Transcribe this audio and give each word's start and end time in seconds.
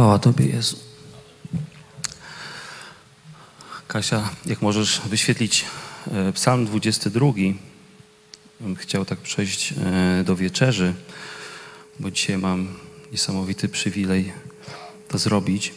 Chwała 0.00 0.18
Tobie, 0.18 0.46
Jezu. 0.46 0.76
Kasia, 3.88 4.30
jak 4.46 4.62
możesz 4.62 5.00
wyświetlić 5.00 5.64
e, 6.12 6.32
Psalm 6.32 6.66
22, 6.66 7.26
bym 8.60 8.76
chciał 8.76 9.04
tak 9.04 9.18
przejść 9.18 9.72
e, 9.72 10.24
do 10.24 10.36
wieczerzy, 10.36 10.94
bo 11.98 12.10
dzisiaj 12.10 12.38
mam 12.38 12.68
niesamowity 13.12 13.68
przywilej 13.68 14.32
to 15.08 15.18
zrobić. 15.18 15.72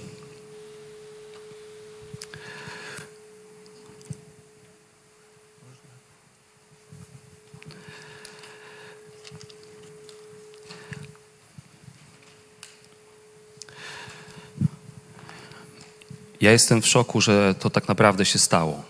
Ja 16.44 16.52
jestem 16.52 16.82
w 16.82 16.88
szoku, 16.88 17.22
że 17.22 17.55
to 17.60 17.70
tak 17.70 17.88
naprawdę 17.88 18.26
się 18.26 18.40
stało. 18.40 18.84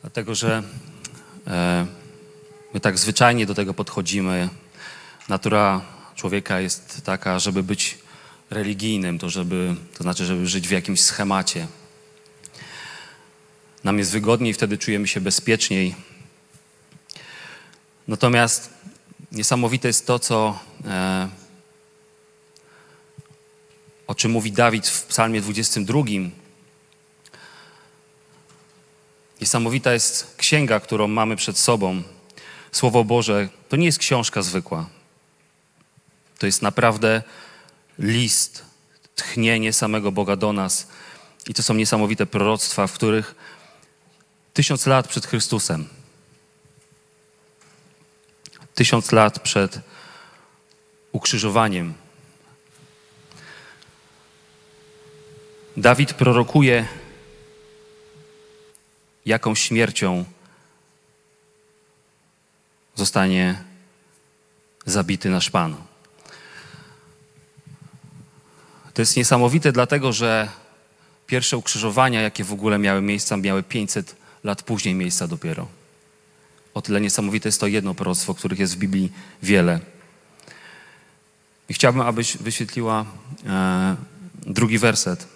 Dlatego, 0.00 0.34
że 0.34 0.62
e, 1.46 1.86
my 2.74 2.80
tak 2.80 2.98
zwyczajnie 2.98 3.46
do 3.46 3.54
tego 3.54 3.74
podchodzimy. 3.74 4.48
Natura 5.28 5.80
człowieka 6.14 6.60
jest 6.60 7.02
taka, 7.04 7.38
żeby 7.38 7.62
być 7.62 7.98
religijnym, 8.50 9.18
to, 9.18 9.30
żeby, 9.30 9.74
to 9.98 10.02
znaczy, 10.02 10.24
żeby 10.24 10.46
żyć 10.46 10.68
w 10.68 10.70
jakimś 10.70 11.00
schemacie. 11.00 11.66
Nam 13.84 13.98
jest 13.98 14.12
wygodniej, 14.12 14.54
wtedy 14.54 14.78
czujemy 14.78 15.08
się 15.08 15.20
bezpieczniej. 15.20 15.94
Natomiast 18.08 18.70
niesamowite 19.32 19.88
jest 19.88 20.06
to, 20.06 20.18
co 20.18 20.58
e, 20.84 21.28
o 24.06 24.14
czym 24.14 24.30
mówi 24.30 24.52
Dawid 24.52 24.88
w 24.88 25.04
Psalmie 25.04 25.40
22. 25.40 25.98
Niesamowita 29.40 29.92
jest 29.92 30.34
księga, 30.36 30.80
którą 30.80 31.08
mamy 31.08 31.36
przed 31.36 31.58
sobą. 31.58 32.02
Słowo 32.72 33.04
Boże 33.04 33.48
to 33.68 33.76
nie 33.76 33.86
jest 33.86 33.98
książka 33.98 34.42
zwykła. 34.42 34.88
To 36.38 36.46
jest 36.46 36.62
naprawdę 36.62 37.22
list, 37.98 38.64
tchnienie 39.16 39.72
samego 39.72 40.12
Boga 40.12 40.36
do 40.36 40.52
nas. 40.52 40.86
I 41.48 41.54
to 41.54 41.62
są 41.62 41.74
niesamowite 41.74 42.26
proroctwa, 42.26 42.86
w 42.86 42.92
których 42.92 43.34
tysiąc 44.54 44.86
lat 44.86 45.08
przed 45.08 45.26
Chrystusem, 45.26 45.88
tysiąc 48.74 49.12
lat 49.12 49.38
przed 49.40 49.80
ukrzyżowaniem, 51.12 51.94
Dawid 55.76 56.12
prorokuje, 56.12 56.86
jaką 59.26 59.54
śmiercią 59.54 60.24
zostanie 62.94 63.62
zabity 64.86 65.30
nasz 65.30 65.50
Pan. 65.50 65.76
To 68.94 69.02
jest 69.02 69.16
niesamowite, 69.16 69.72
dlatego 69.72 70.12
że 70.12 70.48
pierwsze 71.26 71.56
ukrzyżowania, 71.56 72.20
jakie 72.20 72.44
w 72.44 72.52
ogóle 72.52 72.78
miały 72.78 73.02
miejsca, 73.02 73.36
miały 73.36 73.62
500 73.62 74.16
lat 74.44 74.62
później 74.62 74.94
miejsca 74.94 75.28
dopiero. 75.28 75.68
O 76.74 76.82
tyle 76.82 77.00
niesamowite 77.00 77.48
jest 77.48 77.60
to 77.60 77.66
jedno 77.66 77.94
proroctwo, 77.94 78.34
których 78.34 78.58
jest 78.58 78.74
w 78.74 78.78
Biblii 78.78 79.12
wiele. 79.42 79.80
I 81.68 81.74
chciałbym, 81.74 82.02
abyś 82.02 82.36
wyświetliła 82.36 83.04
e, 83.46 83.96
drugi 84.46 84.78
werset. 84.78 85.35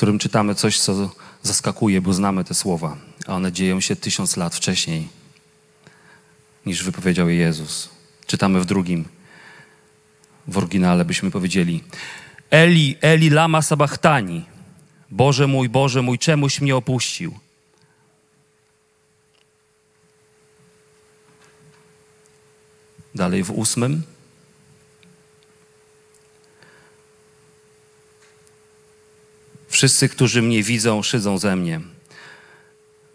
Którym 0.00 0.18
czytamy 0.18 0.54
coś, 0.54 0.80
co 0.80 1.10
zaskakuje, 1.42 2.00
bo 2.00 2.12
znamy 2.12 2.44
te 2.44 2.54
słowa, 2.54 2.96
a 3.26 3.34
one 3.34 3.52
dzieją 3.52 3.80
się 3.80 3.96
tysiąc 3.96 4.36
lat 4.36 4.54
wcześniej, 4.54 5.08
niż 6.66 6.82
wypowiedział 6.84 7.28
je 7.28 7.36
Jezus. 7.36 7.88
Czytamy 8.26 8.60
w 8.60 8.64
drugim, 8.64 9.04
w 10.48 10.58
oryginale 10.58 11.04
byśmy 11.04 11.30
powiedzieli 11.30 11.84
Eli, 12.50 12.96
Eli 13.00 13.30
lama 13.30 13.62
sabachtani, 13.62 14.44
Boże 15.10 15.46
mój, 15.46 15.68
Boże 15.68 16.02
mój, 16.02 16.18
czemuś 16.18 16.60
mnie 16.60 16.76
opuścił? 16.76 17.38
Dalej 23.14 23.44
w 23.44 23.50
ósmym. 23.50 24.02
Wszyscy, 29.80 30.08
którzy 30.08 30.42
mnie 30.42 30.62
widzą, 30.62 31.02
szydzą 31.02 31.38
ze 31.38 31.56
mnie. 31.56 31.80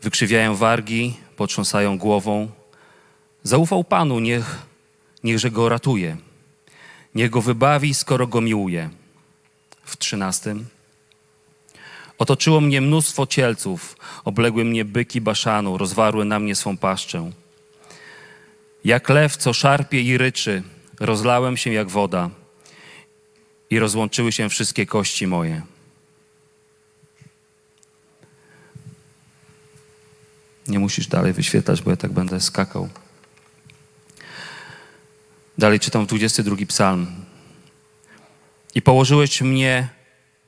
Wykrzywiają 0.01 0.55
wargi, 0.55 1.17
potrząsają 1.35 1.97
głową. 1.97 2.49
Zaufał 3.43 3.83
Panu, 3.83 4.19
niech, 4.19 4.57
niechże 5.23 5.51
go 5.51 5.69
ratuje. 5.69 6.17
Niech 7.15 7.29
go 7.29 7.41
wybawi, 7.41 7.93
skoro 7.93 8.27
go 8.27 8.41
miłuje. 8.41 8.89
W 9.83 9.97
trzynastym. 9.97 10.65
Otoczyło 12.17 12.61
mnie 12.61 12.81
mnóstwo 12.81 13.27
cielców, 13.27 13.97
obległy 14.23 14.65
mnie 14.65 14.85
byki 14.85 15.21
baszanu, 15.21 15.77
rozwarły 15.77 16.25
na 16.25 16.39
mnie 16.39 16.55
swą 16.55 16.77
paszczę. 16.77 17.31
Jak 18.85 19.09
lew, 19.09 19.37
co 19.37 19.53
szarpie 19.53 20.01
i 20.01 20.17
ryczy, 20.17 20.63
rozlałem 20.99 21.57
się 21.57 21.73
jak 21.73 21.89
woda 21.89 22.29
i 23.69 23.79
rozłączyły 23.79 24.31
się 24.31 24.49
wszystkie 24.49 24.85
kości 24.85 25.27
moje. 25.27 25.74
Nie 30.67 30.79
musisz 30.79 31.07
dalej 31.07 31.33
wyświetlać, 31.33 31.81
bo 31.81 31.91
ja 31.91 31.97
tak 31.97 32.11
będę 32.11 32.41
skakał. 32.41 32.89
Dalej 35.57 35.79
czytam 35.79 36.05
22 36.05 36.55
psalm. 36.67 37.07
I 38.75 38.81
położyłeś 38.81 39.41
mnie 39.41 39.87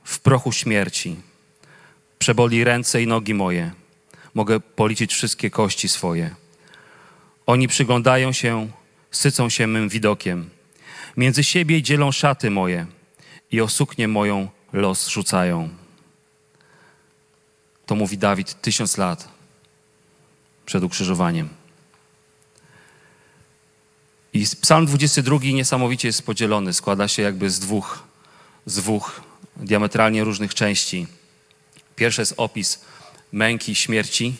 w 0.04 0.18
prochu 0.18 0.52
śmierci. 0.52 1.16
Przeboli 2.18 2.64
ręce 2.64 3.02
i 3.02 3.06
nogi 3.06 3.34
moje. 3.34 3.70
Mogę 4.34 4.60
policzyć 4.60 5.14
wszystkie 5.14 5.50
kości 5.50 5.88
swoje. 5.88 6.34
Oni 7.46 7.68
przyglądają 7.68 8.32
się, 8.32 8.70
sycą 9.10 9.48
się 9.48 9.66
mym 9.66 9.88
widokiem. 9.88 10.50
Między 11.16 11.44
siebie 11.44 11.82
dzielą 11.82 12.12
szaty 12.12 12.50
moje 12.50 12.86
i 13.50 13.60
o 13.60 13.68
suknię 13.68 14.08
moją 14.08 14.48
los 14.72 15.08
rzucają. 15.08 15.68
To 17.86 17.94
mówi 17.94 18.18
Dawid 18.18 18.60
tysiąc 18.62 18.96
lat 18.96 19.37
przed 20.68 20.84
ukrzyżowaniem. 20.84 21.48
I 24.32 24.46
Psalm 24.60 24.86
22 24.86 25.38
niesamowicie 25.42 26.08
jest 26.08 26.22
podzielony, 26.22 26.74
składa 26.74 27.08
się 27.08 27.22
jakby 27.22 27.50
z 27.50 27.58
dwóch, 27.60 28.02
z 28.66 28.76
dwóch 28.76 29.20
diametralnie 29.56 30.24
różnych 30.24 30.54
części. 30.54 31.06
Pierwszy 31.96 32.22
jest 32.22 32.34
opis 32.36 32.80
męki, 33.32 33.74
śmierci, 33.74 34.34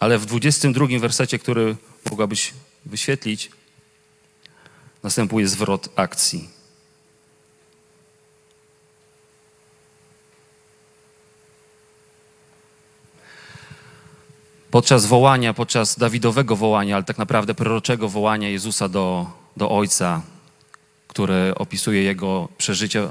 ale 0.00 0.18
w 0.18 0.26
22 0.26 0.86
wersecie, 0.98 1.38
który 1.38 1.76
mogłabyś 2.10 2.54
wyświetlić, 2.86 3.50
następuje 5.02 5.48
zwrot 5.48 5.88
akcji. 5.96 6.48
Podczas 14.72 15.06
wołania, 15.06 15.54
podczas 15.54 15.98
Dawidowego 15.98 16.56
wołania, 16.56 16.94
ale 16.94 17.04
tak 17.04 17.18
naprawdę 17.18 17.54
proroczego 17.54 18.08
wołania 18.08 18.48
Jezusa 18.48 18.88
do, 18.88 19.26
do 19.56 19.70
Ojca, 19.70 20.22
które 21.08 21.54
opisuje 21.54 22.02
Jego 22.02 22.48
przeżycia, 22.58 23.08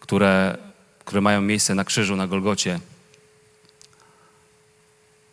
które, 0.00 0.58
które 1.04 1.20
mają 1.20 1.40
miejsce 1.40 1.74
na 1.74 1.84
krzyżu, 1.84 2.16
na 2.16 2.26
Golgocie. 2.26 2.80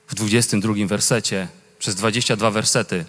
W 0.07 0.15
22 0.15 0.74
wersecie, 0.88 1.48
przez 1.80 1.95
22 1.95 2.51
wersety, 2.51 3.06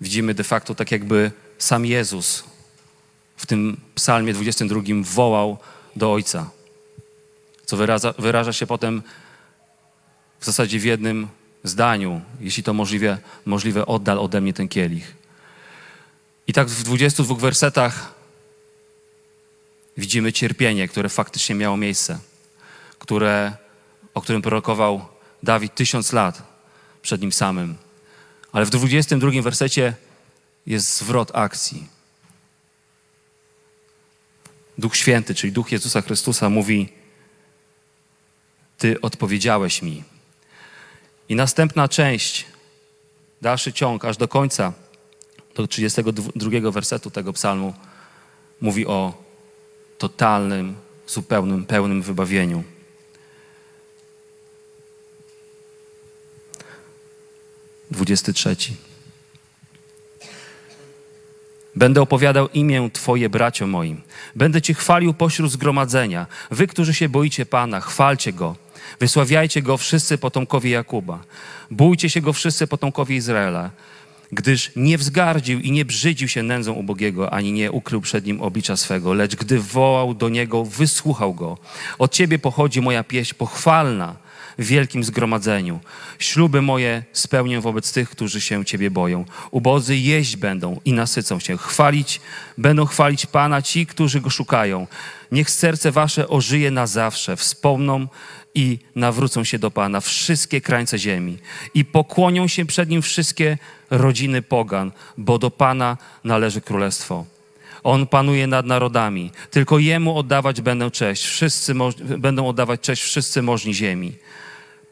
widzimy 0.00 0.34
de 0.34 0.44
facto 0.44 0.74
tak 0.74 0.92
jakby 0.92 1.32
sam 1.58 1.86
Jezus 1.86 2.44
w 3.36 3.46
tym 3.46 3.80
psalmie 3.94 4.32
22 4.32 4.80
wołał 5.02 5.58
do 5.96 6.12
Ojca, 6.12 6.50
co 7.66 7.76
wyraża, 7.76 8.14
wyraża 8.18 8.52
się 8.52 8.66
potem 8.66 9.02
w 10.40 10.44
zasadzie 10.44 10.78
w 10.78 10.84
jednym 10.84 11.37
zdaniu, 11.64 12.20
jeśli 12.40 12.62
to 12.62 12.74
możliwe, 12.74 13.18
możliwe, 13.44 13.86
oddal 13.86 14.18
ode 14.18 14.40
mnie 14.40 14.52
ten 14.52 14.68
kielich. 14.68 15.16
I 16.46 16.52
tak 16.52 16.68
w 16.68 16.82
22 16.82 17.34
wersetach 17.34 18.14
widzimy 19.96 20.32
cierpienie, 20.32 20.88
które 20.88 21.08
faktycznie 21.08 21.54
miało 21.54 21.76
miejsce, 21.76 22.18
które, 22.98 23.56
o 24.14 24.20
którym 24.20 24.42
prorokował 24.42 25.06
Dawid 25.42 25.74
tysiąc 25.74 26.12
lat 26.12 26.42
przed 27.02 27.20
nim 27.20 27.32
samym. 27.32 27.76
Ale 28.52 28.66
w 28.66 28.70
22 28.70 29.42
wersecie 29.42 29.94
jest 30.66 30.98
zwrot 30.98 31.30
akcji. 31.34 31.88
Duch 34.78 34.96
Święty, 34.96 35.34
czyli 35.34 35.52
Duch 35.52 35.72
Jezusa 35.72 36.02
Chrystusa 36.02 36.50
mówi: 36.50 36.88
Ty 38.78 39.00
odpowiedziałeś 39.00 39.82
mi. 39.82 40.04
I 41.28 41.36
następna 41.36 41.88
część, 41.88 42.46
dalszy 43.42 43.72
ciąg, 43.72 44.04
aż 44.04 44.16
do 44.16 44.28
końca, 44.28 44.72
do 45.54 45.66
32 45.66 46.70
wersetu 46.70 47.10
tego 47.10 47.32
psalmu, 47.32 47.74
mówi 48.60 48.86
o 48.86 49.22
totalnym, 49.98 50.74
zupełnym, 51.06 51.64
pełnym 51.64 52.02
wybawieniu. 52.02 52.64
Dwudziesty 57.90 58.32
trzeci. 58.32 58.76
Będę 61.76 62.02
opowiadał 62.02 62.48
imię 62.48 62.90
Twoje, 62.92 63.28
bracio 63.28 63.66
moim. 63.66 64.00
Będę 64.34 64.62
Cię 64.62 64.74
chwalił 64.74 65.14
pośród 65.14 65.52
zgromadzenia. 65.52 66.26
Wy, 66.50 66.66
którzy 66.66 66.94
się 66.94 67.08
boicie 67.08 67.46
Pana, 67.46 67.80
chwalcie 67.80 68.32
Go. 68.32 68.56
Wysławiajcie 69.00 69.62
Go 69.62 69.76
wszyscy 69.76 70.18
potomkowie 70.18 70.70
Jakuba. 70.70 71.24
Bójcie 71.70 72.10
się 72.10 72.20
Go 72.20 72.32
wszyscy 72.32 72.66
potomkowie 72.66 73.16
Izraela 73.16 73.70
gdyż 74.32 74.70
nie 74.76 74.98
wzgardził 74.98 75.60
i 75.60 75.70
nie 75.72 75.84
brzydził 75.84 76.28
się 76.28 76.42
nędzą 76.42 76.72
ubogiego, 76.72 77.32
ani 77.32 77.52
nie 77.52 77.72
ukrył 77.72 78.00
przed 78.00 78.26
nim 78.26 78.40
oblicza 78.42 78.76
swego, 78.76 79.14
lecz 79.14 79.36
gdy 79.36 79.60
wołał 79.60 80.14
do 80.14 80.28
niego, 80.28 80.64
wysłuchał 80.64 81.34
go. 81.34 81.58
Od 81.98 82.12
ciebie 82.12 82.38
pochodzi 82.38 82.80
moja 82.80 83.04
pieśń 83.04 83.34
pochwalna 83.34 84.16
w 84.58 84.64
wielkim 84.64 85.04
zgromadzeniu. 85.04 85.80
Śluby 86.18 86.62
moje 86.62 87.04
spełnię 87.12 87.60
wobec 87.60 87.92
tych, 87.92 88.10
którzy 88.10 88.40
się 88.40 88.64
ciebie 88.64 88.90
boją. 88.90 89.24
Ubodzy 89.50 89.96
jeść 89.96 90.36
będą 90.36 90.80
i 90.84 90.92
nasycą 90.92 91.40
się. 91.40 91.58
Chwalić, 91.58 92.20
będą 92.58 92.86
chwalić 92.86 93.26
Pana 93.26 93.62
ci, 93.62 93.86
którzy 93.86 94.20
go 94.20 94.30
szukają. 94.30 94.86
Niech 95.32 95.50
serce 95.50 95.92
wasze 95.92 96.28
ożyje 96.28 96.70
na 96.70 96.86
zawsze. 96.86 97.36
Wspomną 97.36 98.08
i 98.58 98.78
nawrócą 98.94 99.44
się 99.44 99.58
do 99.58 99.70
Pana 99.70 100.00
wszystkie 100.00 100.60
krańce 100.60 100.98
ziemi 100.98 101.38
i 101.74 101.84
pokłonią 101.84 102.48
się 102.48 102.66
przed 102.66 102.88
Nim 102.88 103.02
wszystkie 103.02 103.58
rodziny 103.90 104.42
pogan, 104.42 104.92
bo 105.18 105.38
do 105.38 105.50
Pana 105.50 105.96
należy 106.24 106.60
królestwo. 106.60 107.24
On 107.82 108.06
panuje 108.06 108.46
nad 108.46 108.66
narodami, 108.66 109.30
tylko 109.50 109.78
Jemu 109.78 110.18
oddawać 110.18 110.60
będą 110.60 110.90
cześć, 110.90 111.24
wszyscy 111.24 111.74
będą 112.18 112.48
oddawać 112.48 112.80
cześć 112.80 113.02
wszyscy 113.02 113.42
możni 113.42 113.74
ziemi. 113.74 114.12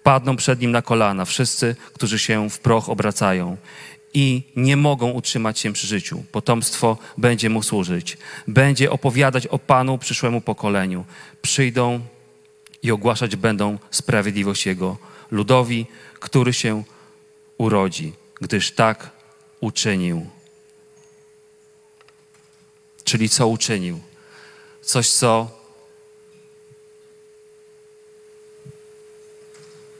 Padną 0.02 0.36
przed 0.36 0.60
Nim 0.60 0.70
na 0.70 0.82
kolana 0.82 1.24
wszyscy, 1.24 1.76
którzy 1.92 2.18
się 2.18 2.50
w 2.50 2.58
proch 2.58 2.88
obracają 2.88 3.56
i 4.14 4.42
nie 4.56 4.76
mogą 4.76 5.10
utrzymać 5.10 5.58
się 5.58 5.72
przy 5.72 5.86
życiu. 5.86 6.24
Potomstwo 6.32 6.98
będzie 7.18 7.50
Mu 7.50 7.62
służyć. 7.62 8.18
Będzie 8.48 8.90
opowiadać 8.90 9.46
o 9.46 9.58
Panu 9.58 9.98
przyszłemu 9.98 10.40
pokoleniu. 10.40 11.04
Przyjdą 11.42 12.00
i 12.82 12.90
ogłaszać 12.90 13.36
będą 13.36 13.78
sprawiedliwość 13.90 14.66
Jego 14.66 14.96
ludowi, 15.30 15.86
który 16.20 16.52
się 16.52 16.82
urodzi, 17.58 18.12
gdyż 18.40 18.70
tak 18.72 19.10
uczynił. 19.60 20.26
Czyli 23.04 23.28
co 23.28 23.48
uczynił? 23.48 24.00
Coś, 24.82 25.10
co 25.10 25.50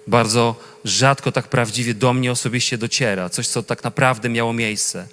bardzo 0.07 0.55
rzadko 0.85 1.33
tak 1.33 1.49
prawdziwie 1.49 1.95
do 1.95 2.13
mnie 2.13 2.33
osobiście 2.33 2.79
dociera. 2.79 3.29
Coś, 3.29 3.49
co 3.49 3.63
tak 3.63 3.85
naprawdę 3.85 4.29
miało 4.29 4.53
miejsce. 4.53 5.09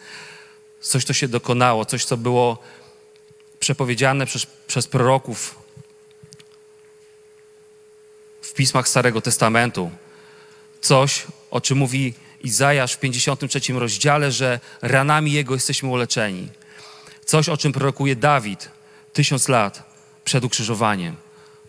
Coś, 0.81 1.03
co 1.03 1.13
się 1.13 1.27
dokonało, 1.27 1.85
coś, 1.85 2.05
co 2.05 2.17
było 2.17 2.57
przepowiedziane 3.59 4.25
przez, 4.25 4.47
przez 4.67 4.87
proroków 4.87 5.62
w 8.53 8.55
pismach 8.55 8.87
Starego 8.87 9.21
Testamentu. 9.21 9.91
Coś, 10.81 11.27
o 11.51 11.61
czym 11.61 11.77
mówi 11.77 12.13
Izajasz 12.43 12.93
w 12.93 12.99
53 12.99 13.59
rozdziale, 13.73 14.31
że 14.31 14.59
ranami 14.81 15.31
Jego 15.31 15.53
jesteśmy 15.53 15.89
uleczeni. 15.89 16.49
Coś, 17.25 17.49
o 17.49 17.57
czym 17.57 17.71
prorokuje 17.71 18.15
Dawid 18.15 18.69
tysiąc 19.13 19.47
lat 19.47 19.83
przed 20.23 20.43
ukrzyżowaniem. 20.43 21.15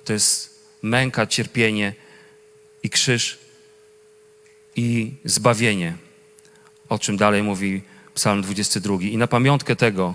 To 0.05 0.13
jest 0.13 0.61
męka, 0.83 1.27
cierpienie 1.27 1.95
i 2.83 2.91
krzyż 2.91 3.39
i 4.77 5.13
zbawienie, 5.25 5.97
o 6.89 6.99
czym 6.99 7.17
dalej 7.17 7.43
mówi 7.43 7.83
Psalm 8.15 8.43
22. 8.43 8.95
I 9.01 9.17
na 9.17 9.27
pamiątkę 9.27 9.77
tego 9.77 10.15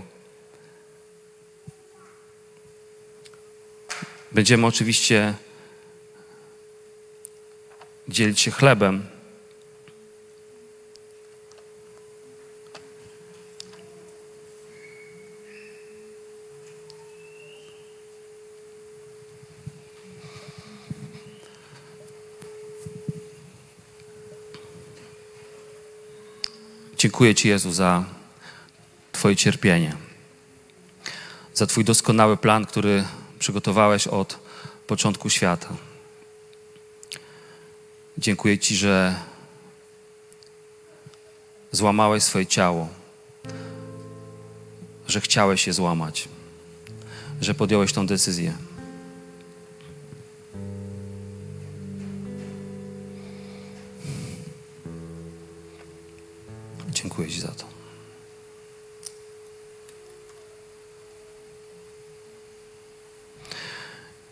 będziemy 4.31 4.67
oczywiście 4.67 5.33
dzielić 8.09 8.39
się 8.39 8.51
chlebem. 8.51 9.03
Dziękuję 26.97 27.35
Ci, 27.35 27.47
Jezu, 27.47 27.71
za 27.71 28.03
Twoje 29.11 29.35
cierpienie, 29.35 29.95
za 31.53 31.67
Twój 31.67 31.83
doskonały 31.83 32.37
plan, 32.37 32.65
który 32.65 33.03
przygotowałeś 33.39 34.07
od 34.07 34.39
początku 34.87 35.29
świata. 35.29 35.88
Dziękuję 38.19 38.59
Ci, 38.59 38.75
że 38.75 39.15
złamałeś 41.71 42.23
swoje 42.23 42.45
ciało, 42.45 42.89
że 45.07 45.21
chciałeś 45.21 45.67
je 45.67 45.73
złamać, 45.73 46.29
że 47.41 47.53
podjąłeś 47.53 47.93
tą 47.93 48.07
decyzję. 48.07 48.53
Dziękuję 56.89 57.29
Ci 57.29 57.41
za 57.41 57.47
to. 57.47 57.65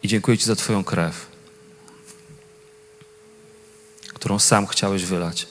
I 0.03 0.07
dziękuję 0.07 0.37
Ci 0.37 0.45
za 0.45 0.55
Twoją 0.55 0.83
krew 0.83 1.26
sam 4.39 4.67
chciałeś 4.67 5.05
wylać. 5.05 5.47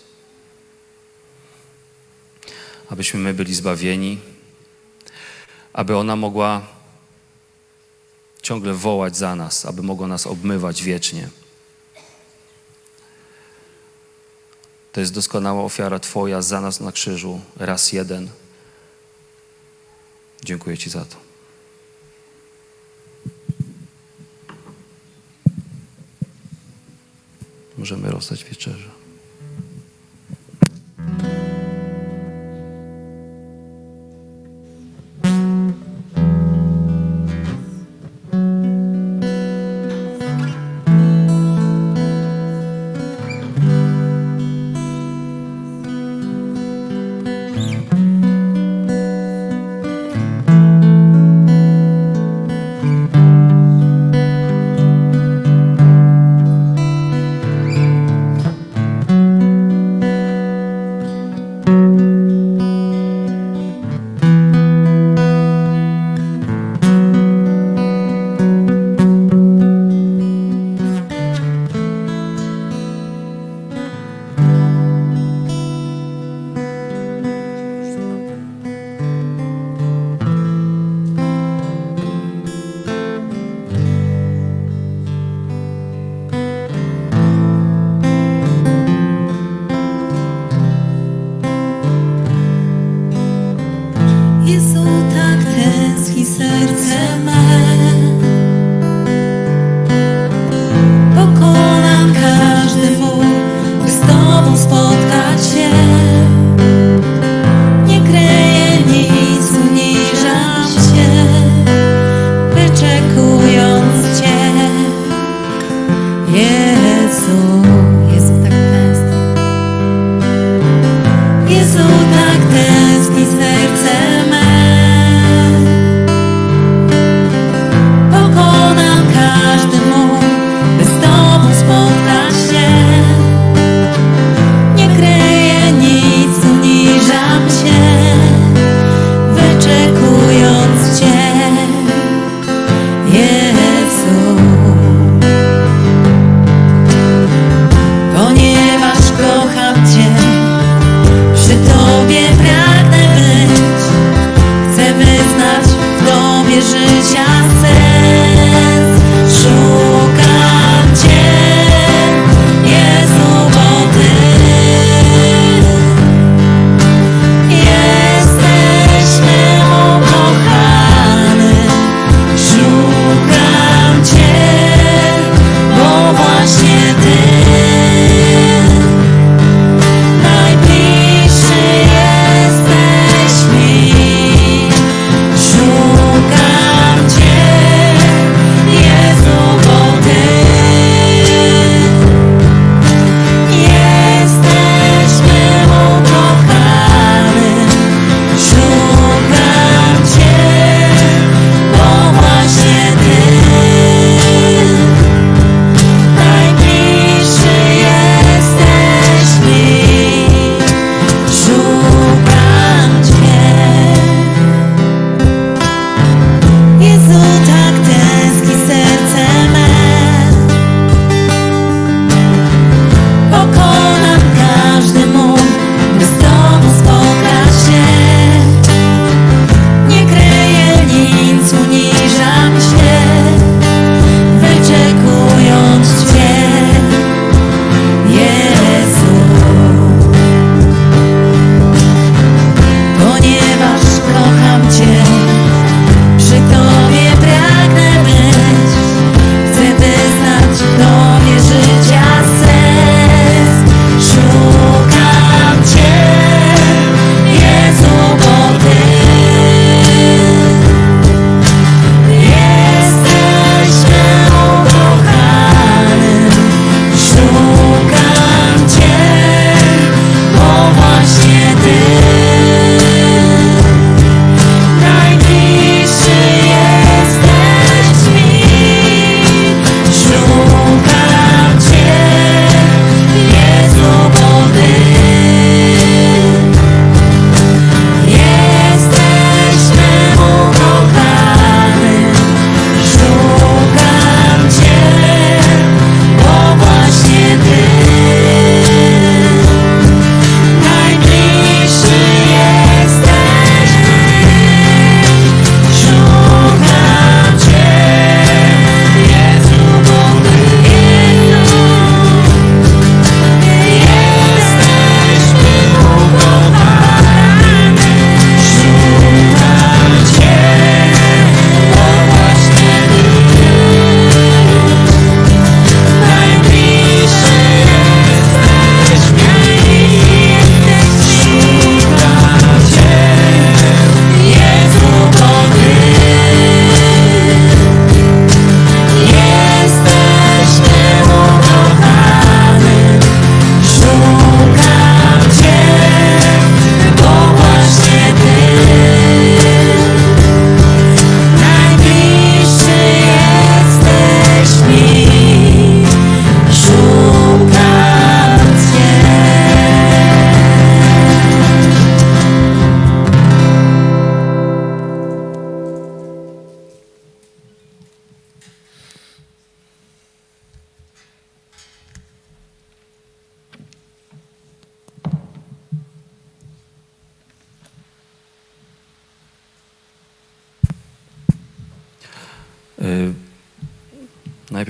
Abyśmy 2.89 3.21
my 3.21 3.35
byli 3.35 3.55
zbawieni, 3.55 4.19
aby 5.73 5.97
ona 5.97 6.17
mogła 6.17 6.63
ciągle 8.43 8.75
wołać 8.75 9.17
za 9.17 9.35
nas, 9.35 9.67
aby 9.67 9.83
mogła 9.83 10.07
nas 10.07 10.27
obmywać 10.27 10.83
wiecznie. 10.83 11.29
To 14.93 15.01
jest 15.01 15.13
doskonała 15.13 15.63
ofiara 15.63 15.99
Twoja 15.99 16.43
za 16.43 16.61
nas 16.61 16.81
na 16.81 16.93
krzyżu, 16.93 17.41
raz 17.57 17.93
jeden. 17.93 18.29
Dziękuję 20.45 20.79
Ci 20.79 20.91
za 20.91 21.05
to. 21.05 21.26
Możemy 27.87 28.11
rozstać 28.11 28.45
wieczerzę. 28.45 29.06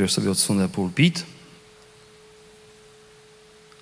Najpierw 0.07 0.15
sobie 0.15 0.31
odsunę 0.31 0.69
pulpit. 0.69 1.25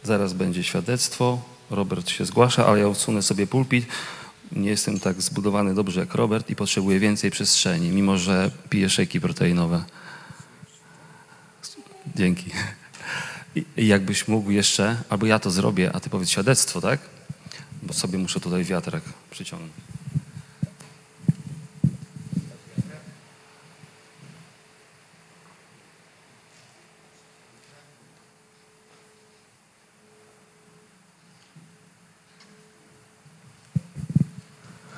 Zaraz 0.02 0.32
będzie 0.32 0.64
świadectwo. 0.64 1.42
Robert 1.70 2.08
się 2.08 2.24
zgłasza, 2.24 2.66
ale 2.66 2.80
ja 2.80 2.88
odsunę 2.88 3.22
sobie 3.22 3.46
pulpit. 3.46 3.86
nie 4.52 4.70
jestem 4.70 5.00
tak 5.00 5.22
zbudowany 5.22 5.74
dobrze 5.74 6.00
jak 6.00 6.14
Robert 6.14 6.50
i 6.50 6.56
potrzebuję 6.56 7.00
więcej 7.00 7.30
przestrzeni, 7.30 7.90
mimo 7.90 8.18
że 8.18 8.50
piję 8.70 8.90
szejki 8.90 9.20
proteinowe. 9.20 9.84
Dzięki. 12.16 12.50
I 13.76 13.86
jakbyś 13.86 14.28
mógł 14.28 14.50
jeszcze, 14.50 14.96
albo 15.08 15.26
ja 15.26 15.38
to 15.38 15.50
zrobię, 15.50 15.90
a 15.92 16.00
ty 16.00 16.10
powiedz 16.10 16.28
świadectwo, 16.28 16.80
tak? 16.80 17.00
Bo 17.82 17.94
sobie 17.94 18.18
muszę 18.18 18.40
tutaj 18.40 18.64
wiatrak 18.64 19.02
przyciągnąć. 19.30 19.93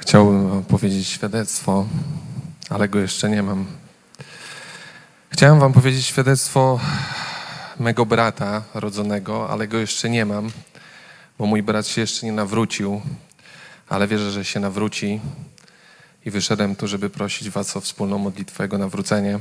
Chciałbym 0.06 0.64
powiedzieć 0.64 1.08
świadectwo, 1.08 1.86
ale 2.70 2.88
go 2.88 2.98
jeszcze 2.98 3.30
nie 3.30 3.42
mam. 3.42 3.66
Chciałem 5.30 5.60
wam 5.60 5.72
powiedzieć 5.72 6.06
świadectwo 6.06 6.80
mego 7.80 8.06
brata 8.06 8.62
rodzonego, 8.74 9.50
ale 9.50 9.68
go 9.68 9.78
jeszcze 9.78 10.10
nie 10.10 10.24
mam, 10.24 10.50
bo 11.38 11.46
mój 11.46 11.62
brat 11.62 11.86
się 11.86 12.00
jeszcze 12.00 12.26
nie 12.26 12.32
nawrócił, 12.32 13.00
ale 13.88 14.08
wierzę, 14.08 14.30
że 14.30 14.44
się 14.44 14.60
nawróci 14.60 15.20
i 16.26 16.30
wyszedłem 16.30 16.76
tu, 16.76 16.88
żeby 16.88 17.10
prosić 17.10 17.50
was 17.50 17.76
o 17.76 17.80
wspólną 17.80 18.18
modlitwę 18.18 18.64
jego 18.64 18.78
nawrócenie. 18.78 19.38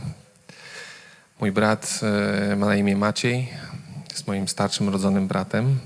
Mój 1.39 1.51
brat 1.51 1.99
e, 2.51 2.55
ma 2.55 2.65
na 2.65 2.75
imię 2.75 2.95
Maciej, 2.95 3.49
jest 4.09 4.27
moim 4.27 4.47
starszym 4.47 4.89
rodzonym 4.89 5.27
bratem 5.27 5.79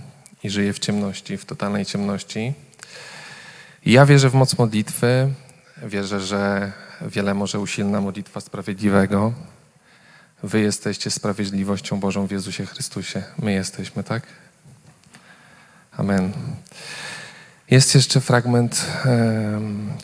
i 0.43 0.49
żyje 0.49 0.73
w 0.73 0.79
ciemności, 0.79 1.37
w 1.37 1.45
totalnej 1.45 1.85
ciemności. 1.85 2.68
Ja 3.85 4.05
wierzę 4.05 4.29
w 4.29 4.33
moc 4.33 4.57
modlitwy. 4.57 5.33
Wierzę, 5.83 6.21
że 6.21 6.71
wiele 7.01 7.33
może 7.33 7.59
usilna 7.59 8.01
modlitwa 8.01 8.41
sprawiedliwego. 8.41 9.33
Wy 10.43 10.59
jesteście 10.59 11.11
sprawiedliwością 11.11 11.99
Bożą 11.99 12.27
w 12.27 12.31
Jezusie 12.31 12.65
Chrystusie. 12.65 13.23
My 13.37 13.51
jesteśmy, 13.53 14.03
tak? 14.03 14.23
Amen. 15.97 16.33
Jest 17.71 17.95
jeszcze 17.95 18.21
fragment, 18.21 18.85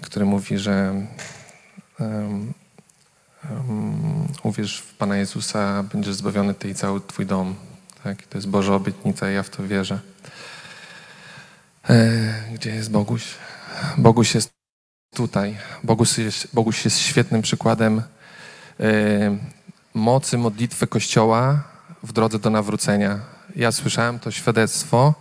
który 0.01 0.25
mówi, 0.25 0.57
że 0.57 1.05
uwierz 4.43 4.79
w 4.79 4.93
Pana 4.93 5.17
Jezusa, 5.17 5.83
będziesz 5.83 6.15
zbawiony 6.15 6.53
ty 6.53 6.69
i 6.69 6.75
cały 6.75 7.01
Twój 7.01 7.25
dom. 7.25 7.55
Tak? 8.03 8.23
To 8.27 8.37
jest 8.37 8.47
Boża 8.47 8.73
obietnica, 8.75 9.29
ja 9.29 9.43
w 9.43 9.49
to 9.49 9.67
wierzę. 9.67 9.99
E, 11.89 12.33
Gdzie 12.53 12.75
jest 12.75 12.91
Boguś? 12.91 13.23
Boguś 13.97 14.35
jest 14.35 14.53
tutaj. 15.15 15.57
Boguś 15.83 16.17
jest, 16.17 16.47
Boguś 16.53 16.85
jest 16.85 16.99
świetnym 16.99 17.41
przykładem 17.41 18.01
e, 18.79 19.37
mocy 19.93 20.37
modlitwy 20.37 20.87
Kościoła 20.87 21.63
w 22.03 22.13
drodze 22.13 22.39
do 22.39 22.49
nawrócenia. 22.49 23.19
Ja 23.55 23.71
słyszałem 23.71 24.19
to 24.19 24.31
świadectwo. 24.31 25.13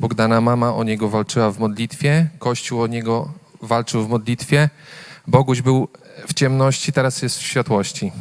Bogdana 0.00 0.40
mama 0.40 0.74
o 0.74 0.84
niego 0.84 1.08
walczyła 1.08 1.50
w 1.50 1.58
modlitwie, 1.58 2.28
Kościół 2.38 2.82
o 2.82 2.86
niego 2.86 3.32
walczył 3.62 4.04
w 4.04 4.08
modlitwie. 4.08 4.70
Boguś 5.26 5.62
był 5.62 5.88
w 6.28 6.34
ciemności, 6.34 6.92
teraz 6.92 7.22
jest 7.22 7.38
w 7.38 7.42
światłości. 7.42 8.12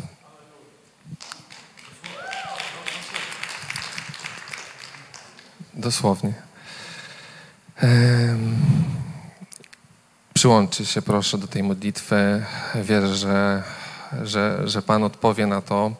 Dosłownie. 5.74 6.34
Em, 7.78 8.56
Przyłączy 10.38 10.86
się 10.86 11.02
proszę 11.02 11.38
do 11.38 11.48
tej 11.48 11.64
modlitwy. 11.64 12.46
Wierzę, 12.76 13.16
że, 13.16 13.64
że, 14.24 14.62
że 14.66 14.82
Pan 14.82 15.04
odpowie 15.04 15.48
na 15.48 15.62
to 15.62 15.92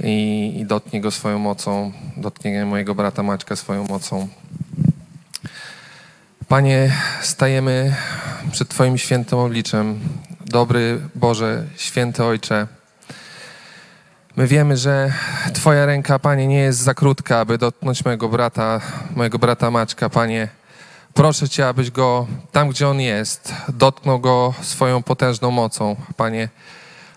i, 0.00 0.52
i 0.56 0.66
dotknie 0.66 1.00
go 1.00 1.10
swoją 1.10 1.38
mocą, 1.38 1.92
dotknie 2.16 2.64
mojego 2.64 2.94
brata 2.94 3.22
Maćka 3.22 3.56
swoją 3.56 3.84
mocą. 3.84 4.28
Panie, 6.48 6.92
stajemy 7.22 7.96
przed 8.52 8.68
Twoim 8.68 8.98
świętym 8.98 9.38
obliczem. 9.38 10.00
Dobry 10.40 11.00
Boże, 11.14 11.64
święty 11.76 12.24
Ojcze. 12.24 12.66
My 14.36 14.46
wiemy, 14.46 14.76
że 14.76 15.12
Twoja 15.54 15.86
ręka, 15.86 16.18
Panie, 16.18 16.46
nie 16.46 16.58
jest 16.58 16.78
za 16.78 16.94
krótka, 16.94 17.38
aby 17.38 17.58
dotknąć 17.58 18.04
mojego 18.04 18.28
brata, 18.28 18.80
mojego 19.16 19.38
brata 19.38 19.70
Maćka, 19.70 20.08
Panie. 20.08 20.61
Proszę 21.14 21.48
Cię, 21.48 21.68
abyś 21.68 21.90
go 21.90 22.26
tam, 22.52 22.68
gdzie 22.68 22.88
on 22.88 23.00
jest, 23.00 23.54
dotknął 23.68 24.20
go 24.20 24.54
swoją 24.62 25.02
potężną 25.02 25.50
mocą, 25.50 25.96
Panie. 26.16 26.48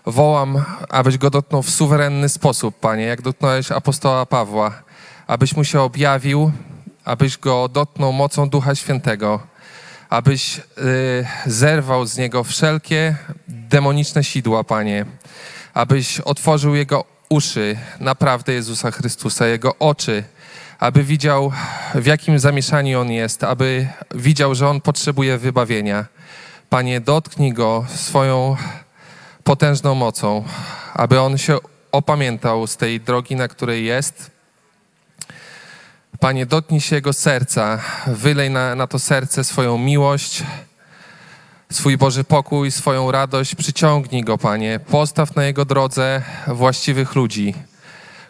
Wołam, 0.06 0.64
abyś 0.88 1.18
go 1.18 1.30
dotknął 1.30 1.62
w 1.62 1.70
suwerenny 1.70 2.28
sposób, 2.28 2.80
Panie, 2.80 3.04
jak 3.04 3.22
dotknąłeś 3.22 3.72
apostoła 3.72 4.26
Pawła, 4.26 4.82
abyś 5.26 5.56
mu 5.56 5.64
się 5.64 5.80
objawił, 5.80 6.52
abyś 7.04 7.38
go 7.38 7.68
dotknął 7.68 8.12
mocą 8.12 8.48
Ducha 8.48 8.74
Świętego, 8.74 9.40
abyś 10.08 10.58
y, 10.58 10.62
zerwał 11.46 12.06
z 12.06 12.16
niego 12.16 12.44
wszelkie 12.44 13.16
demoniczne 13.48 14.24
sidła, 14.24 14.64
Panie, 14.64 15.06
abyś 15.74 16.20
otworzył 16.20 16.74
jego 16.74 17.04
uszy 17.28 17.78
naprawdę 18.00 18.52
Jezusa 18.52 18.90
Chrystusa, 18.90 19.46
jego 19.46 19.78
oczy, 19.78 20.24
aby 20.78 21.04
widział, 21.04 21.52
w 21.94 22.06
jakim 22.06 22.38
zamieszaniu 22.38 23.00
on 23.00 23.10
jest, 23.10 23.44
aby 23.44 23.88
widział, 24.14 24.54
że 24.54 24.68
on 24.68 24.80
potrzebuje 24.80 25.38
wybawienia. 25.38 26.06
Panie, 26.70 27.00
dotknij 27.00 27.52
go 27.52 27.84
swoją 27.94 28.56
potężną 29.44 29.94
mocą, 29.94 30.44
aby 30.94 31.20
on 31.20 31.38
się 31.38 31.58
opamiętał 31.92 32.66
z 32.66 32.76
tej 32.76 33.00
drogi, 33.00 33.36
na 33.36 33.48
której 33.48 33.84
jest. 33.84 34.30
Panie, 36.20 36.46
dotknij 36.46 36.80
się 36.80 36.96
jego 36.96 37.12
serca, 37.12 37.80
wylej 38.06 38.50
na, 38.50 38.74
na 38.74 38.86
to 38.86 38.98
serce 38.98 39.44
swoją 39.44 39.78
miłość, 39.78 40.42
swój 41.72 41.96
Boży 41.96 42.24
pokój, 42.24 42.70
swoją 42.70 43.10
radość, 43.10 43.54
przyciągnij 43.54 44.24
go, 44.24 44.38
Panie. 44.38 44.80
Postaw 44.90 45.36
na 45.36 45.44
jego 45.44 45.64
drodze 45.64 46.22
właściwych 46.46 47.14
ludzi, 47.14 47.54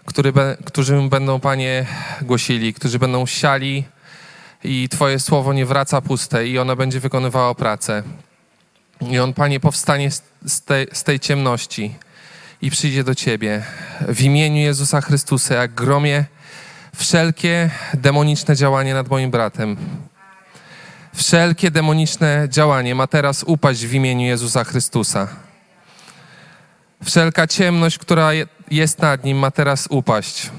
który, 0.07 0.33
którzy 0.65 1.03
będą, 1.11 1.41
Panie, 1.41 1.87
głosili, 2.23 2.75
którzy 2.75 2.99
będą 2.99 3.27
siali 3.27 3.85
i 4.65 4.89
Twoje 4.89 5.19
słowo 5.19 5.53
nie 5.53 5.67
wraca 5.67 6.01
puste 6.01 6.47
i 6.47 6.59
ono 6.59 6.77
będzie 6.77 7.01
wykonywało 7.01 7.55
pracę. 7.55 8.03
I 9.01 9.19
on, 9.19 9.33
Panie, 9.33 9.61
powstanie 9.61 10.11
z, 10.47 10.63
tej, 10.63 10.87
z 10.93 11.05
tej 11.05 11.21
ciemności 11.21 11.95
i 12.63 12.71
przyjdzie 12.71 13.05
do 13.05 13.15
Ciebie 13.15 13.63
w 14.09 14.23
imieniu 14.23 14.57
Jezusa 14.57 15.01
Chrystusa, 15.01 15.55
jak 15.55 15.75
gromie 15.75 16.25
wszelkie 16.97 17.71
demoniczne 17.95 18.57
działanie 18.57 18.95
nad 18.95 19.09
moim 19.09 19.31
bratem. 19.31 19.77
Wszelkie 21.15 21.71
demoniczne 21.71 22.47
działanie 22.51 22.95
ma 22.95 23.07
teraz 23.07 23.43
upaść 23.43 23.87
w 23.87 23.95
imieniu 23.95 24.27
Jezusa 24.27 24.65
Chrystusa. 24.65 25.46
Wszelka 27.05 27.47
ciemność, 27.47 27.99
która 27.99 28.33
je- 28.33 28.47
jest 28.71 28.99
nad 28.99 29.25
nim, 29.25 29.39
ma 29.39 29.51
teraz 29.51 29.87
upaść. 29.91 30.51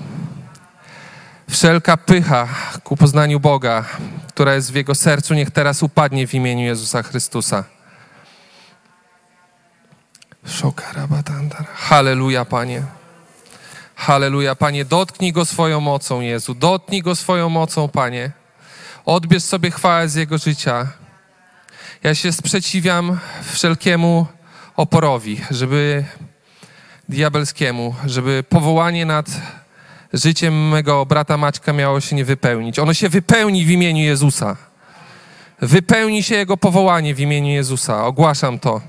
Wszelka 1.50 1.98
pycha 1.98 2.48
ku 2.84 2.98
poznaniu 2.98 3.40
Boga, 3.40 3.86
która 4.28 4.54
jest 4.56 4.72
w 4.72 4.76
jego 4.76 4.96
sercu, 4.96 5.34
niech 5.34 5.52
teraz 5.52 5.84
upadnie 5.84 6.28
w 6.28 6.34
imieniu 6.34 6.66
Jezusa 6.66 7.04
Chrystusa. 7.04 7.64
Halleluja, 11.76 12.46
Panie. 12.46 12.84
Halleluja, 13.96 14.56
Panie. 14.56 14.86
Dotknij 14.86 15.34
go 15.34 15.46
swoją 15.46 15.80
mocą, 15.82 16.22
Jezu. 16.22 16.54
Dotknij 16.56 17.02
go 17.02 17.16
swoją 17.16 17.50
mocą, 17.50 17.88
Panie. 17.90 18.32
Odbierz 19.06 19.44
sobie 19.44 19.72
chwałę 19.72 20.10
z 20.10 20.16
jego 20.16 20.38
życia. 20.38 20.88
Ja 22.04 22.16
się 22.16 22.32
sprzeciwiam 22.32 23.20
wszelkiemu 23.54 24.28
oporowi, 24.76 25.42
żeby 25.52 26.06
diabelskiemu, 27.10 27.96
żeby 28.06 28.44
powołanie 28.50 29.06
nad 29.06 29.26
życiem 30.14 30.70
mego 30.70 31.06
brata 31.06 31.38
Maćka 31.38 31.74
miało 31.74 32.02
się 32.02 32.16
nie 32.16 32.26
wypełnić. 32.26 32.80
Ono 32.80 32.94
się 32.94 33.10
wypełni 33.10 33.66
w 33.66 33.70
imieniu 33.70 34.04
Jezusa. 34.04 34.58
Wypełni 35.62 36.24
się 36.24 36.36
jego 36.36 36.58
powołanie 36.58 37.16
w 37.16 37.20
imieniu 37.20 37.50
Jezusa. 37.50 38.06
Ogłaszam 38.06 38.60
to. 38.60 38.82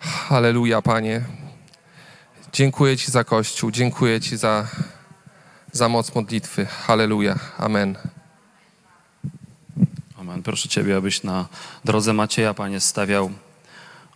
Halleluja, 0.00 0.82
Panie. 0.82 1.20
Dziękuję 2.52 2.96
Ci 2.96 3.10
za 3.10 3.24
Kościół. 3.24 3.70
Dziękuję 3.70 4.20
Ci 4.20 4.36
za, 4.36 4.66
za 5.72 5.88
moc 5.88 6.14
modlitwy. 6.14 6.66
Halleluja. 6.66 7.38
Amen. 7.58 7.96
Amen. 10.18 10.42
Proszę 10.42 10.68
Ciebie, 10.68 10.96
abyś 10.96 11.22
na 11.22 11.48
drodze 11.84 12.12
Macieja, 12.12 12.54
Panie, 12.54 12.80
stawiał 12.80 13.30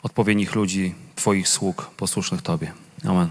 odpowiednich 0.02 0.54
ludzi, 0.54 0.94
Twoich 1.14 1.48
sług, 1.48 1.90
posłusznych 1.96 2.42
Tobie. 2.42 2.72
Amen. 3.04 3.28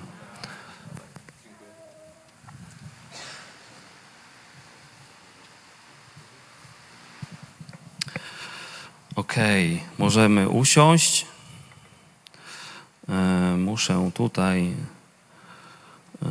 Ok. 9.16 9.38
Okej, 9.38 9.84
możemy 9.98 10.50
usiąść. 10.50 11.26
E, 13.10 13.14
muszę 13.58 14.12
tutaj 14.14 14.74
e, 16.24 16.28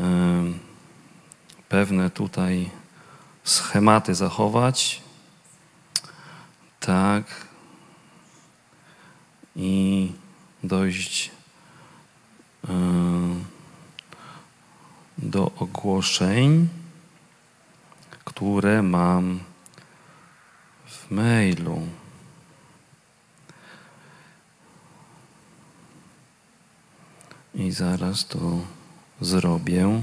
pewne 1.68 2.10
tutaj 2.10 2.70
schematy 3.44 4.14
zachować. 4.14 5.02
Tak. 6.80 7.24
I 9.56 10.12
dojść 10.68 11.30
e, 12.68 12.72
do 15.18 15.50
ogłoszeń, 15.56 16.68
które 18.24 18.82
mam 18.82 19.40
w 20.86 21.10
mailu. 21.10 21.82
I 27.54 27.72
zaraz 27.72 28.26
to 28.26 28.60
zrobię. 29.20 30.02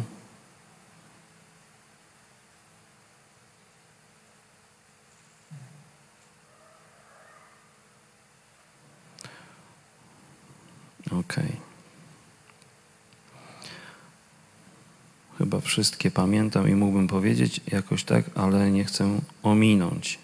Ok. 11.19 11.34
Chyba 15.38 15.60
wszystkie 15.60 16.12
pamiętam 16.12 16.69
i 16.69 16.76
mógłbym 16.76 17.08
powiedzieć 17.08 17.62
jakoś 17.67 18.04
tak, 18.04 18.26
ale 18.36 18.71
nie 18.71 18.86
chcę 18.86 19.19
ominąć. 19.43 20.19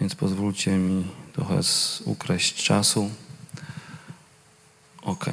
Więc 0.00 0.14
pozwólcie 0.14 0.76
mi 0.76 1.04
trochę 1.32 1.60
ukraść 2.04 2.64
czasu. 2.64 3.10
Ok. 5.02 5.24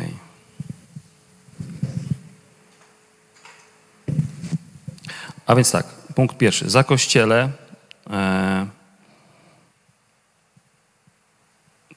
A 5.46 5.56
więc 5.56 5.72
tak, 5.72 5.86
punkt 6.16 6.38
pierwszy. 6.38 6.70
Za 6.70 6.84
kościele 6.84 7.52
e, 8.10 8.68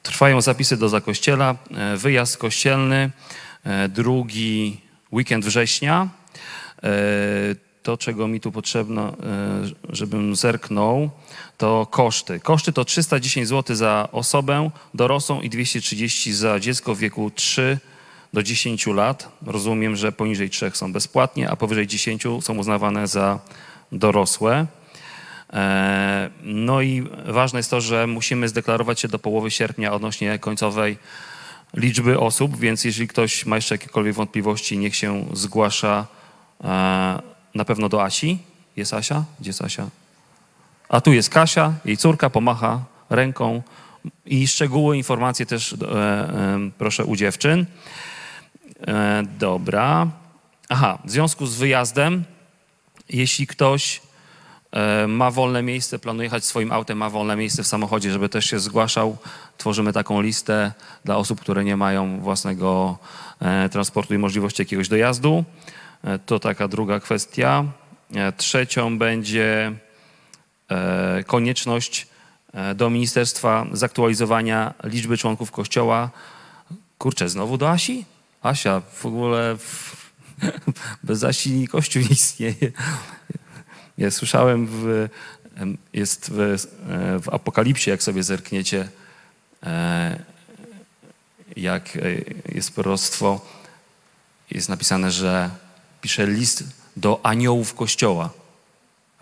trwają 0.07 0.41
zapisy 0.41 0.77
do 0.77 0.89
zakościela. 0.89 1.55
E, 1.71 1.97
wyjazd 1.97 2.37
kościelny, 2.37 3.11
e, 3.65 3.89
drugi 3.89 4.81
weekend 5.13 5.45
września. 5.45 6.09
E, 6.83 6.89
to, 7.83 7.97
czego 7.97 8.29
mi 8.29 8.41
tu 8.41 8.53
potrzebno, 8.53 9.15
żebym 9.89 10.37
zerknął, 10.37 11.11
to 11.59 11.87
koszty. 11.91 12.41
Koszty 12.41 12.73
to 12.73 12.85
310 12.85 13.49
zł 13.49 13.77
za 13.77 14.09
osobę 14.13 14.71
dorosłą 14.95 15.41
i 15.41 15.51
230 15.51 16.33
za 16.33 16.61
dziecko 16.61 16.95
w 16.95 16.99
wieku 16.99 17.31
3 17.35 17.79
do 18.33 18.43
10 18.43 18.87
lat. 18.87 19.29
Rozumiem, 19.47 19.97
że 19.97 20.13
poniżej 20.13 20.51
3 20.51 20.71
są 20.75 20.93
bezpłatnie, 20.93 21.51
a 21.51 21.57
powyżej 21.57 21.87
10 21.87 22.23
są 22.41 22.59
uznawane 22.59 23.07
za 23.07 23.39
dorosłe. 23.93 24.67
E, 25.57 26.31
No 26.43 26.83
i 26.83 27.05
ważne 27.27 27.59
jest 27.59 27.71
to, 27.71 27.81
że 27.81 28.07
musimy 28.07 28.49
zdeklarować 28.49 29.01
się 29.01 29.09
do 29.09 29.19
połowy 29.19 29.51
sierpnia 29.51 29.93
odnośnie 29.93 30.39
końcowej 30.39 30.99
liczby 31.75 32.19
osób, 32.21 32.57
więc 32.57 32.85
jeżeli 32.85 33.09
ktoś 33.09 33.47
ma 33.47 33.57
jeszcze 33.57 33.75
jakiekolwiek 33.75 34.15
wątpliwości, 34.15 34.79
niech 34.79 34.97
się 34.97 35.25
zgłasza 35.33 36.07
e, 36.65 36.67
na 37.55 37.65
pewno 37.65 37.89
do 37.89 38.05
Asi. 38.05 38.39
Jest 38.77 38.95
Asia? 38.95 39.25
Gdzie 39.41 39.49
jest 39.49 39.63
Asia? 39.63 39.89
A 40.89 41.01
tu 41.01 41.13
jest 41.13 41.31
Kasia, 41.31 41.75
jej 41.85 41.97
córka, 41.97 42.31
pomacha 42.31 42.85
ręką. 43.11 43.63
I 44.27 44.49
szczegóły, 44.49 44.97
informacje 44.97 45.47
też 45.47 45.73
e, 45.73 45.77
proszę 46.79 47.05
u 47.05 47.17
dziewczyn. 47.17 47.67
Dobra. 49.39 50.07
Aha, 50.69 50.99
w 51.05 51.11
związku 51.11 51.47
z 51.47 51.57
wyjazdem, 51.57 52.25
jeśli 53.09 53.47
ktoś 53.47 54.01
ma 55.09 55.31
wolne 55.31 55.63
miejsce, 55.63 55.99
planuje 55.99 56.25
jechać 56.25 56.45
swoim 56.45 56.73
autem, 56.73 56.99
ma 56.99 57.11
wolne 57.11 57.37
miejsce 57.37 57.63
w 57.63 57.67
samochodzie, 57.67 58.13
żeby 58.13 58.29
też 58.29 58.45
się 58.47 58.59
zgłaszał, 58.59 59.17
tworzymy 59.59 59.93
taką 59.93 60.21
listę 60.21 60.73
dla 61.05 61.17
osób, 61.17 61.41
które 61.41 61.65
nie 61.65 61.77
mają 61.77 62.21
własnego 62.21 62.99
e, 63.41 63.69
transportu 63.69 64.15
i 64.15 64.19
możliwości 64.19 64.63
jakiegoś 64.63 64.89
dojazdu. 64.89 65.45
E, 66.05 66.19
To 66.19 66.39
taka 66.39 66.69
druga 66.69 67.01
kwestia. 67.01 67.65
E, 68.15 68.33
Trzecią 68.33 68.99
będzie 68.99 69.73
e, 70.71 71.25
konieczność 71.27 72.07
e, 72.53 72.75
do 72.75 72.91
ministerstwa 72.91 73.67
zaktualizowania 73.73 74.75
liczby 74.85 75.19
członków 75.19 75.51
kościoła. 75.51 76.11
Kurczę, 76.99 77.29
znowu 77.29 77.59
do 77.59 77.71
Asi? 77.71 78.05
Asia, 78.43 78.81
w 78.81 79.07
ogóle 79.07 79.57
w, 79.57 79.97
bez 81.05 81.25
Asi 81.25 81.69
kościół 81.69 82.03
nie 82.03 82.09
istnieje. 82.09 82.73
Ja 83.99 84.11
słyszałem, 84.11 84.67
w, 84.71 85.09
jest 85.93 86.31
w, 86.31 86.41
e, 86.41 86.59
w 87.21 87.29
Apokalipsie, 87.29 87.91
jak 87.91 88.03
sobie 88.03 88.23
zerkniecie, 88.23 88.89
e, 89.63 90.19
jak 91.57 91.97
e, 91.97 92.01
jest 92.55 92.75
proroctwo, 92.75 93.41
jest 94.51 94.69
napisane, 94.69 95.11
że 95.11 95.51
pisze 96.01 96.27
list 96.27 96.65
do 96.97 97.21
aniołów 97.23 97.75
kościoła 97.75 98.31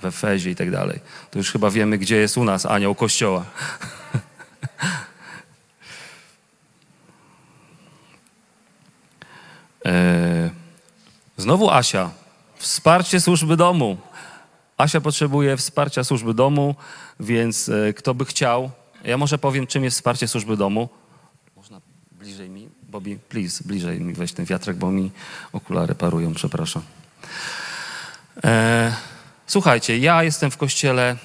w 0.03 0.05
Efezie 0.05 0.51
i 0.51 0.57
tak 0.57 0.71
dalej. 0.71 1.01
To 1.31 1.39
już 1.39 1.53
chyba 1.53 1.71
wiemy, 1.71 1.99
gdzie 1.99 2.17
jest 2.17 2.37
u 2.37 2.45
nas 2.45 2.67
anioł 2.67 2.95
kościoła. 2.95 3.45
Znowu 11.37 11.71
Asia. 11.71 12.11
Wsparcie 12.57 13.21
służby 13.21 13.57
domu. 13.57 13.99
Asia 14.77 15.01
potrzebuje 15.01 15.57
wsparcia 15.57 16.05
służby 16.05 16.35
domu, 16.35 16.75
więc 17.21 17.69
e, 17.69 17.93
kto 17.93 18.15
by 18.15 18.25
chciał, 18.25 18.71
ja 19.05 19.19
może 19.19 19.39
powiem, 19.39 19.67
czym 19.67 19.85
jest 19.85 19.97
wsparcie 19.97 20.29
służby 20.29 20.57
domu. 20.57 20.89
Można 21.57 21.81
bliżej 22.13 22.51
mi? 22.51 22.69
Bobby, 22.83 23.19
please, 23.29 23.65
bliżej 23.67 24.01
mi 24.01 24.15
weź 24.15 24.33
ten 24.33 24.45
wiatrak, 24.45 24.77
bo 24.77 24.91
mi 24.91 25.11
okulary 25.53 25.95
parują, 25.95 26.35
przepraszam. 26.35 26.83
E, 28.45 28.97
słuchajcie, 29.47 29.99
ja 29.99 30.23
jestem 30.23 30.51
w 30.51 30.57
kościele 30.57 31.17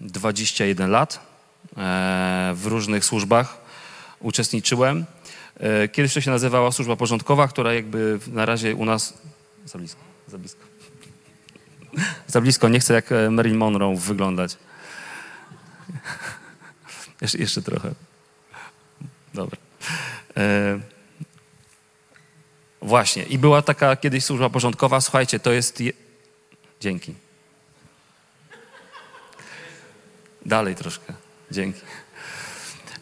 21 0.00 0.90
lat. 0.90 1.30
E, 1.76 2.52
w 2.54 2.66
różnych 2.66 3.04
służbach 3.04 3.58
uczestniczyłem. 4.20 5.04
E, 5.60 5.88
kiedyś 5.88 6.14
to 6.14 6.20
się 6.20 6.30
nazywała 6.30 6.72
służba 6.72 6.96
porządkowa, 6.96 7.48
która 7.48 7.74
jakby 7.74 8.18
na 8.26 8.46
razie 8.46 8.74
u 8.74 8.84
nas... 8.84 9.14
Za 9.66 9.78
blisko, 9.78 10.00
za 10.28 10.38
blisko. 10.38 10.69
Za 12.26 12.40
blisko, 12.40 12.68
nie 12.68 12.80
chcę 12.80 12.94
jak 12.94 13.12
e, 13.12 13.30
Marilyn 13.30 13.58
Monroe 13.58 13.96
wyglądać. 13.96 14.56
Jeszcze, 17.20 17.38
jeszcze 17.38 17.62
trochę. 17.62 17.94
Dobra. 19.34 19.58
E, 20.36 20.80
właśnie. 22.82 23.22
I 23.22 23.38
była 23.38 23.62
taka 23.62 23.96
kiedyś 23.96 24.24
służba 24.24 24.50
porządkowa. 24.50 25.00
Słuchajcie, 25.00 25.40
to 25.40 25.52
jest... 25.52 25.80
Je... 25.80 25.92
Dzięki. 26.80 27.14
Dalej 30.46 30.74
troszkę. 30.74 31.12
Dzięki. 31.50 31.80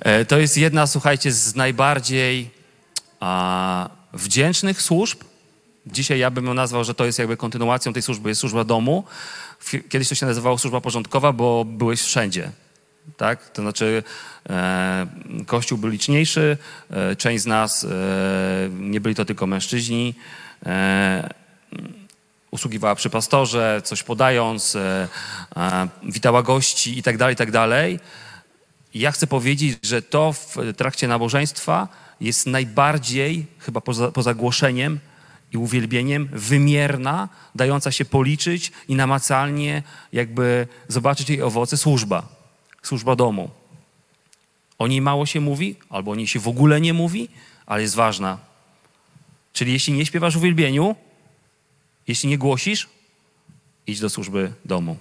E, 0.01 0.25
To 0.25 0.39
jest 0.39 0.57
jedna, 0.57 0.87
słuchajcie, 0.87 1.33
z 1.33 1.55
najbardziej 1.55 2.51
a, 3.21 3.91
wdzięcznych 4.13 4.83
służb. 4.83 5.28
Dzisiaj 5.93 6.19
ja 6.19 6.31
bym 6.31 6.47
ją 6.47 6.55
nazwał, 6.55 6.85
że 6.85 6.95
to 6.95 7.05
jest 7.05 7.19
jakby 7.19 7.37
kontynuacją 7.37 7.93
tej 7.93 8.03
służby, 8.03 8.29
jest 8.29 8.41
służba 8.41 8.65
domu. 8.65 9.05
Kiedyś 9.89 10.09
to 10.09 10.15
się 10.15 10.27
nazywało 10.27 10.59
służba 10.59 10.81
porządkowa, 10.81 11.33
bo 11.33 11.65
byłeś 11.65 12.03
wszędzie. 12.03 12.51
Tak? 13.17 13.51
To 13.51 13.63
znaczy 13.63 14.03
e, 14.51 15.07
kościół 15.47 15.79
był 15.79 15.91
liczniejszy, 15.91 16.57
e, 16.91 17.17
część 17.17 17.43
z 17.43 17.47
nas 17.47 17.85
e, 17.85 17.89
nie 18.79 19.01
byli 19.01 19.15
to 19.15 19.25
tylko 19.25 19.47
mężczyźni. 19.47 20.15
E, 20.67 21.35
usługiwała 22.51 22.95
przy 22.95 23.11
pastorze, 23.11 23.83
coś 23.85 24.03
podając, 24.03 24.77
e, 24.77 25.09
witała 26.03 26.43
gości 26.43 26.99
i 26.99 27.03
tak 27.03 27.17
dalej, 27.17 27.35
i 27.35 27.37
tak 27.37 27.51
dalej. 27.51 28.01
Ja 28.95 29.13
chcę 29.13 29.27
powiedzieć, 29.27 29.79
że 29.83 30.03
to 30.03 30.33
w 30.33 30.57
trakcie 30.77 31.09
nabożeństwa 31.09 31.89
jest 32.21 32.47
najbardziej, 32.47 33.47
chyba 33.59 33.81
poza, 33.81 34.13
poza 34.13 34.35
głoszeniem 34.35 34.99
i 35.53 35.57
uwielbieniem, 35.57 36.29
wymierna, 36.33 37.29
dająca 37.55 37.93
się 37.93 38.05
policzyć 38.05 38.73
i 38.89 38.95
namacalnie 38.95 39.83
jakby 40.13 40.67
zobaczyć 40.89 41.31
jej 41.31 41.43
owoce 41.43 41.77
służba. 41.77 42.29
Służba 42.83 43.17
domu. 43.17 43.51
O 44.79 44.87
niej 44.87 45.01
mało 45.01 45.27
się 45.27 45.41
mówi, 45.41 45.77
albo 45.91 46.11
o 46.11 46.15
niej 46.15 46.27
się 46.27 46.41
w 46.41 46.49
ogóle 46.49 46.81
nie 46.81 46.95
mówi, 46.95 47.29
ale 47.67 47.83
jest 47.83 47.95
ważna. 47.95 48.39
Czyli 49.53 49.73
jeśli 49.73 49.93
nie 49.93 50.07
śpiewasz 50.07 50.37
uwielbieniu, 50.37 50.97
jeśli 52.09 52.29
nie 52.29 52.39
głosisz, 52.39 52.89
idź 53.87 54.01
do 54.01 54.11
służby 54.11 54.53
domu. 54.65 54.97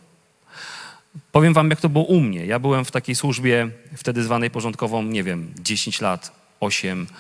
Powiem 1.32 1.54
wam, 1.54 1.70
jak 1.70 1.82
to 1.82 1.90
było 1.90 2.06
u 2.06 2.20
mnie. 2.20 2.46
Ja 2.46 2.60
byłem 2.60 2.86
w 2.86 2.92
takiej 2.92 3.16
służbie, 3.16 3.70
wtedy 3.98 4.24
zwanej 4.24 4.50
porządkową, 4.52 5.04
nie 5.04 5.24
wiem, 5.24 5.54
10 5.60 6.02
lat, 6.02 6.32
8. 6.60 7.08
E, 7.12 7.14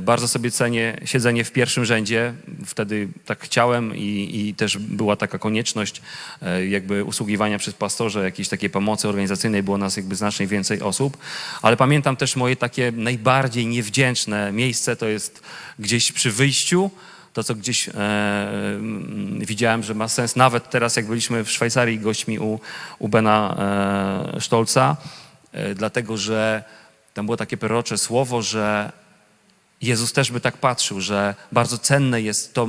bardzo 0.00 0.28
sobie 0.28 0.50
cenię 0.50 1.00
siedzenie 1.04 1.44
w 1.44 1.52
pierwszym 1.52 1.84
rzędzie. 1.84 2.34
Wtedy 2.66 3.08
tak 3.24 3.40
chciałem 3.40 3.96
i, 3.96 4.30
i 4.34 4.54
też 4.54 4.78
była 4.78 5.16
taka 5.16 5.38
konieczność 5.38 6.02
e, 6.42 6.66
jakby 6.66 7.04
usługiwania 7.04 7.58
przez 7.58 7.74
pastorze, 7.74 8.24
jakiejś 8.24 8.48
takiej 8.48 8.70
pomocy 8.70 9.08
organizacyjnej. 9.08 9.62
Było 9.62 9.78
nas 9.78 9.96
jakby 9.96 10.16
znacznie 10.16 10.46
więcej 10.46 10.82
osób. 10.82 11.16
Ale 11.62 11.76
pamiętam 11.76 12.16
też 12.16 12.36
moje 12.36 12.56
takie 12.56 12.92
najbardziej 12.92 13.66
niewdzięczne 13.66 14.52
miejsce, 14.52 14.96
to 14.96 15.06
jest 15.06 15.42
gdzieś 15.78 16.12
przy 16.12 16.30
wyjściu 16.30 16.90
to, 17.32 17.44
co 17.44 17.54
gdzieś 17.54 17.88
e, 17.88 17.92
mm, 17.92 19.40
widziałem, 19.40 19.82
że 19.82 19.94
ma 19.94 20.08
sens, 20.08 20.36
nawet 20.36 20.70
teraz, 20.70 20.96
jak 20.96 21.06
byliśmy 21.06 21.44
w 21.44 21.50
Szwajcarii 21.50 21.98
gośćmi 21.98 22.38
u, 22.38 22.60
u 22.98 23.08
Bena 23.08 23.56
e, 24.36 24.40
Stolca, 24.40 24.96
e, 25.52 25.74
dlatego 25.74 26.16
że 26.16 26.64
tam 27.14 27.26
było 27.26 27.36
takie 27.36 27.56
prorocze 27.56 27.98
słowo, 27.98 28.42
że 28.42 28.92
Jezus 29.82 30.12
też 30.12 30.32
by 30.32 30.40
tak 30.40 30.56
patrzył, 30.56 31.00
że 31.00 31.34
bardzo 31.52 31.78
cenne 31.78 32.22
jest 32.22 32.54
to, 32.54 32.68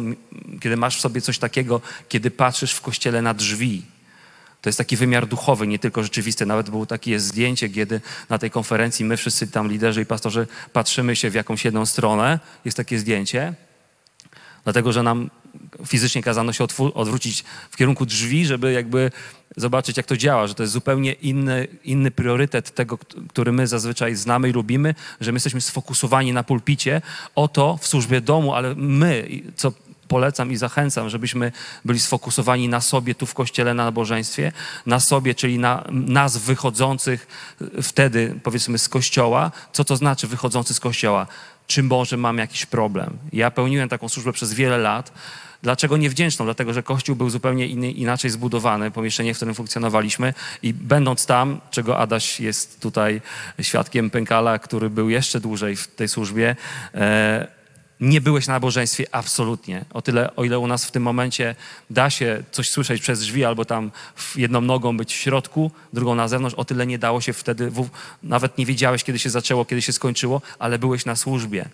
kiedy 0.61 0.77
masz 0.77 0.97
w 0.97 1.01
sobie 1.01 1.21
coś 1.21 1.39
takiego, 1.39 1.81
kiedy 2.09 2.31
patrzysz 2.31 2.71
w 2.71 2.81
kościele 2.81 3.21
na 3.21 3.33
drzwi. 3.33 3.85
To 4.61 4.69
jest 4.69 4.77
taki 4.77 4.97
wymiar 4.97 5.27
duchowy, 5.27 5.67
nie 5.67 5.79
tylko 5.79 6.03
rzeczywisty. 6.03 6.45
Nawet 6.45 6.69
było 6.69 6.85
takie 6.85 7.11
jest 7.11 7.25
zdjęcie, 7.25 7.69
kiedy 7.69 8.01
na 8.29 8.37
tej 8.37 8.51
konferencji 8.51 9.05
my 9.05 9.17
wszyscy 9.17 9.47
tam 9.47 9.71
liderzy 9.71 10.01
i 10.01 10.05
pastorzy 10.05 10.47
patrzymy 10.73 11.15
się 11.15 11.29
w 11.29 11.33
jakąś 11.33 11.65
jedną 11.65 11.85
stronę. 11.85 12.39
Jest 12.65 12.77
takie 12.77 12.99
zdjęcie 12.99 13.53
dlatego 14.67 14.93
że 14.93 15.03
nam 15.03 15.29
fizycznie 15.85 16.23
kazano 16.23 16.53
się 16.53 16.63
odwrócić 16.93 17.43
w 17.71 17.77
kierunku 17.77 18.05
drzwi, 18.05 18.45
żeby 18.45 18.71
jakby 18.71 19.11
zobaczyć, 19.57 19.97
jak 19.97 20.05
to 20.05 20.17
działa, 20.17 20.47
że 20.47 20.55
to 20.55 20.63
jest 20.63 20.73
zupełnie 20.73 21.13
inny, 21.13 21.67
inny 21.83 22.11
priorytet 22.11 22.75
tego, 22.75 22.97
który 23.29 23.51
my 23.51 23.67
zazwyczaj 23.67 24.15
znamy 24.15 24.49
i 24.49 24.51
lubimy, 24.51 24.95
że 25.21 25.31
my 25.31 25.35
jesteśmy 25.35 25.61
sfokusowani 25.61 26.33
na 26.33 26.43
pulpicie, 26.43 27.01
o 27.35 27.47
to 27.47 27.77
w 27.77 27.87
służbie 27.87 28.21
domu, 28.21 28.53
ale 28.53 28.75
my, 28.75 29.27
co 29.55 29.71
polecam 30.07 30.51
i 30.51 30.57
zachęcam, 30.57 31.09
żebyśmy 31.09 31.51
byli 31.85 31.99
sfokusowani 31.99 32.69
na 32.69 32.81
sobie 32.81 33.15
tu 33.15 33.25
w 33.25 33.33
kościele, 33.33 33.73
na 33.73 33.85
nabożeństwie, 33.85 34.51
na 34.85 34.99
sobie, 34.99 35.35
czyli 35.35 35.59
na 35.59 35.83
nas 35.91 36.37
wychodzących 36.37 37.27
wtedy, 37.81 38.39
powiedzmy, 38.43 38.77
z 38.77 38.89
kościoła. 38.89 39.51
Co 39.73 39.83
to 39.83 39.95
znaczy 39.95 40.27
wychodzący 40.27 40.73
z 40.73 40.79
kościoła? 40.79 41.27
Czy 41.67 41.83
może 41.83 42.17
mam 42.17 42.37
jakiś 42.37 42.65
problem? 42.65 43.17
Ja 43.33 43.51
pełniłem 43.51 43.89
taką 43.89 44.09
służbę 44.09 44.33
przez 44.33 44.53
wiele 44.53 44.77
lat. 44.77 45.11
Dlaczego 45.61 45.97
niewdzięczną? 45.97 46.45
Dlatego, 46.45 46.73
że 46.73 46.83
kościół 46.83 47.15
był 47.15 47.29
zupełnie 47.29 47.67
inny, 47.67 47.91
inaczej 47.91 48.31
zbudowany, 48.31 48.91
pomieszczenie, 48.91 49.33
w 49.33 49.37
którym 49.37 49.55
funkcjonowaliśmy 49.55 50.33
i 50.63 50.73
będąc 50.73 51.25
tam, 51.25 51.61
czego 51.71 51.97
Adaś 51.97 52.39
jest 52.39 52.81
tutaj 52.81 53.21
świadkiem 53.61 54.09
Pękala, 54.09 54.59
który 54.59 54.89
był 54.89 55.09
jeszcze 55.09 55.39
dłużej 55.39 55.75
w 55.75 55.87
tej 55.87 56.07
służbie, 56.07 56.55
e, 56.95 57.57
nie 57.99 58.21
byłeś 58.21 58.47
na 58.47 58.53
nabożeństwie 58.53 59.05
absolutnie. 59.11 59.85
O 59.93 60.01
tyle, 60.01 60.35
o 60.35 60.43
ile 60.43 60.59
u 60.59 60.67
nas 60.67 60.85
w 60.85 60.91
tym 60.91 61.03
momencie 61.03 61.55
da 61.89 62.09
się 62.09 62.43
coś 62.51 62.69
słyszeć 62.69 63.01
przez 63.01 63.19
drzwi 63.19 63.45
albo 63.45 63.65
tam 63.65 63.91
jedną 64.35 64.61
nogą 64.61 64.97
być 64.97 65.13
w 65.13 65.17
środku, 65.17 65.71
drugą 65.93 66.15
na 66.15 66.27
zewnątrz, 66.27 66.55
o 66.55 66.65
tyle 66.65 66.87
nie 66.87 66.99
dało 66.99 67.21
się 67.21 67.33
wtedy, 67.33 67.71
nawet 68.23 68.57
nie 68.57 68.65
wiedziałeś, 68.65 69.03
kiedy 69.03 69.19
się 69.19 69.29
zaczęło, 69.29 69.65
kiedy 69.65 69.81
się 69.81 69.93
skończyło, 69.93 70.41
ale 70.59 70.79
byłeś 70.79 71.05
na 71.05 71.15
służbie. 71.15 71.69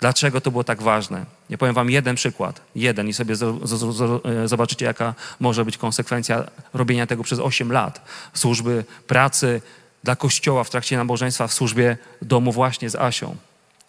Dlaczego 0.00 0.40
to 0.40 0.50
było 0.50 0.64
tak 0.64 0.82
ważne? 0.82 1.26
Ja 1.50 1.58
powiem 1.58 1.74
wam 1.74 1.90
jeden 1.90 2.16
przykład, 2.16 2.60
jeden 2.74 3.08
i 3.08 3.12
sobie 3.12 3.34
zo- 3.34 3.58
zo- 3.64 4.20
e, 4.44 4.48
zobaczycie, 4.48 4.84
jaka 4.86 5.14
może 5.40 5.64
być 5.64 5.78
konsekwencja 5.78 6.44
robienia 6.74 7.06
tego 7.06 7.22
przez 7.22 7.38
8 7.38 7.72
lat. 7.72 8.04
Służby, 8.34 8.84
pracy 9.06 9.62
dla 10.04 10.16
Kościoła 10.16 10.64
w 10.64 10.70
trakcie 10.70 10.96
nabożeństwa, 10.96 11.46
w 11.46 11.52
służbie 11.52 11.96
domu 12.22 12.52
właśnie 12.52 12.90
z 12.90 12.94
Asią. 12.94 13.36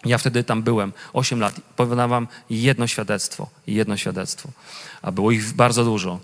Ja 0.06 0.18
wtedy 0.18 0.44
tam 0.44 0.64
byłem 0.64 0.94
8 1.14 1.40
lat. 1.40 1.56
Powiem 1.76 2.10
wam 2.10 2.28
jedno 2.50 2.88
świadectwo, 2.88 3.50
jedno 3.68 3.98
świadectwo, 3.98 4.50
a 5.02 5.12
było 5.12 5.32
ich 5.32 5.54
bardzo 5.54 5.84
dużo. 5.84 6.20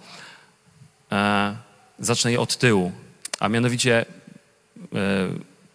E, 1.12 1.56
zacznę 2.00 2.32
je 2.32 2.40
od 2.40 2.58
tyłu, 2.58 2.92
a 3.40 3.50
mianowicie 3.50 4.06
e, 4.94 4.96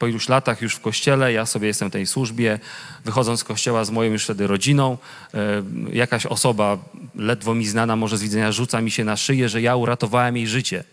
po 0.03 0.07
iluś 0.07 0.29
latach 0.29 0.63
już 0.63 0.75
w 0.75 0.81
kościele, 0.81 1.33
ja 1.33 1.47
sobie 1.47 1.67
jestem 1.67 1.89
w 1.89 1.93
tej 1.93 2.07
służbie, 2.07 2.59
wychodząc 3.05 3.41
z 3.41 3.45
kościoła 3.45 3.85
z 3.85 3.91
moją 3.91 4.13
już 4.13 4.25
wtedy 4.25 4.47
rodziną, 4.47 4.99
e, 5.35 5.39
jakaś 5.93 6.27
osoba 6.27 6.79
ledwo 7.15 7.55
mi 7.55 7.67
znana, 7.67 7.97
może 7.97 8.19
z 8.19 8.23
widzenia, 8.23 8.53
rzuca 8.53 8.81
mi 8.81 8.91
się 8.91 9.05
na 9.05 9.17
szyję, 9.17 9.49
że 9.49 9.63
ja 9.63 9.77
uratowałem 9.77 10.37
jej 10.37 10.47
życie. 10.47 10.85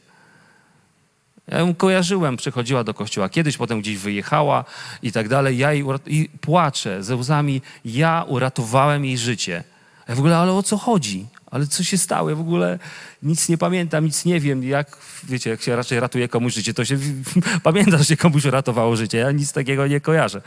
Ja 1.48 1.60
ją 1.60 1.76
kojarzyłem, 1.76 2.38
przychodziła 2.38 2.84
do 2.84 2.94
kościoła 2.94 3.30
kiedyś, 3.30 3.58
potem 3.58 3.82
gdzieś 3.82 3.98
wyjechała 3.98 4.66
i 5.04 5.12
tak 5.12 5.28
dalej. 5.28 5.58
Ja 5.58 5.74
jej 5.74 5.84
i 6.08 6.30
płaczę 6.42 7.04
ze 7.04 7.16
łzami, 7.16 7.62
ja 7.86 8.26
uratowałem 8.28 9.06
jej 9.06 9.18
życie. 9.18 9.64
Ja 10.08 10.16
w 10.16 10.20
ogóle, 10.20 10.38
ale 10.38 10.54
o 10.54 10.64
co 10.64 10.78
chodzi? 10.78 11.26
Ale 11.52 11.68
co 11.68 11.84
się 11.84 11.98
stało? 11.98 12.30
Ja 12.30 12.36
w 12.36 12.40
ogóle 12.40 12.80
nic 13.24 13.50
nie 13.50 13.58
pamiętam, 13.58 14.06
nic 14.06 14.26
nie 14.26 14.40
wiem. 14.40 14.64
Jak, 14.64 14.98
wiecie, 15.24 15.50
jak 15.50 15.62
się 15.62 15.76
raczej 15.76 16.00
ratuje 16.00 16.28
komuś 16.28 16.54
życie, 16.54 16.74
to 16.74 16.86
się 16.86 16.98
pamięta, 17.64 17.98
że 17.98 18.06
się 18.06 18.18
komuś 18.18 18.46
uratowało 18.46 18.96
życie. 18.96 19.18
Ja 19.18 19.32
nic 19.32 19.54
takiego 19.54 19.88
nie 19.88 20.02
kojarzę. 20.02 20.42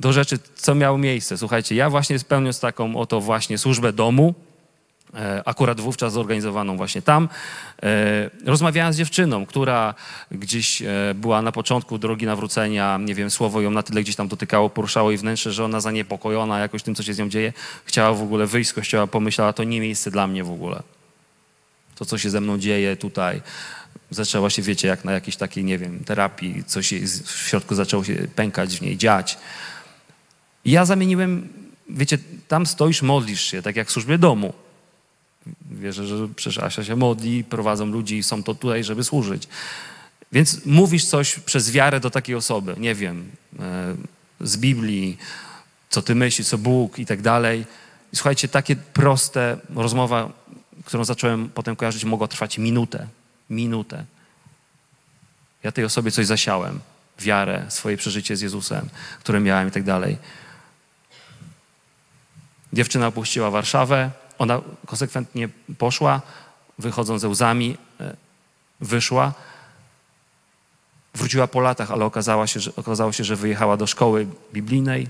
Do 0.00 0.12
rzeczy, 0.12 0.38
co 0.54 0.74
miało 0.74 0.98
miejsce. 0.98 1.38
Słuchajcie, 1.38 1.74
ja 1.74 1.90
właśnie 1.90 2.18
spełniąc 2.18 2.60
taką 2.60 2.96
oto 2.96 3.20
właśnie 3.20 3.58
służbę 3.58 3.92
domu, 3.92 4.34
akurat 5.44 5.80
wówczas 5.80 6.12
zorganizowaną 6.12 6.76
właśnie 6.76 7.02
tam. 7.02 7.28
E, 7.82 8.30
Rozmawiałem 8.44 8.92
z 8.92 8.96
dziewczyną, 8.96 9.46
która 9.46 9.94
gdzieś 10.30 10.82
e, 10.82 10.86
była 11.14 11.42
na 11.42 11.52
początku 11.52 11.98
drogi 11.98 12.26
nawrócenia, 12.26 12.98
nie 13.00 13.14
wiem, 13.14 13.30
słowo 13.30 13.60
ją 13.60 13.70
na 13.70 13.82
tyle 13.82 14.02
gdzieś 14.02 14.16
tam 14.16 14.28
dotykało, 14.28 14.70
poruszało 14.70 15.10
jej 15.10 15.18
wnętrze, 15.18 15.52
że 15.52 15.64
ona 15.64 15.80
zaniepokojona 15.80 16.58
jakoś 16.58 16.82
tym, 16.82 16.94
co 16.94 17.02
się 17.02 17.14
z 17.14 17.18
nią 17.18 17.28
dzieje, 17.28 17.52
chciała 17.84 18.14
w 18.14 18.22
ogóle 18.22 18.46
wyjść 18.46 18.70
z 18.70 18.72
kościoła, 18.72 19.06
pomyślała, 19.06 19.52
to 19.52 19.64
nie 19.64 19.80
miejsce 19.80 20.10
dla 20.10 20.26
mnie 20.26 20.44
w 20.44 20.50
ogóle. 20.50 20.82
To, 21.94 22.04
co 22.04 22.18
się 22.18 22.30
ze 22.30 22.40
mną 22.40 22.58
dzieje 22.58 22.96
tutaj, 22.96 23.42
zaczęła 24.10 24.50
się, 24.50 24.62
wiecie, 24.62 24.88
jak 24.88 25.04
na 25.04 25.12
jakiejś 25.12 25.36
takiej, 25.36 25.64
nie 25.64 25.78
wiem, 25.78 26.04
terapii, 26.04 26.64
coś 26.64 26.94
w 27.24 27.48
środku 27.48 27.74
zaczęło 27.74 28.04
się 28.04 28.14
pękać 28.36 28.78
w 28.78 28.82
niej, 28.82 28.96
dziać. 28.96 29.38
I 30.64 30.70
ja 30.70 30.84
zamieniłem, 30.84 31.48
wiecie, 31.88 32.18
tam 32.48 32.66
stoisz, 32.66 33.02
modlisz 33.02 33.40
się, 33.40 33.62
tak 33.62 33.76
jak 33.76 33.88
w 33.88 33.90
służbie 33.90 34.18
domu. 34.18 34.52
Wierzę, 35.70 36.06
że 36.06 36.28
przecież 36.36 36.58
Asia 36.58 36.84
się 36.84 36.96
modli, 36.96 37.44
prowadzą 37.44 37.86
ludzi 37.86 38.18
i 38.18 38.22
są 38.22 38.42
to 38.42 38.54
tutaj, 38.54 38.84
żeby 38.84 39.04
służyć. 39.04 39.48
Więc 40.32 40.66
mówisz 40.66 41.04
coś 41.04 41.38
przez 41.38 41.70
wiarę 41.70 42.00
do 42.00 42.10
takiej 42.10 42.34
osoby, 42.34 42.74
nie 42.78 42.94
wiem, 42.94 43.30
e, 43.60 43.94
z 44.40 44.56
Biblii, 44.56 45.18
co 45.90 46.02
ty 46.02 46.14
myślisz, 46.14 46.48
co 46.48 46.58
Bóg 46.58 46.98
i 46.98 47.06
tak 47.06 47.22
dalej. 47.22 47.64
I 48.12 48.16
słuchajcie, 48.16 48.48
takie 48.48 48.76
proste 48.76 49.56
rozmowa, 49.74 50.32
którą 50.84 51.04
zacząłem 51.04 51.48
potem 51.48 51.76
kojarzyć, 51.76 52.04
mogła 52.04 52.28
trwać 52.28 52.58
minutę. 52.58 53.06
Minutę. 53.50 54.04
Ja 55.62 55.72
tej 55.72 55.84
osobie 55.84 56.10
coś 56.10 56.26
zasiałem. 56.26 56.80
Wiarę, 57.18 57.66
swoje 57.68 57.96
przeżycie 57.96 58.36
z 58.36 58.40
Jezusem, 58.40 58.88
które 59.20 59.40
miałem 59.40 59.68
i 59.68 59.70
tak 59.70 59.82
dalej. 59.82 60.16
Dziewczyna 62.72 63.06
opuściła 63.06 63.50
Warszawę, 63.50 64.10
ona 64.38 64.60
konsekwentnie 64.86 65.48
poszła, 65.78 66.20
wychodząc 66.78 67.20
ze 67.20 67.28
łzami, 67.28 67.76
e, 68.00 68.16
wyszła. 68.80 69.32
Wróciła 71.14 71.46
po 71.46 71.60
latach, 71.60 71.90
ale 71.90 72.04
okazało 72.04 72.46
się, 72.46 72.60
że, 72.60 72.76
okazało 72.76 73.12
się, 73.12 73.24
że 73.24 73.36
wyjechała 73.36 73.76
do 73.76 73.86
szkoły 73.86 74.26
biblijnej, 74.52 75.08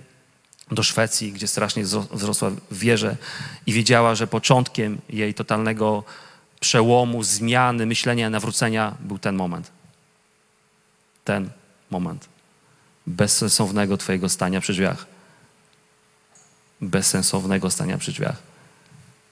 do 0.70 0.82
Szwecji, 0.82 1.32
gdzie 1.32 1.48
strasznie 1.48 1.84
wzro- 1.84 2.16
wzrosła 2.16 2.50
w 2.70 2.78
wierze 2.78 3.16
i 3.66 3.72
wiedziała, 3.72 4.14
że 4.14 4.26
początkiem 4.26 4.98
jej 5.08 5.34
totalnego 5.34 6.04
przełomu, 6.60 7.22
zmiany, 7.22 7.86
myślenia, 7.86 8.30
nawrócenia 8.30 8.94
był 9.00 9.18
ten 9.18 9.36
moment. 9.36 9.70
Ten 11.24 11.50
moment. 11.90 12.28
Bezsensownego 13.06 13.96
Twojego 13.96 14.28
stania 14.28 14.60
przy 14.60 14.72
drzwiach. 14.72 15.06
Bezsensownego 16.80 17.70
stania 17.70 17.98
przy 17.98 18.12
drzwiach. 18.12 18.53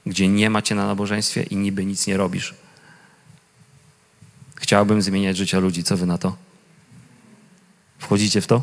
Gdzie 0.06 0.28
nie 0.28 0.50
ma 0.50 0.62
Cię 0.62 0.74
na 0.74 0.86
nabożeństwie 0.86 1.42
i 1.42 1.56
niby 1.56 1.84
nic 1.84 2.06
nie 2.06 2.16
robisz. 2.16 2.54
Chciałbym 4.56 5.02
zmieniać 5.02 5.36
życie 5.36 5.60
ludzi. 5.60 5.84
Co 5.84 5.96
Wy 5.96 6.06
na 6.06 6.18
to? 6.18 6.36
Wchodzicie 7.98 8.40
w 8.40 8.46
to? 8.46 8.62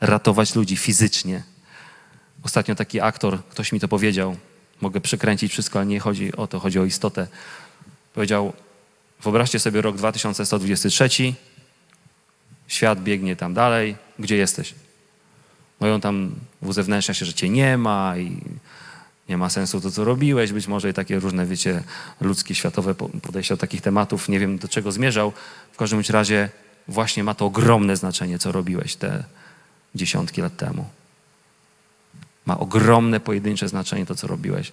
Ratować 0.00 0.54
ludzi 0.54 0.76
fizycznie. 0.76 1.42
Ostatnio 2.42 2.74
taki 2.74 3.00
aktor, 3.00 3.44
ktoś 3.48 3.72
mi 3.72 3.80
to 3.80 3.88
powiedział, 3.88 4.36
mogę 4.80 5.00
przekręcić 5.00 5.52
wszystko, 5.52 5.78
ale 5.78 5.86
nie 5.86 6.00
chodzi 6.00 6.36
o 6.36 6.46
to, 6.46 6.60
chodzi 6.60 6.78
o 6.78 6.84
istotę. 6.84 7.26
Powiedział, 8.14 8.52
wyobraźcie 9.22 9.58
sobie 9.58 9.82
rok 9.82 9.96
2123, 9.96 11.34
świat 12.68 13.02
biegnie 13.02 13.36
tam 13.36 13.54
dalej, 13.54 13.96
gdzie 14.18 14.36
jesteś? 14.36 14.74
No 15.80 15.88
i 15.88 15.90
on 15.90 16.00
tam 16.00 16.34
uzewnętrznia 16.60 17.14
się, 17.14 17.26
że 17.26 17.34
cię 17.34 17.48
nie 17.48 17.78
ma 17.78 18.18
i 18.18 18.40
Nie 19.28 19.36
ma 19.38 19.48
sensu 19.50 19.80
to, 19.80 19.90
co 19.90 20.04
robiłeś, 20.04 20.52
być 20.52 20.66
może 20.66 20.90
i 20.90 20.94
takie 20.94 21.20
różne, 21.20 21.46
wiecie, 21.46 21.82
ludzkie, 22.20 22.54
światowe 22.54 22.94
po- 22.94 23.08
podejścia 23.08 23.54
do 23.54 23.60
takich 23.60 23.80
tematów. 23.80 24.28
Nie 24.28 24.40
wiem, 24.40 24.58
do 24.58 24.68
czego 24.68 24.92
zmierzał. 24.92 25.32
W 25.72 25.76
każdym 25.76 26.02
razie 26.10 26.48
właśnie 26.88 27.24
ma 27.24 27.34
to 27.34 27.46
ogromne 27.46 27.96
znaczenie, 27.96 28.38
co 28.38 28.52
robiłeś 28.52 28.96
te 28.96 29.24
dziesiątki 29.94 30.42
lat 30.42 30.56
temu. 30.56 30.88
Ma 32.46 32.58
ogromne, 32.58 33.20
pojedyncze 33.20 33.68
znaczenie 33.68 34.06
to, 34.06 34.14
co 34.14 34.26
robiłeś. 34.26 34.72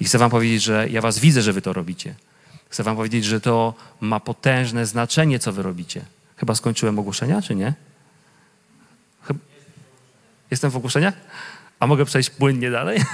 I 0.00 0.04
chcę 0.04 0.18
wam 0.18 0.30
powiedzieć, 0.30 0.62
że 0.62 0.88
ja 0.88 1.00
was 1.00 1.18
widzę, 1.18 1.42
że 1.42 1.52
wy 1.52 1.62
to 1.62 1.72
robicie. 1.72 2.14
Chcę 2.68 2.82
wam 2.82 2.96
powiedzieć, 2.96 3.24
że 3.24 3.40
to 3.40 3.74
ma 4.00 4.20
potężne 4.20 4.86
znaczenie, 4.86 5.38
co 5.38 5.52
wy 5.52 5.62
robicie. 5.62 6.02
Chyba 6.36 6.54
skończyłem 6.54 6.98
ogłoszenia, 6.98 7.42
czy 7.42 7.54
nie? 7.54 7.74
Chyb- 9.28 9.38
Jestem 10.50 10.70
w 10.70 10.76
ogłoszeniach? 10.76 11.14
A 11.80 11.86
mogę 11.86 12.04
przejść 12.04 12.30
płynnie 12.30 12.70
dalej? 12.70 13.00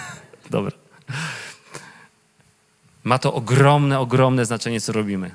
Dobra. 0.51 0.77
Ma 3.05 3.19
to 3.19 3.35
ogromne, 3.35 3.99
ogromne 3.99 4.45
znaczenie, 4.45 4.81
co 4.81 4.93
robimy. 4.93 5.31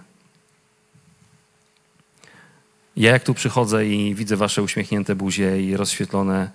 Ja 2.96 3.12
jak 3.12 3.24
tu 3.24 3.34
przychodzę 3.34 3.86
i 3.86 4.16
widzę 4.16 4.38
wasze 4.38 4.64
uśmiechnięte 4.64 5.16
buzie 5.16 5.62
i 5.62 5.78
rozświetlone 5.78 6.52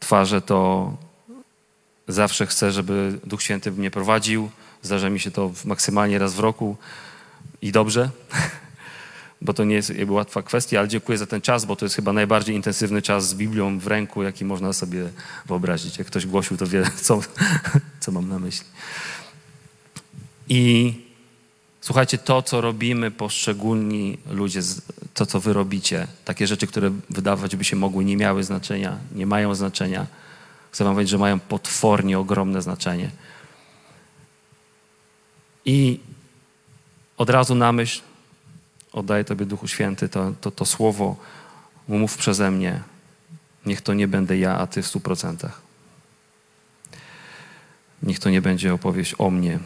twarze, 0.00 0.42
to 0.42 0.92
zawsze 2.08 2.46
chcę, 2.46 2.72
żeby 2.72 3.18
Duch 3.24 3.42
Święty 3.42 3.72
mnie 3.72 3.90
prowadził. 3.90 4.50
Zdarza 4.82 5.10
mi 5.10 5.20
się 5.20 5.30
to 5.30 5.52
maksymalnie 5.64 6.18
raz 6.18 6.34
w 6.34 6.38
roku 6.38 6.76
i 7.62 7.72
dobrze, 7.72 8.10
bo 9.40 9.54
to 9.54 9.64
nie 9.64 9.74
jest 9.74 9.90
jakby 9.90 10.12
łatwa 10.12 10.42
kwestia, 10.42 10.78
ale 10.78 10.88
dziękuję 10.88 11.18
za 11.18 11.26
ten 11.26 11.40
czas, 11.40 11.64
bo 11.64 11.76
to 11.76 11.84
jest 11.84 11.94
chyba 11.94 12.12
najbardziej 12.12 12.56
intensywny 12.56 13.02
czas 13.02 13.28
z 13.28 13.34
Biblią 13.34 13.78
w 13.78 13.86
ręku, 13.86 14.22
jaki 14.22 14.44
można 14.44 14.72
sobie 14.72 15.08
wyobrazić. 15.46 15.98
Jak 15.98 16.06
ktoś 16.06 16.26
głosił, 16.26 16.56
to 16.56 16.66
wie, 16.66 16.82
co, 17.02 17.20
co 18.00 18.12
mam 18.12 18.28
na 18.28 18.38
myśli. 18.38 18.66
I 20.48 20.94
słuchajcie, 21.80 22.18
to, 22.18 22.42
co 22.42 22.60
robimy 22.60 23.10
poszczególni 23.10 24.18
ludzie, 24.30 24.60
to, 25.14 25.26
co 25.26 25.40
wy 25.40 25.52
robicie, 25.52 26.06
takie 26.24 26.46
rzeczy, 26.46 26.66
które 26.66 26.90
wydawać 27.10 27.56
by 27.56 27.64
się 27.64 27.76
mogły, 27.76 28.04
nie 28.04 28.16
miały 28.16 28.44
znaczenia, 28.44 28.98
nie 29.14 29.26
mają 29.26 29.54
znaczenia. 29.54 30.06
Chcę 30.70 30.84
wam 30.84 30.94
powiedzieć, 30.94 31.10
że 31.10 31.18
mają 31.18 31.40
potwornie 31.40 32.18
ogromne 32.18 32.62
znaczenie. 32.62 33.10
I 35.64 36.00
od 37.16 37.30
razu 37.30 37.54
na 37.54 37.72
myśl 37.72 38.00
oddaję 38.96 39.24
Tobie 39.24 39.46
Duchu 39.46 39.68
Święty 39.68 40.08
to, 40.08 40.32
to, 40.40 40.50
to 40.50 40.64
słowo, 40.64 41.16
mów 41.88 42.16
przeze 42.16 42.50
mnie. 42.50 42.82
Niech 43.66 43.80
to 43.80 43.94
nie 43.94 44.08
będę 44.08 44.38
ja, 44.38 44.58
a 44.58 44.66
Ty 44.66 44.82
w 44.82 44.86
stu 44.86 45.00
procentach. 45.00 45.60
Niech 48.02 48.18
to 48.18 48.30
nie 48.30 48.42
będzie 48.42 48.74
opowieść 48.74 49.14
o 49.18 49.30
mnie. 49.30 49.58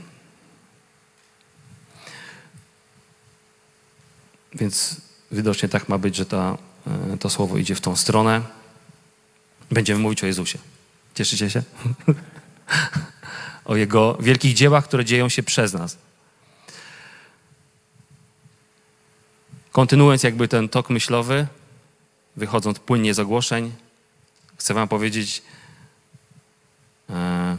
Więc 4.55 4.97
widocznie 5.33 5.69
tak 5.69 5.89
ma 5.89 5.99
być, 5.99 6.17
że 6.17 6.27
ta, 6.27 6.59
e, 7.13 7.19
to 7.19 7.31
słowo 7.31 7.59
idzie 7.59 7.75
w 7.75 7.81
tą 7.81 7.97
stronę. 7.97 8.43
Będziemy 9.71 10.01
mówić 10.01 10.25
o 10.25 10.27
Jezusie. 10.27 10.59
Cieszycie 11.15 11.51
się? 11.51 11.63
o 13.65 13.77
Jego 13.77 14.19
wielkich 14.21 14.55
dziełach, 14.55 14.85
które 14.85 15.05
dzieją 15.05 15.29
się 15.29 15.43
przez 15.43 15.73
nas. 15.73 15.97
Kontynuując 19.73 20.23
jakby 20.23 20.49
ten 20.49 20.69
tok 20.69 20.91
myślowy, 20.91 21.47
wychodząc 22.37 22.79
płynnie 22.79 23.15
z 23.15 23.19
ogłoszeń, 23.19 23.73
chcę 24.57 24.75
wam 24.75 24.89
powiedzieć 24.89 25.43
e, 27.11 27.57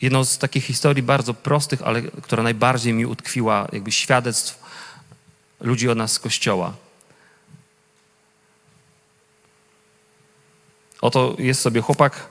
jedną 0.00 0.24
z 0.24 0.38
takich 0.38 0.64
historii 0.64 1.02
bardzo 1.02 1.34
prostych, 1.34 1.82
ale 1.82 2.02
która 2.02 2.42
najbardziej 2.42 2.92
mi 2.92 3.06
utkwiła, 3.06 3.68
jakby 3.72 3.92
świadectw 3.92 4.62
ludzi 5.60 5.88
od 5.88 5.98
nas 5.98 6.12
z 6.12 6.18
Kościoła. 6.18 6.72
Oto 11.00 11.36
jest 11.38 11.60
sobie 11.60 11.80
chłopak, 11.80 12.28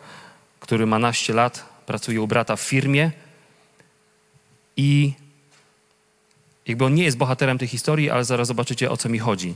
który 0.59 0.85
ma 0.85 0.99
naście 0.99 1.33
lat, 1.33 1.65
pracuje 1.85 2.21
u 2.21 2.27
brata 2.27 2.55
w 2.55 2.61
firmie 2.61 3.11
i 4.77 5.13
jakby 6.67 6.85
on 6.85 6.93
nie 6.93 7.03
jest 7.03 7.17
bohaterem 7.17 7.57
tej 7.57 7.67
historii, 7.67 8.09
ale 8.09 8.25
zaraz 8.25 8.47
zobaczycie 8.47 8.91
o 8.91 8.97
co 8.97 9.09
mi 9.09 9.19
chodzi. 9.19 9.55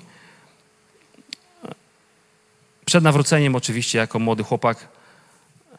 Przed 2.85 3.03
nawróceniem 3.03 3.55
oczywiście 3.55 3.97
jako 3.97 4.19
młody 4.19 4.43
chłopak 4.43 4.87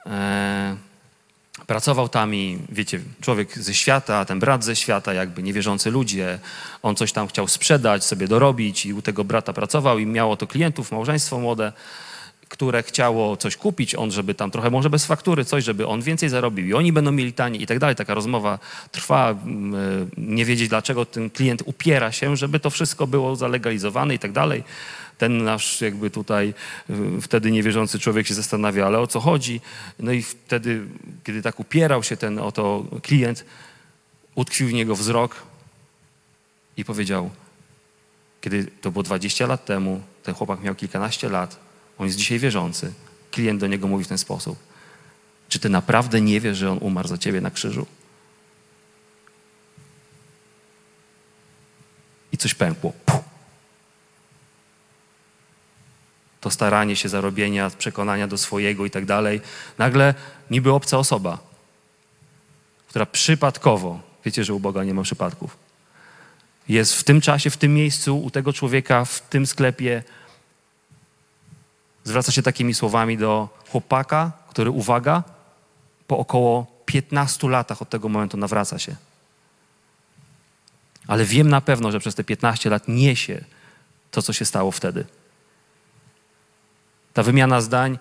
e, 0.07 0.77
pracował 1.67 2.09
tam 2.09 2.35
i 2.35 2.59
wiecie, 2.69 3.01
człowiek 3.21 3.59
ze 3.59 3.75
świata, 3.75 4.25
ten 4.25 4.39
brat 4.39 4.65
ze 4.65 4.77
świata, 4.77 5.15
jakby 5.15 5.43
niewierzący 5.43 5.91
ludzie, 5.91 6.39
on 6.83 6.97
coś 6.97 7.13
tam 7.13 7.29
chciał 7.29 7.49
sprzedać, 7.49 8.05
sobie 8.05 8.29
dorobić 8.29 8.87
i 8.87 8.93
u 8.93 9.03
tego 9.03 9.25
brata 9.25 9.53
pracował 9.53 9.99
i 9.99 10.07
miało 10.07 10.37
to 10.37 10.47
klientów, 10.47 10.93
małżeństwo 10.93 11.39
młode, 11.39 11.73
które 12.51 12.83
chciało 12.83 13.37
coś 13.37 13.57
kupić, 13.57 13.95
on 13.95 14.11
żeby 14.11 14.35
tam 14.35 14.51
trochę 14.51 14.71
może 14.71 14.91
bez 14.91 15.07
faktury, 15.07 15.45
coś, 15.45 15.65
żeby 15.65 15.87
on 15.87 16.03
więcej 16.03 16.29
zarobił 16.29 16.67
i 16.67 16.75
oni 16.75 16.93
będą 16.93 17.13
mieli 17.13 17.33
taniej 17.33 17.63
i 17.63 17.67
tak 17.67 17.79
dalej. 17.79 17.97
Taka 17.97 18.15
rozmowa 18.15 18.59
trwa, 18.93 19.31
mm, 19.31 19.75
e, 19.75 19.79
nie 20.19 20.45
wiedzieć 20.45 20.69
dlaczego 20.69 21.05
ten 21.05 21.31
klient 21.31 21.63
upiera 21.67 22.13
się, 22.13 22.37
żeby 22.37 22.61
to 22.61 22.71
wszystko 22.71 23.07
było 23.07 23.37
zalegalizowane 23.37 24.15
i 24.15 24.19
tak 24.19 24.33
dalej. 24.33 24.65
Ten 25.19 25.45
nasz 25.45 25.81
jakby 25.81 26.11
tutaj 26.11 26.55
y, 26.91 27.21
wtedy 27.21 27.51
niewierzący 27.51 27.99
człowiek 27.99 28.27
się 28.27 28.35
zastanawia, 28.35 28.87
ale 28.87 28.99
o 28.99 29.07
co 29.07 29.21
chodzi? 29.21 29.61
No 29.99 30.13
i 30.13 30.23
wtedy, 30.23 30.83
kiedy 31.25 31.43
tak 31.43 31.61
upierał 31.61 32.03
się 32.03 32.17
ten 32.17 32.39
oto 32.39 32.85
klient, 33.03 33.45
utkwił 34.35 34.69
w 34.69 34.73
niego 34.73 34.97
wzrok 34.97 35.37
i 36.77 36.85
powiedział, 36.85 37.31
kiedy 38.41 38.67
to 38.81 38.91
było 38.91 39.03
20 39.03 39.47
lat 39.47 39.65
temu, 39.65 40.01
ten 40.23 40.35
chłopak 40.35 40.63
miał 40.63 40.75
kilkanaście 40.75 41.29
lat, 41.29 41.70
on 42.01 42.07
jest 42.07 42.19
dzisiaj 42.19 42.39
wierzący. 42.39 42.93
Klient 43.31 43.61
do 43.61 43.67
niego 43.67 43.89
mówi 43.89 44.05
w 44.05 44.09
ten 44.09 44.19
sposób. 44.19 44.59
Czy 45.49 45.59
ty 45.59 45.69
naprawdę 45.69 46.21
nie 46.21 46.41
wiesz, 46.41 46.59
że 46.59 46.71
on 46.71 46.79
umarł 46.81 47.09
za 47.09 47.19
ciebie 47.19 47.41
na 47.41 47.51
krzyżu? 47.51 47.87
I 52.33 52.39
coś 52.39 52.55
pękło. 52.55 52.93
Puh. 53.07 53.21
To 56.41 56.51
staranie 56.51 56.97
się 56.97 57.09
zarobienia, 57.09 57.71
przekonania 57.71 58.27
do 58.27 58.39
swojego 58.39 58.87
i 58.87 58.91
tak 58.91 59.05
dalej. 59.05 59.41
Nagle 59.79 60.15
niby 60.51 60.73
obca 60.73 60.99
osoba, 60.99 61.39
która 62.89 63.07
przypadkowo, 63.07 64.01
wiecie, 64.25 64.45
że 64.45 64.55
u 64.55 64.61
Boga 64.61 64.85
nie 64.85 64.95
ma 64.95 65.03
przypadków, 65.03 65.57
jest 66.69 66.95
w 66.95 67.05
tym 67.05 67.21
czasie, 67.21 67.51
w 67.51 67.57
tym 67.57 67.75
miejscu, 67.75 68.23
u 68.23 68.31
tego 68.31 68.53
człowieka, 68.53 69.05
w 69.05 69.21
tym 69.21 69.47
sklepie, 69.47 70.03
zwraca 72.05 72.33
się 72.33 72.43
takimi 72.43 72.75
słowami 72.75 73.19
do 73.19 73.49
chłopaka, 73.69 74.33
który, 74.49 74.71
uwaga, 74.71 75.23
po 76.07 76.19
około 76.19 76.67
15 76.87 77.49
latach 77.49 77.83
od 77.83 77.89
tego 77.89 78.09
momentu 78.09 78.37
nawraca 78.37 78.79
się. 78.79 78.97
Ale 81.07 81.25
wiem 81.25 81.49
na 81.49 81.61
pewno, 81.61 81.93
że 81.93 82.01
przez 82.01 82.15
te 82.15 82.25
15 82.25 82.71
lat 82.71 82.89
niesie 82.89 83.45
to, 84.11 84.23
co 84.23 84.33
się 84.33 84.45
stało 84.45 84.71
wtedy. 84.71 85.05
Ta 87.15 87.23
wymiana 87.23 87.61
zdań 87.61 87.99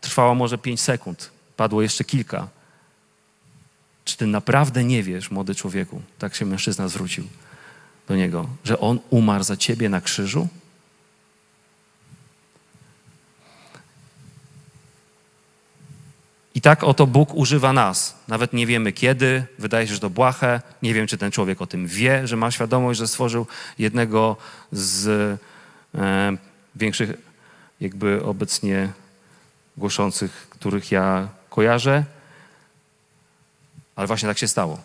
trwała 0.00 0.34
może 0.34 0.58
5 0.58 0.80
sekund, 0.80 1.30
padło 1.56 1.82
jeszcze 1.82 2.04
kilka. 2.04 2.48
Czy 4.04 4.16
ty 4.16 4.26
naprawdę 4.26 4.84
nie 4.84 5.02
wiesz, 5.02 5.30
młody 5.30 5.54
człowieku, 5.54 6.02
tak 6.18 6.34
się 6.34 6.46
mężczyzna 6.46 6.88
zwrócił 6.88 7.24
do 8.08 8.16
niego, 8.16 8.48
że 8.64 8.78
on 8.78 9.00
umarł 9.10 9.44
za 9.44 9.56
ciebie 9.56 9.88
na 9.88 10.00
krzyżu? 10.00 10.48
I 16.54 16.60
tak 16.60 16.84
oto 16.84 17.06
Bóg 17.06 17.34
używa 17.34 17.72
nas. 17.72 18.16
Nawet 18.28 18.52
nie 18.52 18.66
wiemy 18.66 18.92
kiedy, 18.92 19.44
wydaje 19.58 19.86
się, 19.86 19.94
że 19.94 20.00
to 20.00 20.10
błahe. 20.10 20.60
Nie 20.82 20.94
wiem, 20.94 21.06
czy 21.06 21.18
ten 21.18 21.30
człowiek 21.30 21.62
o 21.62 21.66
tym 21.66 21.86
wie, 21.86 22.26
że 22.26 22.36
ma 22.36 22.50
świadomość, 22.50 22.98
że 22.98 23.08
stworzył 23.08 23.46
jednego 23.78 24.36
z 24.72 25.08
e, 25.94 26.36
większych, 26.76 27.10
jakby 27.80 28.24
obecnie 28.24 28.88
głoszących, 29.76 30.46
których 30.50 30.92
ja 30.92 31.28
kojarzę. 31.50 32.04
Ale 33.96 34.06
właśnie 34.06 34.28
tak 34.28 34.38
się 34.38 34.48
stało. 34.48 34.78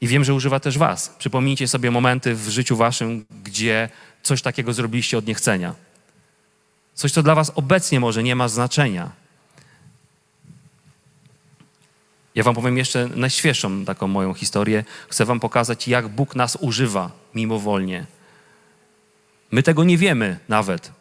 I 0.00 0.06
wiem, 0.06 0.24
że 0.24 0.34
używa 0.34 0.60
też 0.60 0.78
Was. 0.78 1.08
Przypomnijcie 1.18 1.68
sobie 1.68 1.90
momenty 1.90 2.34
w 2.34 2.48
życiu 2.48 2.76
Waszym, 2.76 3.24
gdzie 3.44 3.88
coś 4.22 4.42
takiego 4.42 4.72
zrobiliście 4.72 5.18
od 5.18 5.26
niechcenia. 5.26 5.74
Coś, 6.94 7.12
co 7.12 7.22
dla 7.22 7.34
Was 7.34 7.52
obecnie 7.54 8.00
może 8.00 8.22
nie 8.22 8.36
ma 8.36 8.48
znaczenia 8.48 9.21
Ja 12.34 12.42
wam 12.42 12.54
powiem 12.54 12.78
jeszcze 12.78 13.08
najświeższą 13.16 13.84
taką 13.84 14.06
moją 14.08 14.34
historię. 14.34 14.84
Chcę 15.08 15.24
wam 15.24 15.40
pokazać, 15.40 15.88
jak 15.88 16.08
Bóg 16.08 16.36
nas 16.36 16.58
używa 16.60 17.10
mimowolnie. 17.34 18.06
My 19.50 19.62
tego 19.62 19.84
nie 19.84 19.98
wiemy 19.98 20.38
nawet. 20.48 20.92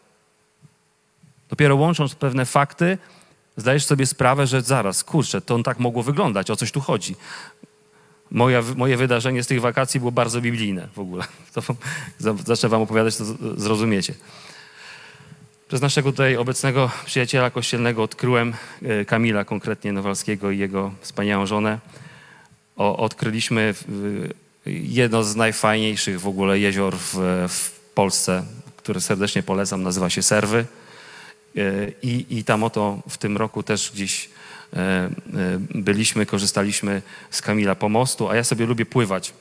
Dopiero 1.49 1.75
łącząc 1.75 2.15
pewne 2.15 2.45
fakty, 2.45 2.97
zdajesz 3.57 3.85
sobie 3.85 4.05
sprawę, 4.05 4.47
że 4.47 4.61
zaraz, 4.61 5.03
kurczę, 5.03 5.41
to 5.41 5.63
tak 5.63 5.79
mogło 5.79 6.03
wyglądać, 6.03 6.51
o 6.51 6.55
coś 6.55 6.71
tu 6.71 6.81
chodzi. 6.81 7.15
Moja, 8.31 8.61
moje 8.75 8.97
wydarzenie 8.97 9.43
z 9.43 9.47
tych 9.47 9.61
wakacji 9.61 9.99
było 9.99 10.11
bardzo 10.11 10.41
biblijne 10.41 10.87
w 10.93 10.99
ogóle. 10.99 11.23
To 11.53 11.61
za- 12.17 12.33
zacznę 12.45 12.69
wam 12.69 12.81
opowiadać, 12.81 13.17
to 13.17 13.25
zrozumiecie. 13.57 14.13
Przez 15.71 15.81
naszego 15.81 16.11
tutaj 16.11 16.37
obecnego 16.37 16.91
przyjaciela 17.05 17.49
kościelnego 17.49 18.03
odkryłem 18.03 18.53
e, 18.81 19.05
Kamila, 19.05 19.45
konkretnie 19.45 19.93
Nowalskiego 19.93 20.51
i 20.51 20.57
jego 20.57 20.91
wspaniałą 21.01 21.45
żonę. 21.45 21.79
O, 22.77 22.97
odkryliśmy 22.97 23.73
jedno 24.65 25.23
z 25.23 25.35
najfajniejszych 25.35 26.21
w 26.21 26.27
ogóle 26.27 26.59
jezior 26.59 26.95
w, 26.97 27.13
w 27.49 27.71
Polsce, 27.95 28.43
które 28.77 29.01
serdecznie 29.01 29.43
polecam, 29.43 29.83
nazywa 29.83 30.09
się 30.09 30.21
Serwy. 30.21 30.65
E, 31.57 31.61
I, 32.01 32.25
I 32.29 32.43
tam 32.43 32.63
oto 32.63 32.99
w 33.09 33.17
tym 33.17 33.37
roku 33.37 33.63
też 33.63 33.91
gdzieś 33.93 34.29
e, 34.73 35.09
byliśmy, 35.75 36.25
korzystaliśmy 36.25 37.01
z 37.29 37.41
Kamila 37.41 37.75
pomostu, 37.75 38.29
a 38.29 38.35
ja 38.35 38.43
sobie 38.43 38.65
lubię 38.65 38.85
pływać. 38.85 39.33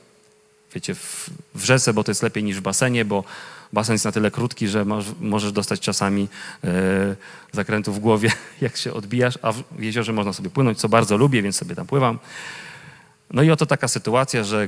Wiecie, 0.75 0.95
w, 0.95 1.29
w 1.55 1.63
rzece, 1.63 1.93
bo 1.93 2.03
to 2.03 2.11
jest 2.11 2.23
lepiej 2.23 2.43
niż 2.43 2.57
w 2.57 2.61
basenie, 2.61 3.05
bo 3.05 3.23
basen 3.73 3.93
jest 3.93 4.05
na 4.05 4.11
tyle 4.11 4.31
krótki, 4.31 4.67
że 4.67 4.85
moż, 4.85 5.05
możesz 5.19 5.51
dostać 5.51 5.79
czasami 5.79 6.27
e, 6.63 7.15
zakrętu 7.51 7.93
w 7.93 7.99
głowie, 7.99 8.31
jak 8.61 8.77
się 8.77 8.93
odbijasz, 8.93 9.39
a 9.41 9.51
w 9.51 9.63
jeziorze 9.79 10.13
można 10.13 10.33
sobie 10.33 10.49
płynąć, 10.49 10.79
co 10.79 10.89
bardzo 10.89 11.17
lubię, 11.17 11.41
więc 11.41 11.55
sobie 11.55 11.75
tam 11.75 11.87
pływam. 11.87 12.19
No 13.33 13.43
i 13.43 13.51
oto 13.51 13.65
taka 13.65 13.87
sytuacja, 13.87 14.43
że 14.43 14.67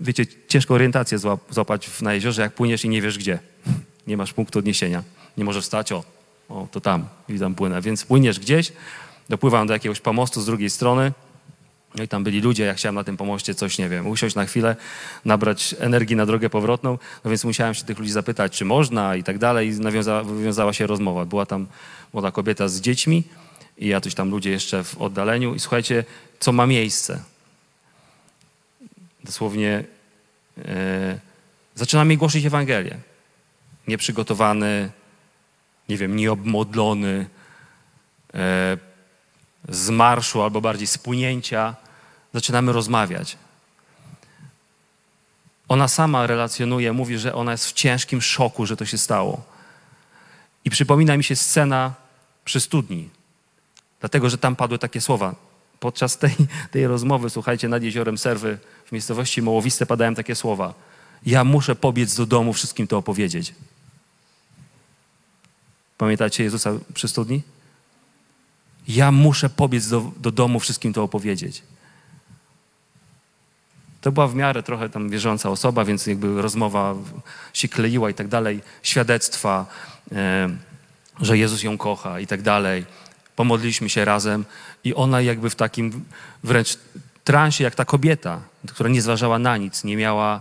wiecie, 0.00 0.26
ciężko 0.48 0.74
orientację 0.74 1.18
złap, 1.18 1.40
złapać 1.50 2.00
na 2.00 2.14
jeziorze, 2.14 2.42
jak 2.42 2.52
płyniesz 2.52 2.84
i 2.84 2.88
nie 2.88 3.02
wiesz 3.02 3.18
gdzie. 3.18 3.38
Nie 4.06 4.16
masz 4.16 4.32
punktu 4.32 4.58
odniesienia. 4.58 5.02
Nie 5.36 5.44
możesz 5.44 5.64
stać, 5.64 5.92
o, 5.92 6.04
o 6.48 6.68
to 6.72 6.80
tam 6.80 7.04
i 7.28 7.38
tam 7.38 7.54
płynę. 7.54 7.82
Więc 7.82 8.04
płyniesz 8.04 8.40
gdzieś, 8.40 8.72
dopływam 9.28 9.66
do 9.66 9.72
jakiegoś 9.72 10.00
pomostu 10.00 10.40
z 10.40 10.46
drugiej 10.46 10.70
strony, 10.70 11.12
no 11.94 12.04
i 12.04 12.08
tam 12.08 12.24
byli 12.24 12.40
ludzie, 12.40 12.64
ja 12.64 12.74
chciałem 12.74 12.94
na 12.94 13.04
tym 13.04 13.16
pomoście 13.16 13.54
coś, 13.54 13.78
nie 13.78 13.88
wiem, 13.88 14.06
usiąść 14.06 14.34
na 14.34 14.46
chwilę, 14.46 14.76
nabrać 15.24 15.74
energii 15.78 16.16
na 16.16 16.26
drogę 16.26 16.50
powrotną, 16.50 16.98
no 17.24 17.30
więc 17.30 17.44
musiałem 17.44 17.74
się 17.74 17.84
tych 17.84 17.98
ludzi 17.98 18.12
zapytać, 18.12 18.52
czy 18.52 18.64
można 18.64 19.16
i 19.16 19.22
tak 19.22 19.38
dalej. 19.38 19.68
I 19.68 19.80
nawiązała, 19.80 20.24
wywiązała 20.24 20.72
się 20.72 20.86
rozmowa. 20.86 21.24
Była 21.24 21.46
tam 21.46 21.66
młoda 22.12 22.30
kobieta 22.30 22.68
z 22.68 22.80
dziećmi 22.80 23.24
i 23.78 23.88
jacyś 23.88 24.14
tam 24.14 24.30
ludzie 24.30 24.50
jeszcze 24.50 24.84
w 24.84 24.98
oddaleniu. 24.98 25.54
I 25.54 25.60
słuchajcie, 25.60 26.04
co 26.40 26.52
ma 26.52 26.66
miejsce. 26.66 27.22
Dosłownie 29.24 29.84
e, 30.58 31.18
zaczynam 31.74 32.08
jej 32.10 32.18
głosić 32.18 32.44
Ewangelię. 32.44 32.98
Nieprzygotowany, 33.88 34.90
nie 35.88 35.96
wiem, 35.96 36.16
nieobmodlony, 36.16 37.26
e, 38.34 38.91
z 39.68 39.90
marszu 39.90 40.42
albo 40.42 40.60
bardziej 40.60 40.86
z 40.86 40.98
płynięcia, 40.98 41.76
zaczynamy 42.34 42.72
rozmawiać. 42.72 43.36
Ona 45.68 45.88
sama 45.88 46.26
relacjonuje, 46.26 46.92
mówi, 46.92 47.18
że 47.18 47.34
ona 47.34 47.52
jest 47.52 47.66
w 47.66 47.72
ciężkim 47.72 48.22
szoku, 48.22 48.66
że 48.66 48.76
to 48.76 48.86
się 48.86 48.98
stało. 48.98 49.42
I 50.64 50.70
przypomina 50.70 51.16
mi 51.16 51.24
się 51.24 51.36
scena 51.36 51.94
przy 52.44 52.60
studni, 52.60 53.10
dlatego 54.00 54.30
że 54.30 54.38
tam 54.38 54.56
padły 54.56 54.78
takie 54.78 55.00
słowa. 55.00 55.34
Podczas 55.80 56.18
tej, 56.18 56.34
tej 56.70 56.86
rozmowy, 56.86 57.30
słuchajcie, 57.30 57.68
nad 57.68 57.82
jeziorem 57.82 58.18
Serwy 58.18 58.58
w 58.86 58.92
miejscowości 58.92 59.42
Mołowiste 59.42 59.86
padają 59.86 60.14
takie 60.14 60.34
słowa. 60.34 60.74
Ja 61.26 61.44
muszę 61.44 61.74
pobiec 61.74 62.14
do 62.14 62.26
domu, 62.26 62.52
wszystkim 62.52 62.86
to 62.86 62.98
opowiedzieć. 62.98 63.54
Pamiętacie 65.98 66.44
Jezusa 66.44 66.72
przy 66.94 67.08
studni? 67.08 67.42
Ja 68.88 69.12
muszę 69.12 69.50
pobiec 69.50 69.88
do, 69.88 70.12
do 70.16 70.30
domu, 70.30 70.60
wszystkim 70.60 70.92
to 70.92 71.02
opowiedzieć. 71.02 71.62
To 74.00 74.12
była 74.12 74.28
w 74.28 74.34
miarę 74.34 74.62
trochę 74.62 74.88
tam 74.88 75.10
wierząca 75.10 75.50
osoba, 75.50 75.84
więc 75.84 76.06
jakby 76.06 76.42
rozmowa 76.42 76.94
się 77.52 77.68
kleiła 77.68 78.10
i 78.10 78.14
tak 78.14 78.28
dalej. 78.28 78.60
Świadectwa, 78.82 79.66
e, 80.12 80.48
że 81.20 81.38
Jezus 81.38 81.62
ją 81.62 81.78
kocha 81.78 82.20
i 82.20 82.26
tak 82.26 82.42
dalej. 82.42 82.86
Pomodliliśmy 83.36 83.88
się 83.88 84.04
razem 84.04 84.44
i 84.84 84.94
ona 84.94 85.20
jakby 85.20 85.50
w 85.50 85.54
takim 85.54 86.04
wręcz 86.44 86.78
transie 87.24 87.64
jak 87.64 87.74
ta 87.74 87.84
kobieta, 87.84 88.40
która 88.68 88.90
nie 88.90 89.02
zważała 89.02 89.38
na 89.38 89.56
nic, 89.56 89.84
nie 89.84 89.96
miała, 89.96 90.40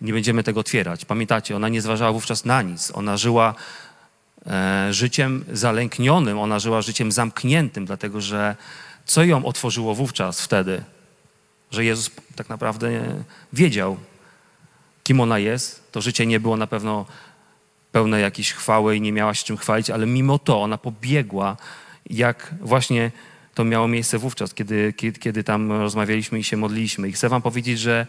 nie 0.00 0.12
będziemy 0.12 0.42
tego 0.42 0.60
otwierać. 0.60 1.04
Pamiętacie, 1.04 1.56
ona 1.56 1.68
nie 1.68 1.82
zważała 1.82 2.12
wówczas 2.12 2.44
na 2.44 2.62
nic. 2.62 2.92
Ona 2.94 3.16
żyła 3.16 3.54
życiem 4.90 5.44
zalęknionym, 5.52 6.38
ona 6.38 6.58
żyła 6.58 6.82
życiem 6.82 7.12
zamkniętym, 7.12 7.84
dlatego 7.84 8.20
że 8.20 8.56
co 9.04 9.24
ją 9.24 9.44
otworzyło 9.44 9.94
wówczas 9.94 10.40
wtedy? 10.40 10.82
Że 11.70 11.84
Jezus 11.84 12.10
tak 12.36 12.48
naprawdę 12.48 12.90
wiedział, 13.52 13.96
kim 15.04 15.20
ona 15.20 15.38
jest. 15.38 15.92
To 15.92 16.00
życie 16.00 16.26
nie 16.26 16.40
było 16.40 16.56
na 16.56 16.66
pewno 16.66 17.06
pełne 17.92 18.20
jakiejś 18.20 18.52
chwały 18.52 18.96
i 18.96 19.00
nie 19.00 19.12
miała 19.12 19.34
się 19.34 19.44
czym 19.44 19.56
chwalić, 19.56 19.90
ale 19.90 20.06
mimo 20.06 20.38
to 20.38 20.62
ona 20.62 20.78
pobiegła, 20.78 21.56
jak 22.10 22.54
właśnie 22.60 23.10
to 23.54 23.64
miało 23.64 23.88
miejsce 23.88 24.18
wówczas, 24.18 24.54
kiedy, 24.54 24.92
kiedy, 24.96 25.18
kiedy 25.18 25.44
tam 25.44 25.72
rozmawialiśmy 25.72 26.38
i 26.38 26.44
się 26.44 26.56
modliliśmy. 26.56 27.08
I 27.08 27.12
chcę 27.12 27.28
wam 27.28 27.42
powiedzieć, 27.42 27.78
że 27.78 28.06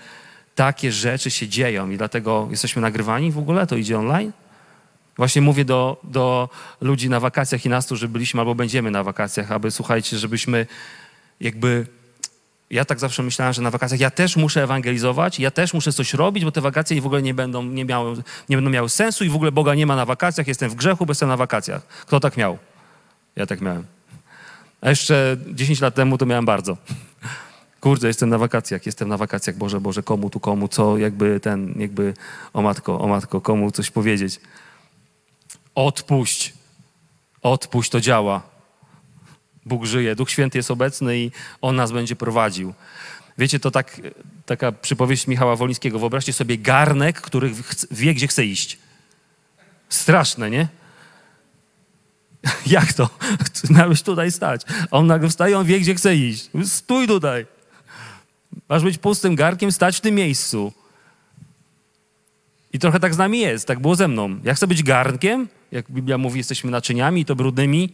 takie 0.55 0.91
rzeczy 0.91 1.31
się 1.31 1.47
dzieją 1.47 1.89
i 1.89 1.97
dlatego 1.97 2.47
jesteśmy 2.51 2.81
nagrywani 2.81 3.31
w 3.31 3.37
ogóle, 3.37 3.67
to 3.67 3.75
idzie 3.75 3.99
online. 3.99 4.31
Właśnie 5.17 5.41
mówię 5.41 5.65
do, 5.65 6.01
do 6.03 6.49
ludzi 6.81 7.09
na 7.09 7.19
wakacjach 7.19 7.65
i 7.65 7.69
nas 7.69 7.87
tu, 7.87 7.95
że 7.95 8.07
byliśmy 8.07 8.39
albo 8.39 8.55
będziemy 8.55 8.91
na 8.91 9.03
wakacjach, 9.03 9.51
aby 9.51 9.71
słuchajcie, 9.71 10.17
żebyśmy 10.17 10.65
jakby. 11.39 11.87
Ja 12.69 12.85
tak 12.85 12.99
zawsze 12.99 13.23
myślałem, 13.23 13.53
że 13.53 13.61
na 13.61 13.71
wakacjach 13.71 13.99
ja 13.99 14.09
też 14.09 14.35
muszę 14.35 14.63
ewangelizować, 14.63 15.39
ja 15.39 15.51
też 15.51 15.73
muszę 15.73 15.93
coś 15.93 16.13
robić, 16.13 16.45
bo 16.45 16.51
te 16.51 16.61
wakacje 16.61 17.01
w 17.01 17.05
ogóle 17.05 17.21
nie 17.21 17.33
będą, 17.33 17.63
nie, 17.63 17.85
miały, 17.85 18.15
nie 18.49 18.57
będą 18.57 18.69
miały 18.69 18.89
sensu 18.89 19.25
i 19.25 19.29
w 19.29 19.35
ogóle 19.35 19.51
Boga 19.51 19.75
nie 19.75 19.85
ma 19.85 19.95
na 19.95 20.05
wakacjach, 20.05 20.47
jestem 20.47 20.69
w 20.69 20.75
grzechu, 20.75 21.05
bo 21.05 21.11
jestem 21.11 21.29
na 21.29 21.37
wakacjach. 21.37 21.87
Kto 21.87 22.19
tak 22.19 22.37
miał? 22.37 22.57
Ja 23.35 23.45
tak 23.45 23.61
miałem. 23.61 23.83
A 24.81 24.89
jeszcze 24.89 25.37
10 25.47 25.81
lat 25.81 25.95
temu 25.95 26.17
to 26.17 26.25
miałem 26.25 26.45
bardzo. 26.45 26.77
Kurde, 27.79 28.07
jestem 28.07 28.29
na 28.29 28.37
wakacjach, 28.37 28.85
jestem 28.85 29.09
na 29.09 29.17
wakacjach, 29.17 29.55
Boże, 29.55 29.81
Boże, 29.81 30.03
komu 30.03 30.29
tu, 30.29 30.39
komu, 30.39 30.67
co, 30.67 30.97
jakby 30.97 31.39
ten, 31.39 31.73
jakby, 31.77 32.13
o 32.53 32.61
matko, 32.61 32.99
o 32.99 33.07
matko, 33.07 33.41
komu 33.41 33.71
coś 33.71 33.91
powiedzieć. 33.91 34.39
Odpuść. 35.75 36.53
Odpuść, 37.41 37.89
to 37.89 38.01
działa. 38.01 38.41
Bóg 39.65 39.85
żyje, 39.85 40.15
Duch 40.15 40.29
Święty 40.29 40.57
jest 40.57 40.71
obecny 40.71 41.17
i 41.17 41.31
On 41.61 41.75
nas 41.75 41.91
będzie 41.91 42.15
prowadził. 42.15 42.73
Wiecie, 43.37 43.59
to 43.59 43.71
tak, 43.71 44.01
taka 44.45 44.71
przypowieść 44.71 45.27
Michała 45.27 45.55
Wolińskiego. 45.55 45.99
Wyobraźcie 45.99 46.33
sobie 46.33 46.57
garnek, 46.57 47.21
który 47.21 47.51
wie, 47.91 48.13
gdzie 48.13 48.27
chce 48.27 48.45
iść. 48.45 48.77
Straszne, 49.89 50.49
nie? 50.49 50.67
Jak 52.67 52.93
to? 52.93 53.09
Miałeś 53.77 54.01
tutaj 54.01 54.31
stać. 54.31 54.61
On 54.91 55.07
nagle 55.07 55.29
wstaje, 55.29 55.57
on 55.57 55.65
wie, 55.65 55.79
gdzie 55.79 55.95
chce 55.95 56.15
iść. 56.15 56.49
Stój 56.65 57.07
tutaj. 57.07 57.45
Masz 58.69 58.83
być 58.83 58.97
pustym 58.97 59.35
garnkiem, 59.35 59.71
stać 59.71 59.97
w 59.97 60.01
tym 60.01 60.15
miejscu. 60.15 60.73
I 62.73 62.79
trochę 62.79 62.99
tak 62.99 63.13
z 63.13 63.17
nami 63.17 63.39
jest, 63.39 63.67
tak 63.67 63.79
było 63.79 63.95
ze 63.95 64.07
mną. 64.07 64.39
Ja 64.43 64.53
chcę 64.53 64.67
być 64.67 64.83
garnkiem, 64.83 65.47
jak 65.73 65.91
Biblia 65.91 66.17
mówi, 66.17 66.37
jesteśmy 66.37 66.71
naczyniami 66.71 67.25
to 67.25 67.35
brudnymi. 67.35 67.93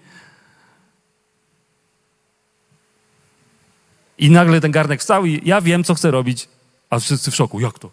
I 4.17 4.31
nagle 4.31 4.61
ten 4.61 4.71
garnek 4.71 4.99
wstał 4.99 5.25
i 5.25 5.41
ja 5.45 5.61
wiem, 5.61 5.83
co 5.83 5.93
chcę 5.95 6.11
robić. 6.11 6.47
A 6.89 6.99
wszyscy 6.99 7.31
w 7.31 7.35
szoku, 7.35 7.59
jak 7.59 7.79
to? 7.79 7.89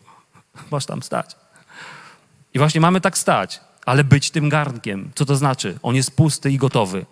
Masz 0.70 0.87
tam 0.87 1.03
stać. 1.03 1.37
I 2.55 2.59
właśnie 2.59 2.80
mamy 2.80 3.01
tak 3.01 3.18
stać, 3.18 3.61
ale 3.87 4.05
być 4.05 4.30
tym 4.30 4.49
garnkiem. 4.49 5.11
Co 5.14 5.24
to 5.24 5.37
znaczy? 5.37 5.78
On 5.82 5.97
jest 5.97 6.16
pusty 6.16 6.51
i 6.51 6.57
gotowy. 6.57 7.07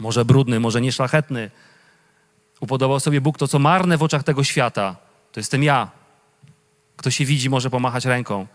Może 0.00 0.24
brudny, 0.24 0.60
może 0.60 0.80
nieszlachetny. 0.80 1.50
Upodobał 2.60 3.00
sobie 3.00 3.20
Bóg 3.20 3.38
to, 3.38 3.48
co 3.48 3.58
marne 3.58 3.98
w 3.98 4.02
oczach 4.02 4.22
tego 4.22 4.44
świata. 4.44 4.96
To 5.32 5.40
jestem 5.40 5.62
ja. 5.62 5.90
Kto 6.96 7.10
się 7.10 7.24
widzi, 7.24 7.50
może 7.50 7.70
pomachać 7.70 8.04
ręką. 8.04 8.46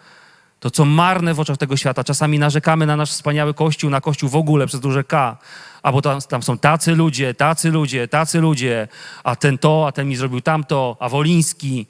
To, 0.63 0.71
co 0.71 0.85
marne 0.85 1.33
w 1.33 1.39
oczach 1.39 1.57
tego 1.57 1.77
świata. 1.77 2.03
Czasami 2.03 2.39
narzekamy 2.39 2.85
na 2.85 2.95
nasz 2.95 3.11
wspaniały 3.11 3.53
Kościół, 3.53 3.89
na 3.89 4.01
Kościół 4.01 4.29
w 4.29 4.35
ogóle 4.35 4.67
przez 4.67 4.79
duże 4.79 5.03
K. 5.03 5.37
A 5.81 5.91
bo 5.91 6.01
tam, 6.01 6.21
tam 6.21 6.43
są 6.43 6.57
tacy 6.57 6.95
ludzie, 6.95 7.33
tacy 7.33 7.71
ludzie, 7.71 8.07
tacy 8.07 8.39
ludzie. 8.39 8.87
A 9.23 9.35
ten 9.35 9.57
to, 9.57 9.87
a 9.87 9.91
ten 9.91 10.07
mi 10.07 10.15
zrobił 10.15 10.41
tamto, 10.41 10.97
a 10.99 11.09
Woliński. 11.09 11.87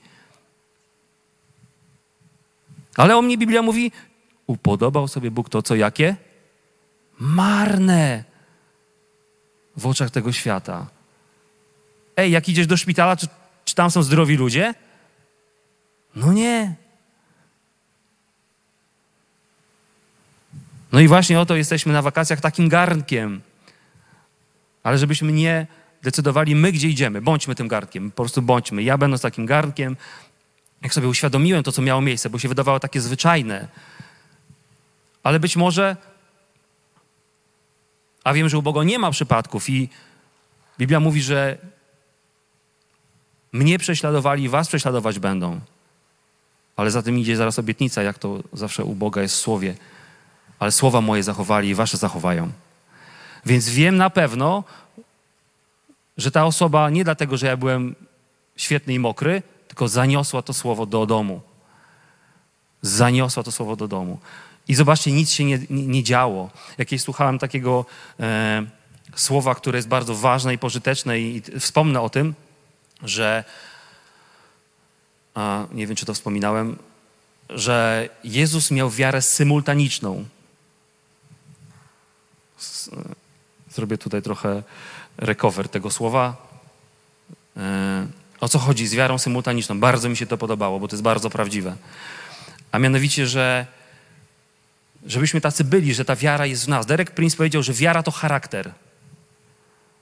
Ale 2.95 3.17
o 3.17 3.21
mnie 3.21 3.37
Biblia 3.37 3.61
mówi, 3.61 3.91
upodobał 4.47 5.07
sobie 5.07 5.31
Bóg 5.31 5.49
to, 5.49 5.61
co 5.61 5.75
jakie? 5.75 6.15
Marne 7.19 8.23
w 9.77 9.87
oczach 9.87 10.11
tego 10.11 10.31
świata. 10.31 10.87
Ej, 12.17 12.31
jak 12.31 12.49
idziesz 12.49 12.67
do 12.67 12.77
szpitala, 12.77 13.15
czy, 13.15 13.27
czy 13.65 13.75
tam 13.75 13.91
są 13.91 14.03
zdrowi 14.03 14.37
ludzie? 14.37 14.73
No 16.15 16.33
nie. 16.33 16.82
No 20.93 20.99
i 20.99 21.07
właśnie 21.07 21.39
oto 21.39 21.55
jesteśmy 21.55 21.93
na 21.93 22.01
wakacjach 22.01 22.41
takim 22.41 22.69
garnkiem. 22.69 23.41
ale 24.83 24.97
żebyśmy 24.97 25.31
nie 25.31 25.67
decydowali 26.03 26.55
my, 26.55 26.71
gdzie 26.71 26.87
idziemy. 26.87 27.21
Bądźmy 27.21 27.55
tym 27.55 27.67
garnkiem, 27.67 28.11
po 28.11 28.23
prostu 28.23 28.41
bądźmy. 28.41 28.83
Ja 28.83 28.97
będąc 28.97 29.21
takim 29.21 29.45
garnkiem, 29.45 29.97
jak 30.81 30.93
sobie 30.93 31.07
uświadomiłem 31.07 31.63
to, 31.63 31.71
co 31.71 31.81
miało 31.81 32.01
miejsce, 32.01 32.29
bo 32.29 32.39
się 32.39 32.47
wydawało 32.47 32.79
takie 32.79 33.01
zwyczajne, 33.01 33.67
ale 35.23 35.39
być 35.39 35.55
może, 35.55 35.97
a 38.23 38.33
wiem, 38.33 38.49
że 38.49 38.57
u 38.57 38.61
Boga 38.61 38.83
nie 38.83 38.99
ma 38.99 39.11
przypadków 39.11 39.69
i 39.69 39.89
Biblia 40.79 40.99
mówi, 40.99 41.21
że 41.21 41.57
mnie 43.51 43.79
prześladowali, 43.79 44.49
was 44.49 44.67
prześladować 44.67 45.19
będą. 45.19 45.59
Ale 46.75 46.91
za 46.91 47.01
tym 47.01 47.19
idzie 47.19 47.37
zaraz 47.37 47.59
obietnica, 47.59 48.03
jak 48.03 48.19
to 48.19 48.43
zawsze 48.53 48.83
u 48.83 48.95
Boga 48.95 49.21
jest 49.21 49.35
w 49.35 49.41
słowie. 49.41 49.75
Ale 50.63 50.71
słowa 50.71 51.01
moje 51.01 51.23
zachowali 51.23 51.69
i 51.69 51.75
wasze 51.75 51.97
zachowają. 51.97 52.51
Więc 53.45 53.69
wiem 53.69 53.97
na 53.97 54.09
pewno, 54.09 54.63
że 56.17 56.31
ta 56.31 56.45
osoba 56.45 56.89
nie 56.89 57.03
dlatego, 57.03 57.37
że 57.37 57.47
ja 57.47 57.57
byłem 57.57 57.95
świetny 58.55 58.93
i 58.93 58.99
mokry, 58.99 59.43
tylko 59.67 59.87
zaniosła 59.87 60.41
to 60.41 60.53
słowo 60.53 60.85
do 60.85 61.05
domu. 61.05 61.41
Zaniosła 62.81 63.43
to 63.43 63.51
słowo 63.51 63.75
do 63.75 63.87
domu. 63.87 64.19
I 64.67 64.75
zobaczcie, 64.75 65.11
nic 65.11 65.31
się 65.31 65.45
nie, 65.45 65.59
nie, 65.69 65.87
nie 65.87 66.03
działo. 66.03 66.49
Jakieś 66.77 67.01
słuchałem 67.01 67.39
takiego 67.39 67.85
e, 68.19 68.63
słowa, 69.15 69.55
które 69.55 69.77
jest 69.77 69.87
bardzo 69.87 70.15
ważne 70.15 70.53
i 70.53 70.57
pożyteczne, 70.57 71.19
i, 71.19 71.37
i 71.37 71.59
wspomnę 71.59 72.01
o 72.01 72.09
tym, 72.09 72.33
że 73.01 73.43
a, 75.35 75.65
nie 75.71 75.87
wiem, 75.87 75.95
czy 75.95 76.05
to 76.05 76.13
wspominałem, 76.13 76.77
że 77.49 78.09
Jezus 78.23 78.71
miał 78.71 78.89
wiarę 78.89 79.21
symultaniczną. 79.21 80.25
S- 82.87 82.89
Zrobię 83.73 83.97
tutaj 83.97 84.21
trochę 84.21 84.63
recover 85.17 85.69
tego 85.69 85.91
słowa. 85.91 86.35
E, 87.57 88.07
O 88.39 88.49
co 88.49 88.59
chodzi 88.59 88.87
z 88.87 88.93
wiarą 88.93 89.17
symultaniczną? 89.17 89.79
Bardzo 89.79 90.09
mi 90.09 90.17
się 90.17 90.25
to 90.25 90.37
podobało, 90.37 90.79
bo 90.79 90.87
to 90.87 90.95
jest 90.95 91.03
bardzo 91.03 91.29
prawdziwe. 91.29 91.75
A 92.71 92.79
mianowicie, 92.79 93.27
że 93.27 93.65
żebyśmy 95.05 95.41
tacy 95.41 95.63
byli, 95.63 95.93
że 95.93 96.05
ta 96.05 96.15
wiara 96.15 96.45
jest 96.45 96.65
w 96.65 96.67
nas. 96.67 96.85
Derek 96.85 97.11
Prince 97.11 97.35
powiedział, 97.35 97.63
że 97.63 97.73
wiara 97.73 98.03
to 98.03 98.11
charakter. 98.11 98.71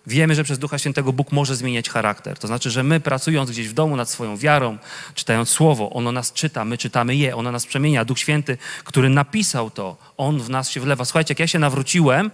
Wiemy, 0.07 0.35
że 0.35 0.43
przez 0.43 0.59
Ducha 0.59 0.77
Świętego 0.77 1.13
Bóg 1.13 1.31
może 1.31 1.55
zmieniać 1.55 1.89
charakter. 1.89 2.37
To 2.39 2.47
znaczy, 2.47 2.69
że 2.71 2.83
my 2.83 2.99
pracując 2.99 3.51
gdzieś 3.51 3.67
w 3.67 3.73
domu 3.73 3.95
nad 3.95 4.09
swoją 4.09 4.37
wiarą, 4.37 4.77
czytając 5.15 5.49
Słowo, 5.49 5.89
ono 5.89 6.11
nas 6.11 6.33
czyta, 6.33 6.65
my 6.65 6.77
czytamy 6.77 7.15
je, 7.15 7.35
ono 7.35 7.51
nas 7.51 7.65
przemienia. 7.65 8.05
Duch 8.05 8.19
Święty, 8.19 8.57
który 8.83 9.09
napisał 9.09 9.69
to, 9.69 9.97
On 10.17 10.39
w 10.39 10.49
nas 10.49 10.69
się 10.69 10.79
wlewa. 10.79 11.05
Słuchajcie, 11.05 11.31
jak 11.31 11.39
ja 11.39 11.47
się 11.47 11.59
nawróciłem, 11.59 12.31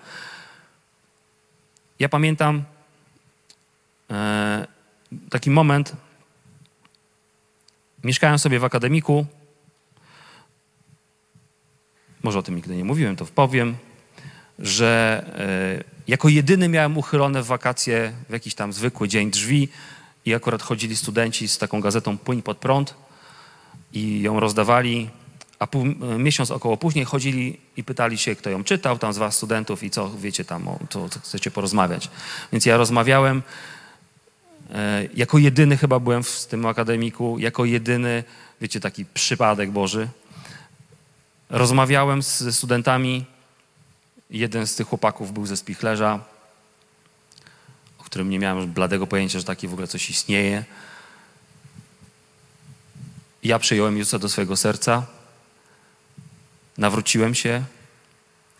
ja 2.00 2.10
pamiętam 2.10 2.64
e, 4.12 4.68
taki 5.30 5.52
moment, 5.52 5.93
mieszkałem 8.04 8.39
sobie 8.39 8.60
w 8.60 8.64
akademiku, 8.64 9.26
może 12.24 12.39
o 12.39 12.43
tym 12.43 12.56
nigdy 12.56 12.76
nie 12.76 12.86
mówiłem, 12.86 13.16
to 13.16 13.26
powiem, 13.26 13.76
że 14.60 15.24
e, 15.80 15.84
jako 16.08 16.30
jedyny 16.30 16.70
miałem 16.70 16.98
uchylone 16.98 17.43
w 17.43 17.45
wakacje 17.45 18.14
w 18.30 18.34
jakiś 18.34 18.56
tam 18.56 18.74
zwykły 18.74 19.08
dzień 19.08 19.32
drzwi 19.32 19.70
i 20.26 20.34
akurat 20.34 20.62
chodzili 20.62 20.95
studenci 20.95 21.48
z 21.48 21.58
taką 21.58 21.82
gazetą 21.82 22.18
Płyń 22.18 22.41
pod 22.41 22.58
prąd 22.58 22.93
i 23.93 24.22
ją 24.22 24.39
rozdawali, 24.39 25.10
a 25.60 25.68
pół, 25.68 25.86
e, 25.86 26.18
miesiąc 26.18 26.51
około 26.51 26.78
później 26.78 27.05
chodzili 27.05 27.60
i 27.78 27.84
pytali 27.84 28.18
się, 28.18 28.36
kto 28.36 28.49
ją 28.49 28.64
czytał, 28.64 28.97
tam 28.97 29.14
z 29.14 29.18
was 29.18 29.36
studentów 29.36 29.84
i 29.84 29.89
co 29.89 30.10
wiecie 30.10 30.45
tam, 30.45 30.68
o, 30.68 30.80
to, 30.89 31.10
co 31.10 31.20
chcecie 31.20 31.51
porozmawiać. 31.51 32.10
Więc 32.51 32.66
ja 32.66 32.78
rozmawiałem, 32.78 33.41
e, 34.74 35.08
jako 35.14 35.38
jedyny 35.38 35.78
chyba 35.78 35.99
byłem 35.99 36.24
w 36.24 36.45
tym 36.45 36.66
akademiku, 36.66 37.39
jako 37.39 37.66
jedyny, 37.66 38.24
wiecie, 38.62 38.80
taki 38.80 39.05
przypadek 39.05 39.72
Boży. 39.72 40.08
Rozmawiałem 41.49 42.24
z 42.24 42.55
studentami, 42.55 43.26
jeden 44.30 44.68
z 44.68 44.76
tych 44.76 44.88
chłopaków 44.88 45.34
był 45.34 45.45
ze 45.45 45.58
Spichlerza, 45.58 46.20
o 47.99 48.03
którym 48.03 48.30
nie 48.30 48.39
miałem 48.39 48.74
bladego 48.74 49.08
pojęcia, 49.08 49.39
że 49.39 49.45
taki 49.45 49.68
w 49.68 49.74
ogóle 49.74 49.88
coś 49.88 50.10
istnieje. 50.10 50.66
Ja 53.43 53.60
przyjąłem 53.60 53.97
Jezusa 53.97 54.20
do 54.20 54.30
swojego 54.30 54.55
serca, 54.58 55.05
nawróciłem 56.78 57.36
się, 57.36 57.63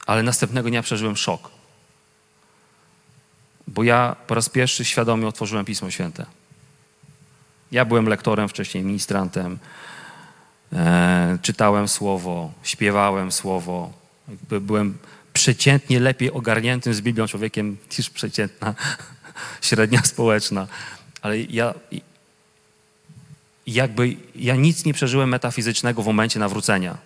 ale 0.06 0.24
następnego 0.24 0.70
dnia 0.70 0.82
przeżyłem 0.82 1.18
szok. 1.18 1.52
Bo 3.68 3.84
ja 3.84 4.16
po 4.28 4.36
raz 4.36 4.50
pierwszy 4.50 4.86
świadomie 4.86 5.28
otworzyłem 5.28 5.66
Pismo 5.66 5.92
Święte. 5.92 6.26
Ja 7.72 7.86
byłem 7.86 8.08
lektorem, 8.08 8.50
wcześniej 8.50 8.84
ministrantem, 8.84 9.60
e, 10.74 11.38
czytałem 11.42 11.88
słowo, 11.88 12.52
śpiewałem 12.64 13.32
słowo. 13.32 13.94
Jakby 14.28 14.62
byłem 14.62 14.98
przeciętnie 15.34 16.00
lepiej 16.00 16.32
ogarniętym 16.32 16.94
z 16.94 17.02
Biblią 17.02 17.28
człowiekiem 17.28 17.78
niż 17.98 18.10
przeciętna 18.10 18.76
średnia 19.62 20.02
społeczna. 20.04 20.68
Ale 21.22 21.40
ja 21.40 21.74
jakby 23.68 24.16
ja 24.36 24.56
nic 24.56 24.86
nie 24.86 24.94
przeżyłem 24.94 25.30
metafizycznego 25.30 26.04
w 26.04 26.06
momencie 26.06 26.40
nawrócenia. 26.40 26.98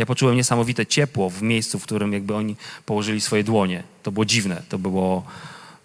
Ja 0.00 0.06
poczułem 0.06 0.36
niesamowite 0.36 0.86
ciepło 0.86 1.30
w 1.30 1.42
miejscu, 1.42 1.78
w 1.78 1.82
którym 1.82 2.12
jakby 2.12 2.34
oni 2.34 2.56
położyli 2.86 3.20
swoje 3.20 3.44
dłonie. 3.44 3.82
To 4.02 4.12
było 4.12 4.24
dziwne, 4.24 4.62
to 4.68 4.78
było 4.78 5.24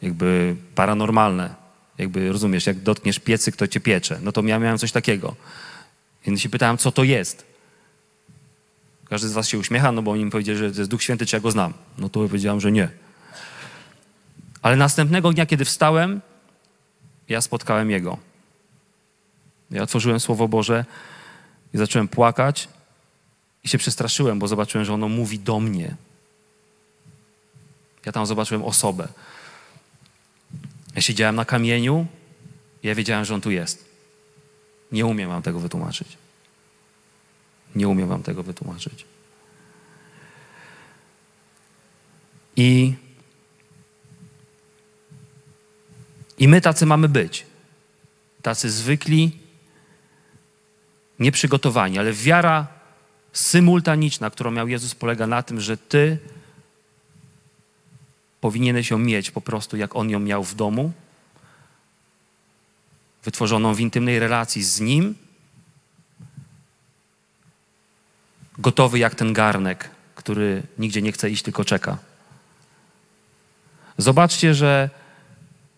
jakby 0.01 0.55
paranormalne. 0.75 1.55
Jakby 1.97 2.31
rozumiesz, 2.31 2.67
jak 2.67 2.79
dotkniesz 2.79 3.19
piecy, 3.19 3.51
kto 3.51 3.67
cię 3.67 3.79
piecze. 3.79 4.19
No 4.21 4.31
to 4.31 4.43
ja 4.43 4.59
miałem 4.59 4.77
coś 4.77 4.91
takiego. 4.91 5.35
Więc 6.25 6.41
się 6.41 6.49
pytałem, 6.49 6.77
co 6.77 6.91
to 6.91 7.03
jest. 7.03 7.45
Każdy 9.09 9.29
z 9.29 9.33
was 9.33 9.47
się 9.47 9.57
uśmiecha, 9.59 9.91
no 9.91 10.01
bo 10.01 10.11
oni 10.11 10.25
mi 10.25 10.31
powiedzieli, 10.31 10.57
że 10.57 10.71
to 10.71 10.81
jest 10.81 10.91
Duch 10.91 11.03
Święty, 11.03 11.25
czy 11.25 11.35
ja 11.35 11.39
go 11.39 11.51
znam. 11.51 11.73
No 11.97 12.09
to 12.09 12.19
powiedziałem, 12.19 12.61
że 12.61 12.71
nie. 12.71 12.89
Ale 14.61 14.75
następnego 14.75 15.33
dnia, 15.33 15.45
kiedy 15.45 15.65
wstałem, 15.65 16.21
ja 17.29 17.41
spotkałem 17.41 17.91
Jego. 17.91 18.17
Ja 19.71 19.83
otworzyłem 19.83 20.19
Słowo 20.19 20.47
Boże 20.47 20.85
i 21.73 21.77
zacząłem 21.77 22.07
płakać 22.07 22.74
i 23.65 23.69
się 23.69 23.77
przestraszyłem, 23.77 24.39
bo 24.39 24.47
zobaczyłem, 24.47 24.85
że 24.85 24.93
ono 24.93 25.09
mówi 25.09 25.39
do 25.39 25.59
mnie. 25.59 25.95
Ja 28.05 28.11
tam 28.11 28.25
zobaczyłem 28.25 28.63
osobę. 28.63 29.07
Ja 30.95 31.01
siedziałem 31.01 31.35
na 31.35 31.45
kamieniu 31.45 32.07
ja 32.85 32.95
wiedziałem, 32.95 33.25
że 33.25 33.35
on 33.35 33.41
tu 33.41 33.51
jest. 33.51 33.85
Nie 34.91 35.05
umiem 35.05 35.29
wam 35.29 35.41
tego 35.41 35.59
wytłumaczyć. 35.59 36.07
Nie 37.75 37.87
umiem 37.87 38.07
wam 38.07 38.23
tego 38.23 38.43
wytłumaczyć. 38.43 39.05
I, 42.55 42.93
I 46.37 46.47
my 46.47 46.61
tacy 46.61 46.85
mamy 46.85 47.09
być. 47.09 47.45
Tacy 48.41 48.69
zwykli, 48.69 49.37
nieprzygotowani, 51.19 51.99
ale 51.99 52.13
wiara 52.13 52.67
symultaniczna, 53.35 54.29
którą 54.29 54.51
miał 54.51 54.67
Jezus, 54.67 54.95
polega 54.95 55.27
na 55.27 55.43
tym, 55.43 55.61
że 55.61 55.77
ty 55.77 56.17
powinieneś 58.41 58.91
ją 58.91 58.97
mieć 58.97 59.31
po 59.31 59.41
prostu, 59.41 59.77
jak 59.77 59.95
on 59.95 60.09
ją 60.09 60.19
miał 60.19 60.43
w 60.43 60.55
domu, 60.55 60.91
wytworzoną 63.23 63.73
w 63.73 63.79
intymnej 63.79 64.19
relacji 64.19 64.63
z 64.63 64.79
nim, 64.79 65.15
gotowy 68.57 68.99
jak 68.99 69.15
ten 69.15 69.33
garnek, 69.33 69.89
który 70.15 70.63
nigdzie 70.79 71.01
nie 71.01 71.11
chce 71.11 71.29
iść, 71.29 71.43
tylko 71.43 71.65
czeka. 71.65 71.97
Zobaczcie, 73.97 74.53
że 74.53 74.89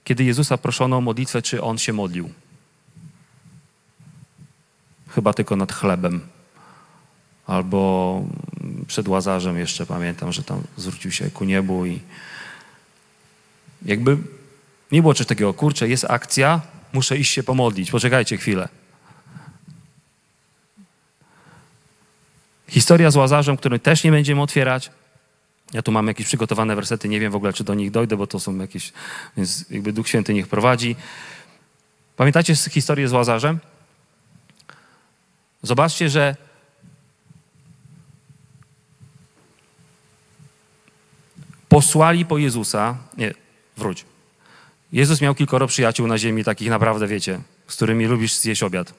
kiedy 0.04 0.24
Jezusa 0.24 0.58
proszono 0.58 0.98
o 0.98 1.02
modlitwę, 1.02 1.42
czy 1.42 1.62
on 1.62 1.78
się 1.78 1.94
modlił? 1.94 2.30
Chyba 5.10 5.34
tylko 5.34 5.56
nad 5.56 5.74
chlebem. 5.74 6.37
Albo 7.48 8.22
przed 8.88 9.08
łazarzem 9.08 9.58
jeszcze 9.58 9.86
pamiętam, 9.86 10.32
że 10.32 10.44
tam 10.44 10.62
zwrócił 10.78 11.12
się 11.12 11.32
ku 11.32 11.46
niebu 11.46 11.86
i 11.86 12.00
jakby 13.86 14.18
nie 14.92 15.02
było 15.02 15.14
czegoś 15.14 15.28
takiego, 15.28 15.54
kurczę, 15.54 15.88
jest 15.88 16.06
akcja, 16.10 16.62
muszę 16.94 17.18
iść 17.18 17.34
się 17.34 17.44
pomodlić, 17.44 17.92
poczekajcie 17.92 18.38
chwilę. 18.38 18.70
Historia 22.68 23.12
z 23.12 23.16
Łazarzem, 23.16 23.58
który 23.58 23.80
też 23.80 24.04
nie 24.04 24.12
będziemy 24.12 24.42
otwierać. 24.42 24.92
Ja 25.74 25.82
tu 25.82 25.92
mam 25.92 26.08
jakieś 26.08 26.26
przygotowane 26.26 26.76
wersety, 26.76 27.10
nie 27.10 27.20
wiem 27.20 27.32
w 27.32 27.36
ogóle, 27.36 27.54
czy 27.54 27.64
do 27.64 27.74
nich 27.74 27.92
dojdę, 27.92 28.18
bo 28.18 28.28
to 28.28 28.40
są 28.40 28.58
jakieś, 28.58 28.94
więc 29.38 29.66
jakby 29.70 29.94
Duch 29.94 30.08
Święty 30.08 30.34
niech 30.34 30.48
prowadzi. 30.48 30.96
Pamiętacie 32.16 32.56
historię 32.56 33.08
z 33.08 33.14
Łazarzem? 33.14 33.60
Zobaczcie, 35.64 36.10
że 36.10 36.36
posłali 41.78 42.26
po 42.26 42.38
Jezusa, 42.38 42.98
nie, 43.18 43.34
wróć. 43.78 44.06
Jezus 44.92 45.22
miał 45.22 45.36
kilkoro 45.36 45.68
przyjaciół 45.68 46.08
na 46.08 46.18
ziemi, 46.18 46.44
takich 46.44 46.70
naprawdę, 46.70 47.08
wiecie, 47.08 47.40
z 47.68 47.76
którymi 47.76 48.06
lubisz 48.06 48.34
zjeść 48.34 48.64
obiad. 48.64 48.94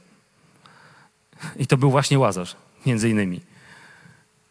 I 1.56 1.66
to 1.66 1.76
był 1.76 1.90
właśnie 1.90 2.18
Łazarz, 2.18 2.56
między 2.86 3.10
innymi. 3.10 3.40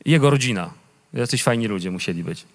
Jego 0.05 0.29
rodzina. 0.29 0.69
Jacyś 1.13 1.43
fajni 1.43 1.67
ludzie 1.67 1.91
musieli 1.91 2.23
być. 2.23 2.45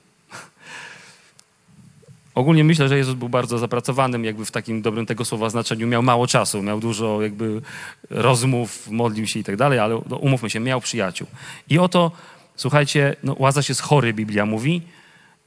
Ogólnie 2.35 2.65
myślę, 2.65 2.89
że 2.89 2.99
Jezus 2.99 3.15
był 3.15 3.29
bardzo 3.29 3.59
zapracowanym, 3.59 4.25
jakby 4.25 4.45
w 4.45 4.51
takim 4.51 4.83
dobrym 4.83 5.07
tego 5.07 5.25
słowa 5.25 5.51
znaczeniu. 5.51 5.87
Miał 5.87 6.03
mało 6.03 6.27
czasu, 6.27 6.63
miał 6.63 6.81
dużo 6.81 7.23
jakby 7.23 7.63
rozmów, 8.11 8.91
modlił 8.91 9.27
się 9.27 9.41
i 9.41 9.45
tak 9.45 9.57
dalej, 9.57 9.79
ale 9.79 10.01
no, 10.09 10.17
umówmy 10.17 10.51
się, 10.51 10.61
miał 10.61 10.81
przyjaciół. 10.81 11.27
I 11.69 11.79
oto, 11.79 12.11
słuchajcie, 12.57 13.17
no, 13.23 13.37
Łazarz 13.39 13.69
jest 13.69 13.81
chory, 13.81 14.13
Biblia 14.13 14.47
mówi, 14.47 14.83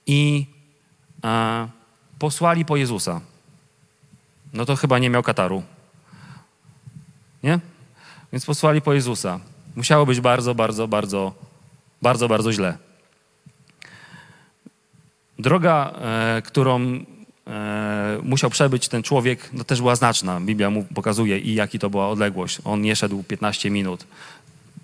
i 0.07 0.45
e, 1.23 1.67
posłali 2.19 2.65
po 2.65 2.75
Jezusa. 2.75 3.21
No 4.53 4.65
to 4.65 4.75
chyba 4.75 4.99
nie 4.99 5.09
miał 5.09 5.23
kataru. 5.23 5.63
Nie? 7.43 7.59
Więc 8.31 8.45
posłali 8.45 8.81
po 8.81 8.93
Jezusa. 8.93 9.39
Musiało 9.75 10.05
być 10.05 10.21
bardzo, 10.21 10.55
bardzo, 10.55 10.87
bardzo, 10.87 11.33
bardzo, 12.01 12.27
bardzo 12.27 12.53
źle. 12.53 12.77
Droga, 15.39 15.93
e, 16.01 16.41
którą 16.41 16.79
e, 17.47 18.19
musiał 18.23 18.49
przebyć 18.49 18.87
ten 18.87 19.03
człowiek, 19.03 19.49
no 19.53 19.63
też 19.63 19.81
była 19.81 19.95
znaczna. 19.95 20.41
Biblia 20.41 20.69
mu 20.69 20.83
pokazuje 20.83 21.39
i 21.39 21.55
jaki 21.55 21.79
to 21.79 21.89
była 21.89 22.09
odległość. 22.09 22.57
On 22.63 22.81
nie 22.81 22.95
szedł 22.95 23.23
15 23.23 23.69
minut. 23.69 24.05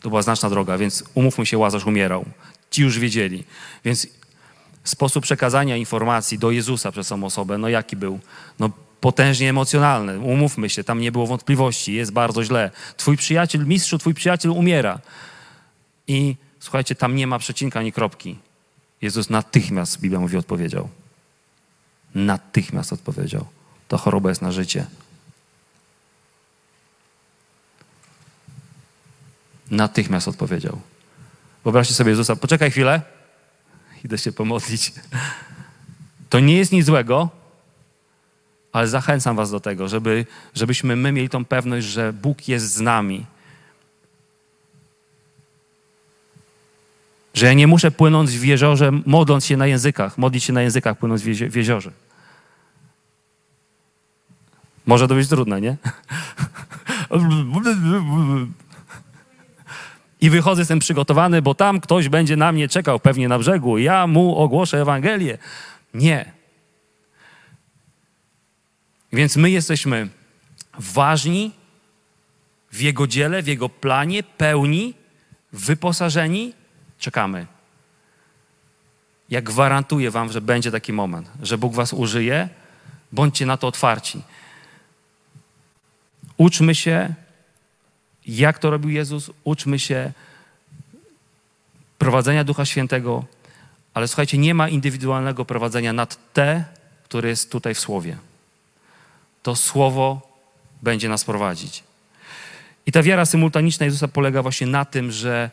To 0.01 0.09
była 0.09 0.21
znaczna 0.21 0.49
droga, 0.49 0.77
więc 0.77 1.03
umówmy 1.13 1.45
się, 1.45 1.57
Łazarz 1.57 1.85
umierał. 1.85 2.25
Ci 2.71 2.81
już 2.81 2.99
wiedzieli. 2.99 3.43
Więc 3.85 4.07
sposób 4.83 5.23
przekazania 5.23 5.77
informacji 5.77 6.39
do 6.39 6.51
Jezusa 6.51 6.91
przez 6.91 7.07
tą 7.07 7.23
osobę, 7.23 7.57
no 7.57 7.69
jaki 7.69 7.95
był? 7.95 8.19
No 8.59 8.69
potężnie 9.01 9.49
emocjonalny. 9.49 10.19
Umówmy 10.19 10.69
się, 10.69 10.83
tam 10.83 10.99
nie 10.99 11.11
było 11.11 11.27
wątpliwości, 11.27 11.93
jest 11.93 12.11
bardzo 12.11 12.43
źle. 12.43 12.71
Twój 12.97 13.17
przyjaciel, 13.17 13.65
mistrzu, 13.65 13.97
twój 13.97 14.13
przyjaciel 14.13 14.51
umiera. 14.51 14.99
I 16.07 16.35
słuchajcie, 16.59 16.95
tam 16.95 17.15
nie 17.15 17.27
ma 17.27 17.39
przecinka 17.39 17.79
ani 17.79 17.91
kropki. 17.91 18.37
Jezus 19.01 19.29
natychmiast, 19.29 20.01
Biblia 20.01 20.19
mówi, 20.19 20.37
odpowiedział. 20.37 20.89
Natychmiast 22.15 22.93
odpowiedział. 22.93 23.45
To 23.87 23.97
choroba 23.97 24.29
jest 24.29 24.41
na 24.41 24.51
życie. 24.51 24.85
Natychmiast 29.71 30.27
odpowiedział. 30.27 30.81
Wyobraźcie 31.63 31.93
sobie 31.93 32.09
Jezusa, 32.09 32.35
poczekaj 32.35 32.71
chwilę, 32.71 33.01
idę 34.05 34.17
się 34.17 34.31
pomodlić. 34.31 34.93
To 36.29 36.39
nie 36.39 36.57
jest 36.57 36.71
nic 36.71 36.85
złego, 36.85 37.29
ale 38.71 38.87
zachęcam 38.87 39.35
was 39.35 39.51
do 39.51 39.59
tego, 39.59 39.87
żeby, 39.87 40.25
żebyśmy 40.55 40.95
my 40.95 41.11
mieli 41.11 41.29
tą 41.29 41.45
pewność, 41.45 41.87
że 41.87 42.13
Bóg 42.13 42.47
jest 42.47 42.73
z 42.73 42.79
nami. 42.79 43.25
Że 47.33 47.45
ja 47.45 47.53
nie 47.53 47.67
muszę 47.67 47.91
płynąć 47.91 48.29
w 48.29 48.43
jeziorze, 48.43 48.91
modląc 49.05 49.45
się 49.45 49.57
na 49.57 49.67
językach, 49.67 50.17
modlić 50.17 50.43
się 50.43 50.53
na 50.53 50.61
językach, 50.61 50.97
płynąc 50.97 51.21
w, 51.21 51.55
jeziorze. 51.55 51.91
Może 54.85 55.07
to 55.07 55.15
być 55.15 55.27
trudne, 55.27 55.61
nie? 55.61 55.77
I 60.21 60.29
wychodzę, 60.29 60.61
jestem 60.61 60.79
przygotowany, 60.79 61.41
bo 61.41 61.55
tam 61.55 61.79
ktoś 61.79 62.09
będzie 62.09 62.35
na 62.35 62.51
mnie 62.51 62.67
czekał, 62.67 62.99
pewnie 62.99 63.27
na 63.27 63.39
brzegu. 63.39 63.77
Ja 63.77 64.07
mu 64.07 64.37
ogłoszę 64.37 64.81
Ewangelię. 64.81 65.37
Nie. 65.93 66.31
Więc 69.13 69.35
my 69.35 69.49
jesteśmy 69.49 70.09
ważni 70.79 71.51
w 72.71 72.81
Jego 72.81 73.07
dziele, 73.07 73.43
w 73.43 73.47
Jego 73.47 73.69
planie, 73.69 74.23
pełni, 74.23 74.93
wyposażeni. 75.53 76.53
Czekamy. 76.99 77.45
Ja 79.29 79.41
gwarantuję 79.41 80.11
Wam, 80.11 80.31
że 80.31 80.41
będzie 80.41 80.71
taki 80.71 80.93
moment, 80.93 81.31
że 81.41 81.57
Bóg 81.57 81.73
Was 81.73 81.93
użyje. 81.93 82.49
Bądźcie 83.11 83.45
na 83.45 83.57
to 83.57 83.67
otwarci. 83.67 84.21
Uczmy 86.37 86.75
się, 86.75 87.13
jak 88.27 88.59
to 88.59 88.69
robił 88.69 88.89
Jezus, 88.89 89.31
uczmy 89.43 89.79
się 89.79 90.11
prowadzenia 91.97 92.43
Ducha 92.43 92.65
Świętego, 92.65 93.25
ale 93.93 94.07
słuchajcie, 94.07 94.37
nie 94.37 94.53
ma 94.53 94.69
indywidualnego 94.69 95.45
prowadzenia 95.45 95.93
nad 95.93 96.33
te, 96.33 96.65
które 97.03 97.29
jest 97.29 97.51
tutaj 97.51 97.75
w 97.75 97.79
Słowie. 97.79 98.17
To 99.43 99.55
Słowo 99.55 100.21
będzie 100.81 101.09
nas 101.09 101.25
prowadzić. 101.25 101.83
I 102.85 102.91
ta 102.91 103.03
wiara 103.03 103.25
symultaniczna 103.25 103.85
Jezusa 103.85 104.07
polega 104.07 104.41
właśnie 104.41 104.67
na 104.67 104.85
tym, 104.85 105.11
że 105.11 105.49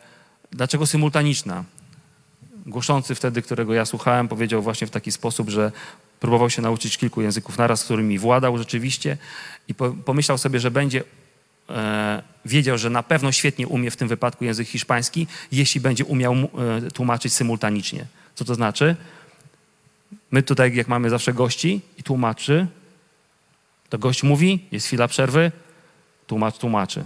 dlaczego 0.51 0.87
symultaniczna? 0.87 1.63
Głoszący 2.65 3.15
wtedy, 3.15 3.41
którego 3.41 3.73
ja 3.73 3.85
słuchałem, 3.85 4.27
powiedział 4.27 4.61
właśnie 4.61 4.87
w 4.87 4.91
taki 4.91 5.11
sposób, 5.11 5.49
że 5.49 5.71
próbował 6.19 6.49
się 6.49 6.61
nauczyć 6.61 6.97
kilku 6.97 7.21
języków 7.21 7.57
naraz, 7.57 7.83
którymi 7.83 8.19
władał 8.19 8.57
rzeczywiście 8.57 9.17
i 9.67 9.75
pomyślał 10.05 10.37
sobie, 10.37 10.59
że 10.59 10.71
będzie 10.71 11.03
wiedział, 12.45 12.77
że 12.77 12.89
na 12.89 13.03
pewno 13.03 13.31
świetnie 13.31 13.67
umie 13.67 13.91
w 13.91 13.97
tym 13.97 14.07
wypadku 14.07 14.45
język 14.45 14.67
hiszpański, 14.67 15.27
jeśli 15.51 15.81
będzie 15.81 16.05
umiał 16.05 16.33
e, 16.33 16.47
tłumaczyć 16.91 17.33
symultanicznie. 17.33 18.05
Co 18.35 18.45
to 18.45 18.55
znaczy? 18.55 18.95
My 20.31 20.43
tutaj, 20.43 20.75
jak 20.75 20.87
mamy 20.87 21.09
zawsze 21.09 21.33
gości 21.33 21.81
i 21.97 22.03
tłumaczy, 22.03 22.67
to 23.89 23.97
gość 23.97 24.23
mówi, 24.23 24.65
jest 24.71 24.87
chwila 24.87 25.07
przerwy, 25.07 25.51
tłumacz 26.27 26.57
tłumaczy. 26.57 27.05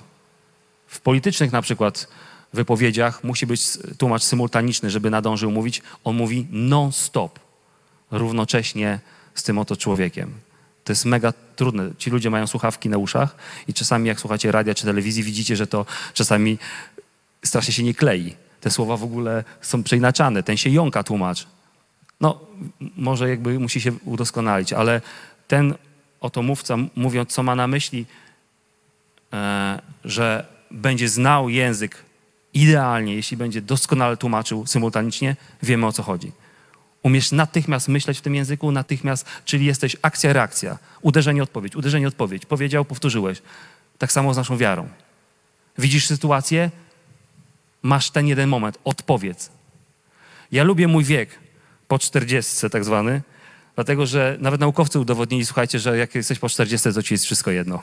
W 0.88 1.00
politycznych 1.00 1.52
na 1.52 1.62
przykład 1.62 2.08
wypowiedziach 2.54 3.24
musi 3.24 3.48
być 3.48 3.62
tłumacz 3.98 4.24
symultaniczny, 4.24 4.90
żeby 4.90 5.10
nadążył 5.10 5.52
mówić. 5.52 5.82
On 6.04 6.16
mówi 6.16 6.48
non-stop, 6.52 7.40
równocześnie 8.12 9.00
z 9.36 9.44
tym 9.44 9.58
oto 9.58 9.76
człowiekiem. 9.76 10.32
To 10.84 10.92
jest 10.92 11.06
mega 11.06 11.34
trudne. 11.56 11.90
Ci 11.98 12.10
ludzie 12.10 12.30
mają 12.30 12.48
słuchawki 12.48 12.90
na 12.90 12.98
uszach 12.98 13.36
i 13.68 13.74
czasami 13.74 14.08
jak 14.08 14.20
słuchacie 14.20 14.52
radia 14.52 14.74
czy 14.74 14.86
telewizji, 14.86 15.24
widzicie, 15.24 15.56
że 15.56 15.68
to 15.68 15.86
czasami 16.14 16.58
strasznie 17.44 17.74
się 17.74 17.84
nie 17.84 17.94
klei. 17.94 18.36
Te 18.62 18.72
słowa 18.72 18.98
w 18.98 19.04
ogóle 19.04 19.44
są 19.62 19.84
przeinaczane. 19.84 20.44
Ten 20.44 20.58
się 20.58 20.70
jąka 20.70 21.04
tłumacz. 21.04 21.48
No, 22.22 22.40
może 22.98 23.30
jakby 23.30 23.60
musi 23.60 23.82
się 23.82 23.92
udoskonalić, 24.06 24.74
ale 24.74 25.02
ten 25.48 25.76
oto 26.22 26.42
mówca, 26.42 26.78
mówiąc, 26.96 27.30
co 27.30 27.44
ma 27.44 27.56
na 27.56 27.68
myśli, 27.68 28.06
e, 29.34 29.82
że 30.06 30.46
będzie 30.72 31.10
znał 31.10 31.50
język 31.50 32.04
idealnie, 32.54 33.16
jeśli 33.16 33.38
będzie 33.38 33.62
doskonale 33.62 34.18
tłumaczył 34.18 34.66
symultanicznie, 34.66 35.36
wiemy 35.64 35.86
o 35.86 35.92
co 35.92 36.04
chodzi. 36.04 36.32
Umiesz 37.04 37.32
natychmiast 37.32 37.88
myśleć 37.88 38.18
w 38.18 38.22
tym 38.22 38.36
języku, 38.36 38.72
natychmiast, 38.72 39.26
czyli 39.46 39.66
jesteś 39.66 39.98
akcja, 40.02 40.34
reakcja, 40.34 40.78
uderzenie, 41.02 41.44
odpowiedź, 41.44 41.76
uderzenie, 41.76 42.08
odpowiedź. 42.08 42.46
Powiedział, 42.46 42.86
powtórzyłeś. 42.86 43.42
Tak 43.98 44.12
samo 44.12 44.34
z 44.34 44.38
naszą 44.38 44.58
wiarą. 44.58 44.90
Widzisz 45.78 46.08
sytuację, 46.08 46.72
masz 47.82 48.12
ten 48.12 48.28
jeden 48.28 48.50
moment, 48.50 48.78
odpowiedz. 48.84 49.50
Ja 50.52 50.64
lubię 50.64 50.88
mój 50.88 51.04
wiek, 51.04 51.30
po 51.88 52.00
40 52.00 52.70
tak 52.70 52.86
zwany, 52.86 53.22
dlatego 53.76 54.06
że 54.06 54.38
nawet 54.40 54.62
naukowcy 54.62 55.00
udowodnili, 55.00 55.46
słuchajcie, 55.46 55.80
że 55.80 55.98
jak 55.98 56.16
jesteś 56.16 56.40
po 56.40 56.50
40, 56.50 56.94
to 56.94 57.04
ci 57.04 57.14
jest 57.14 57.26
wszystko 57.26 57.52
jedno. 57.52 57.82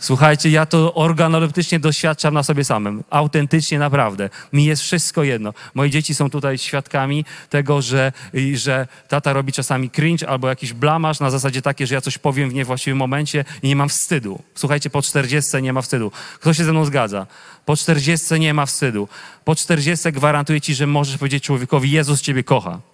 Słuchajcie, 0.00 0.50
ja 0.50 0.66
to 0.66 0.94
organoleptycznie 0.94 1.80
doświadczam 1.80 2.34
na 2.34 2.42
sobie 2.42 2.64
samym. 2.64 3.04
Autentycznie, 3.10 3.78
naprawdę. 3.78 4.30
Mi 4.52 4.64
jest 4.64 4.82
wszystko 4.82 5.22
jedno. 5.22 5.54
Moje 5.74 5.90
dzieci 5.90 6.14
są 6.14 6.30
tutaj 6.30 6.58
świadkami 6.58 7.24
tego, 7.50 7.82
że, 7.82 8.12
że 8.54 8.86
tata 9.08 9.32
robi 9.32 9.52
czasami 9.52 9.90
cringe 9.90 10.28
albo 10.28 10.48
jakiś 10.48 10.72
blamasz 10.72 11.20
na 11.20 11.30
zasadzie 11.30 11.62
takie, 11.62 11.86
że 11.86 11.94
ja 11.94 12.00
coś 12.00 12.18
powiem 12.18 12.50
w 12.50 12.54
niewłaściwym 12.54 12.98
momencie 12.98 13.44
i 13.62 13.68
nie 13.68 13.76
mam 13.76 13.88
wstydu. 13.88 14.42
Słuchajcie, 14.54 14.90
po 14.90 15.02
40 15.02 15.62
nie 15.62 15.72
ma 15.72 15.82
wstydu. 15.82 16.12
Kto 16.40 16.54
się 16.54 16.64
ze 16.64 16.72
mną 16.72 16.84
zgadza? 16.84 17.26
Po 17.64 17.76
40 17.76 18.40
nie 18.40 18.54
ma 18.54 18.66
wstydu. 18.66 19.08
Po 19.44 19.54
40 19.54 20.12
gwarantuję 20.12 20.60
ci, 20.60 20.74
że 20.74 20.86
możesz 20.86 21.18
powiedzieć 21.18 21.44
człowiekowi, 21.44 21.90
Jezus 21.90 22.22
ciebie 22.22 22.44
kocha. 22.44 22.89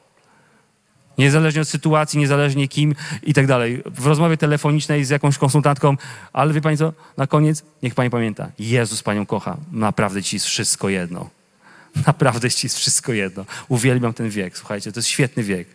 Niezależnie 1.18 1.60
od 1.60 1.68
sytuacji, 1.68 2.18
niezależnie 2.18 2.68
kim 2.68 2.94
i 3.22 3.34
tak 3.34 3.46
dalej. 3.46 3.82
W 3.86 4.06
rozmowie 4.06 4.36
telefonicznej 4.36 5.04
z 5.04 5.10
jakąś 5.10 5.38
konsultantką, 5.38 5.96
ale 6.32 6.52
wie 6.52 6.60
pani 6.60 6.76
co, 6.76 6.92
na 7.16 7.26
koniec 7.26 7.62
niech 7.82 7.94
pani 7.94 8.10
pamięta, 8.10 8.50
Jezus 8.58 9.02
panią 9.02 9.26
kocha. 9.26 9.56
Naprawdę 9.72 10.22
ci 10.22 10.36
jest 10.36 10.46
wszystko 10.46 10.88
jedno. 10.88 11.30
Naprawdę 12.06 12.50
ci 12.50 12.66
jest 12.66 12.78
wszystko 12.78 13.12
jedno. 13.12 13.44
Uwielbiam 13.68 14.12
ten 14.12 14.30
wiek, 14.30 14.58
słuchajcie, 14.58 14.92
to 14.92 14.98
jest 14.98 15.08
świetny 15.08 15.42
wiek. 15.42 15.68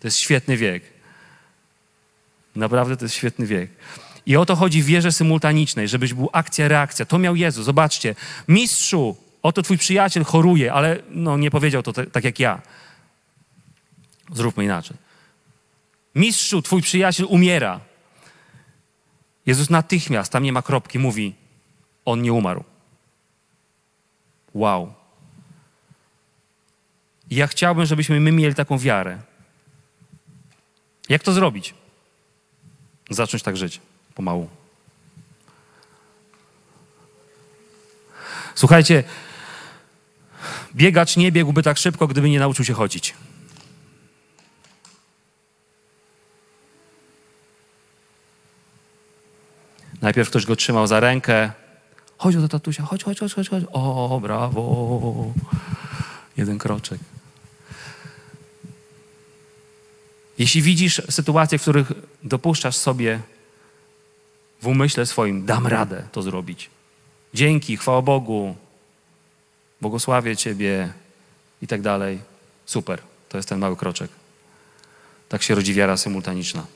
To 0.00 0.06
jest 0.06 0.18
świetny 0.18 0.56
wiek. 0.56 0.82
Naprawdę 2.56 2.96
to 2.96 3.04
jest 3.04 3.14
świetny 3.14 3.46
wiek. 3.46 3.70
I 4.26 4.36
o 4.36 4.46
to 4.46 4.56
chodzi 4.56 4.82
w 4.82 4.86
wierze 4.86 5.12
symultanicznej, 5.12 5.88
żebyś 5.88 6.14
był 6.14 6.30
akcja, 6.32 6.68
reakcja. 6.68 7.06
To 7.06 7.18
miał 7.18 7.36
Jezus. 7.36 7.64
Zobaczcie, 7.64 8.14
mistrzu, 8.48 9.16
oto 9.42 9.62
twój 9.62 9.78
przyjaciel 9.78 10.24
choruje, 10.24 10.72
ale 10.72 10.98
no, 11.10 11.36
nie 11.36 11.50
powiedział 11.50 11.82
to 11.82 11.92
tak 11.92 12.24
jak 12.24 12.40
ja 12.40 12.62
Zróbmy 14.32 14.64
inaczej. 14.64 14.96
Mistrzu, 16.14 16.62
twój 16.62 16.82
przyjaciel 16.82 17.26
umiera. 17.28 17.80
Jezus 19.46 19.70
natychmiast, 19.70 20.32
tam 20.32 20.42
nie 20.42 20.52
ma 20.52 20.62
kropki, 20.62 20.98
mówi: 20.98 21.34
On 22.04 22.22
nie 22.22 22.32
umarł. 22.32 22.64
Wow. 24.54 24.94
Ja 27.30 27.46
chciałbym, 27.46 27.86
żebyśmy 27.86 28.20
my 28.20 28.32
mieli 28.32 28.54
taką 28.54 28.78
wiarę. 28.78 29.18
Jak 31.08 31.22
to 31.22 31.32
zrobić? 31.32 31.74
Zacząć 33.10 33.42
tak 33.42 33.56
żyć 33.56 33.80
pomału. 34.14 34.48
Słuchajcie, 38.54 39.04
biegacz 40.74 41.16
nie 41.16 41.32
biegłby 41.32 41.62
tak 41.62 41.78
szybko, 41.78 42.06
gdyby 42.06 42.30
nie 42.30 42.38
nauczył 42.38 42.64
się 42.64 42.74
chodzić. 42.74 43.14
Najpierw 50.04 50.28
ktoś 50.30 50.46
go 50.46 50.56
trzymał 50.56 50.86
za 50.86 51.00
rękę. 51.00 51.50
Chodź 52.18 52.36
do 52.36 52.48
tatusia, 52.48 52.82
chodź, 52.82 53.04
chodź, 53.04 53.18
chodź, 53.18 53.34
chodź, 53.34 53.48
chodź. 53.48 53.64
O, 53.72 54.20
brawo. 54.22 55.32
Jeden 56.36 56.58
kroczek. 56.58 57.00
Jeśli 60.38 60.62
widzisz 60.62 61.02
sytuacje, 61.10 61.58
w 61.58 61.62
których 61.62 61.92
dopuszczasz 62.22 62.76
sobie 62.76 63.20
w 64.62 64.66
umyśle 64.66 65.06
swoim, 65.06 65.46
dam 65.46 65.66
radę 65.66 66.02
to 66.12 66.22
zrobić. 66.22 66.70
Dzięki, 67.34 67.76
chwała 67.76 68.02
Bogu, 68.02 68.56
błogosławię 69.80 70.36
Ciebie 70.36 70.92
i 71.62 71.66
tak 71.66 71.82
dalej. 71.82 72.18
Super, 72.66 73.02
to 73.28 73.38
jest 73.38 73.48
ten 73.48 73.58
mały 73.58 73.76
kroczek. 73.76 74.10
Tak 75.28 75.42
się 75.42 75.54
rodzi 75.54 75.74
wiara 75.74 75.96
symultaniczna. 75.96 76.66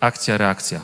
Akcja, 0.00 0.38
reakcja. 0.38 0.80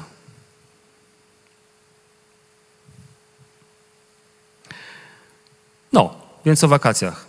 No, 5.92 6.14
więc 6.46 6.64
o 6.64 6.68
wakacjach. 6.68 7.26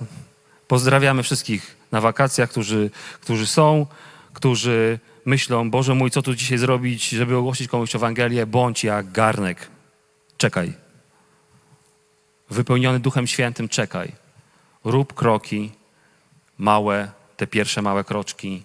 Pozdrawiamy 0.68 1.24
wszystkich 1.24 1.78
na 1.92 2.02
wakacjach, 2.02 2.50
którzy, 2.50 2.90
którzy 3.22 3.48
są, 3.48 3.86
którzy 4.34 5.00
myślą, 5.26 5.72
Boże 5.72 5.96
mój, 5.96 6.12
co 6.12 6.22
tu 6.22 6.36
dzisiaj 6.36 6.58
zrobić, 6.58 7.10
żeby 7.10 7.38
ogłosić 7.38 7.68
komuś 7.68 7.96
Ewangelię, 7.96 8.46
bądź 8.46 8.84
jak 8.84 9.12
garnek. 9.12 9.68
Czekaj. 10.38 10.74
Wypełniony 12.50 13.00
Duchem 13.00 13.28
Świętym, 13.28 13.70
czekaj. 13.70 14.12
Rób 14.84 15.14
kroki 15.14 15.72
małe, 16.58 17.12
te 17.38 17.48
pierwsze 17.48 17.82
małe 17.82 18.04
kroczki. 18.04 18.64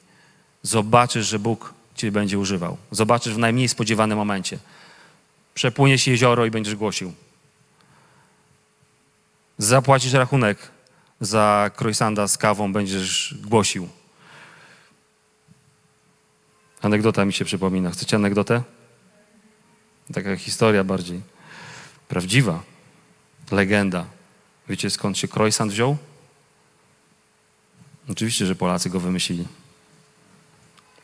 Zobaczysz, 0.62 1.26
że 1.26 1.38
Bóg 1.38 1.74
Cię 1.94 2.12
będzie 2.12 2.38
używał. 2.38 2.76
Zobaczysz 2.90 3.34
w 3.34 3.38
najmniej 3.38 3.68
spodziewanym 3.68 4.18
momencie. 4.18 4.58
Przepłynie 5.54 5.98
się 5.98 6.10
jezioro 6.10 6.46
i 6.46 6.50
będziesz 6.50 6.74
głosił. 6.74 7.12
Zapłacisz 9.58 10.12
rachunek 10.12 10.58
za 11.20 11.70
croissanta 11.80 12.28
z 12.28 12.38
kawą, 12.38 12.72
będziesz 12.72 13.34
głosił. 13.42 13.88
Anegdota 16.82 17.24
mi 17.24 17.32
się 17.32 17.44
przypomina. 17.44 17.90
Chcecie 17.90 18.16
anegdotę? 18.16 18.62
Taka 20.14 20.36
historia 20.36 20.84
bardziej 20.84 21.20
prawdziwa. 22.08 22.62
Legenda. 23.50 24.06
Wiecie 24.68 24.90
skąd 24.90 25.18
się 25.18 25.28
croissant 25.28 25.72
wziął? 25.72 25.96
Oczywiście, 28.08 28.46
że 28.46 28.54
Polacy 28.54 28.90
go 28.90 29.00
wymyślili. 29.00 29.46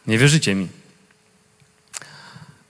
Nie 0.09 0.19
wierzycie 0.19 0.55
mi. 0.55 0.69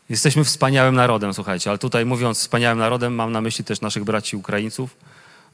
Jesteśmy 0.09 0.45
wspaniałym 0.45 0.95
narodem, 0.95 1.35
słuchajcie, 1.35 1.71
ale 1.71 1.79
tutaj 1.79 2.07
mówiąc 2.07 2.39
wspaniałym 2.39 2.79
narodem, 2.79 3.15
mam 3.15 3.33
na 3.33 3.41
myśli 3.41 3.65
też 3.65 3.81
naszych 3.81 4.05
braci 4.05 4.37
Ukraińców, 4.37 4.97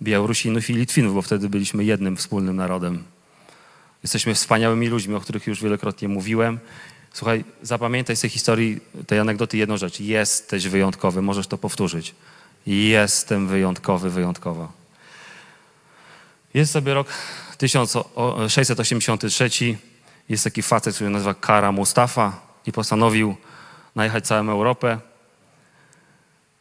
Białorusinów 0.02 0.70
i 0.70 0.74
Litwinów, 0.74 1.14
bo 1.14 1.22
wtedy 1.22 1.48
byliśmy 1.48 1.84
jednym 1.84 2.16
wspólnym 2.16 2.56
narodem. 2.56 3.04
Jesteśmy 4.02 4.34
wspaniałymi 4.34 4.88
ludźmi, 4.88 5.14
o 5.14 5.20
których 5.20 5.46
już 5.46 5.62
wielokrotnie 5.62 6.08
mówiłem. 6.08 6.58
Słuchaj, 7.12 7.44
zapamiętaj 7.62 8.16
z 8.16 8.20
tej 8.20 8.30
historii, 8.30 8.80
tej 9.06 9.18
anegdoty 9.18 9.56
jedną 9.56 9.76
rzecz. 9.76 10.00
Jesteś 10.00 10.68
wyjątkowy, 10.68 11.22
możesz 11.22 11.46
to 11.46 11.58
powtórzyć. 11.58 12.14
Jestem 12.66 13.48
wyjątkowy, 13.48 14.10
wyjątkowa. 14.10 14.72
Jest 16.54 16.72
sobie 16.72 16.94
rok 16.94 17.08
1683. 17.58 19.50
Jest 20.28 20.44
taki 20.44 20.62
facet, 20.62 20.94
który 20.94 21.10
nazywa 21.10 21.34
Kara 21.34 21.72
Mustafa 21.72 22.40
i 22.66 22.72
postanowił 22.72 23.36
najechać 23.94 24.26
całą 24.26 24.50
Europę 24.50 24.98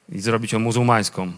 i 0.09 0.20
zrobić 0.20 0.53
ją 0.53 0.59
muzułmańską. 0.59 1.32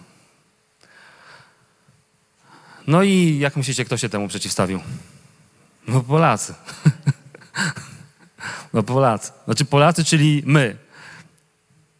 No 2.87 3.03
i 3.03 3.37
jak 3.39 3.55
myślicie, 3.55 3.85
kto 3.85 3.97
się 3.97 4.09
temu 4.09 4.27
przeciwstawił? 4.27 4.79
No 5.87 6.01
Polacy. 6.01 6.53
No 8.73 8.83
Polacy. 8.83 9.31
Znaczy 9.45 9.65
Polacy, 9.65 10.03
czyli 10.03 10.43
my. 10.45 10.77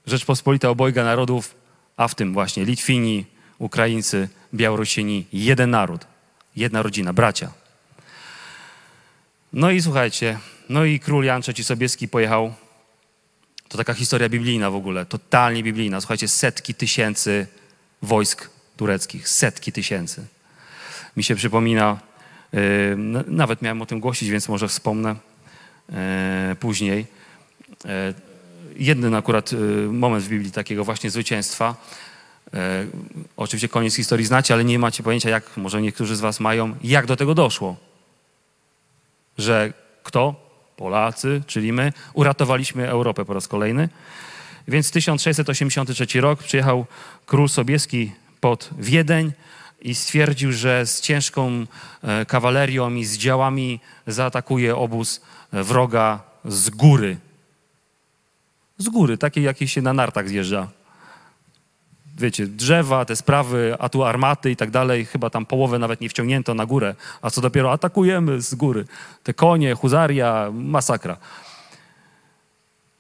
Rzeczpospolita 0.05 0.69
obojga 0.69 1.03
narodów, 1.03 1.55
a 1.97 2.07
w 2.07 2.15
tym 2.15 2.33
właśnie 2.33 2.65
Litwini, 2.65 3.25
Ukraińcy, 3.57 4.29
Białorusini. 4.53 5.25
Jeden 5.33 5.69
naród, 5.69 6.07
jedna 6.55 6.81
rodzina, 6.81 7.13
bracia. 7.13 7.51
No 9.55 9.71
i 9.71 9.81
słuchajcie, 9.81 10.39
no 10.69 10.85
i 10.85 10.99
król 10.99 11.25
Jan 11.25 11.41
III 11.47 11.63
Sobieski 11.63 12.07
pojechał. 12.07 12.53
To 13.67 13.77
taka 13.77 13.93
historia 13.93 14.29
biblijna 14.29 14.71
w 14.71 14.75
ogóle, 14.75 15.05
totalnie 15.05 15.63
biblijna. 15.63 16.01
Słuchajcie, 16.01 16.27
setki 16.27 16.73
tysięcy 16.73 17.47
wojsk 18.01 18.49
tureckich, 18.77 19.29
setki 19.29 19.71
tysięcy. 19.71 20.25
Mi 21.17 21.23
się 21.23 21.35
przypomina, 21.35 21.99
yy, 22.53 22.61
nawet 23.27 23.61
miałem 23.61 23.81
o 23.81 23.85
tym 23.85 23.99
głosić, 23.99 24.29
więc 24.29 24.49
może 24.49 24.67
wspomnę 24.67 25.15
yy, 25.89 25.95
później. 26.59 27.05
Yy, 27.85 27.89
jeden 28.75 29.15
akurat 29.15 29.51
moment 29.87 30.23
w 30.23 30.29
Biblii 30.29 30.51
takiego 30.51 30.83
właśnie 30.83 31.09
zwycięstwa. 31.09 31.75
Oczywiście 33.37 33.69
koniec 33.69 33.95
historii 33.95 34.25
znacie, 34.25 34.53
ale 34.53 34.65
nie 34.65 34.79
macie 34.79 35.03
pojęcia, 35.03 35.29
jak 35.29 35.57
może 35.57 35.81
niektórzy 35.81 36.15
z 36.15 36.19
was 36.19 36.39
mają, 36.39 36.75
jak 36.83 37.05
do 37.05 37.15
tego 37.15 37.35
doszło 37.35 37.77
że 39.37 39.73
kto? 40.03 40.45
Polacy, 40.77 41.41
czyli 41.47 41.73
my, 41.73 41.93
uratowaliśmy 42.13 42.89
Europę 42.89 43.25
po 43.25 43.33
raz 43.33 43.47
kolejny. 43.47 43.89
Więc 44.67 44.91
1683 44.91 46.21
rok 46.21 46.43
przyjechał 46.43 46.85
król 47.25 47.49
Sobieski 47.49 48.11
pod 48.41 48.69
Wiedeń 48.79 49.31
i 49.81 49.95
stwierdził, 49.95 50.51
że 50.51 50.85
z 50.85 51.01
ciężką 51.01 51.65
e, 52.03 52.25
kawalerią 52.25 52.93
i 52.93 53.05
z 53.05 53.17
działami 53.17 53.79
zaatakuje 54.07 54.75
obóz 54.75 55.21
wroga 55.53 56.23
z 56.45 56.69
góry. 56.69 57.17
Z 58.77 58.89
góry, 58.89 59.17
takiej 59.17 59.43
jakiej 59.43 59.67
się 59.67 59.81
na 59.81 59.93
nartach 59.93 60.29
zjeżdża 60.29 60.67
wiecie, 62.17 62.47
drzewa, 62.47 63.05
te 63.05 63.15
sprawy, 63.15 63.75
a 63.79 63.89
tu 63.89 64.03
armaty 64.03 64.51
i 64.51 64.55
tak 64.55 64.71
dalej, 64.71 65.05
chyba 65.05 65.29
tam 65.29 65.45
połowę 65.45 65.79
nawet 65.79 66.01
nie 66.01 66.09
wciągnięto 66.09 66.53
na 66.53 66.65
górę, 66.65 66.95
a 67.21 67.29
co 67.29 67.41
dopiero 67.41 67.71
atakujemy 67.71 68.41
z 68.41 68.55
góry. 68.55 68.85
Te 69.23 69.33
konie, 69.33 69.75
huzaria, 69.75 70.51
masakra. 70.53 71.17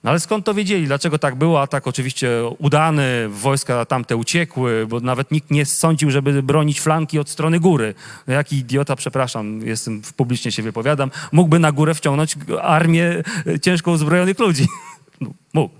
No 0.03 0.11
ale 0.11 0.19
skąd 0.19 0.45
to 0.45 0.53
wiedzieli? 0.53 0.85
Dlaczego 0.85 1.19
tak 1.19 1.35
było? 1.35 1.61
Atak 1.61 1.87
oczywiście 1.87 2.29
udany, 2.57 3.29
wojska 3.29 3.85
tamte 3.85 4.15
uciekły, 4.15 4.87
bo 4.87 4.99
nawet 4.99 5.31
nikt 5.31 5.51
nie 5.51 5.65
sądził, 5.65 6.11
żeby 6.11 6.43
bronić 6.43 6.81
flanki 6.81 7.19
od 7.19 7.29
strony 7.29 7.59
góry. 7.59 7.93
No 8.27 8.33
jaki 8.33 8.57
idiota, 8.57 8.95
przepraszam, 8.95 9.61
jestem, 9.61 10.01
publicznie 10.15 10.51
się 10.51 10.63
wypowiadam, 10.63 11.11
mógłby 11.31 11.59
na 11.59 11.71
górę 11.71 11.93
wciągnąć 11.93 12.35
armię 12.61 13.23
ciężko 13.61 13.91
uzbrojonych 13.91 14.39
ludzi. 14.39 14.67
No, 15.21 15.29
mógł. 15.53 15.73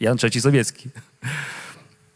Jan 0.00 0.16
III 0.22 0.40
Sowiecki. 0.40 0.88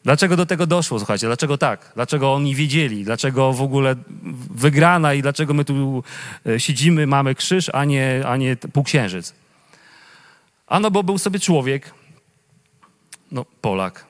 Dlaczego 0.09 0.37
do 0.37 0.47
tego 0.47 0.67
doszło, 0.67 0.99
słuchajcie? 0.99 1.27
Dlaczego 1.27 1.59
tak? 1.59 1.93
Dlaczego 1.95 2.35
oni 2.35 2.55
wiedzieli? 2.55 3.05
Dlaczego 3.05 3.53
w 3.53 3.63
ogóle 3.63 3.97
wygrana 4.51 5.15
i 5.15 5.23
dlaczego 5.23 5.55
my 5.55 5.65
tu 5.65 6.05
e, 6.47 6.61
siedzimy, 6.61 7.07
mamy 7.07 7.35
krzyż, 7.35 7.71
a 7.75 7.85
nie, 7.85 8.23
a 8.27 8.37
nie 8.37 8.57
półksiężyc? 8.57 9.35
Ano, 10.67 10.91
bo 10.91 11.03
był 11.03 11.19
sobie 11.19 11.41
człowiek, 11.41 11.95
no 13.33 13.45
Polak, 13.61 14.05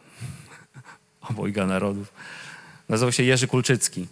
obojga 1.30 1.66
narodów, 1.66 2.12
nazywał 2.88 3.12
się 3.12 3.22
Jerzy 3.22 3.46
Kulczycki. 3.46 4.07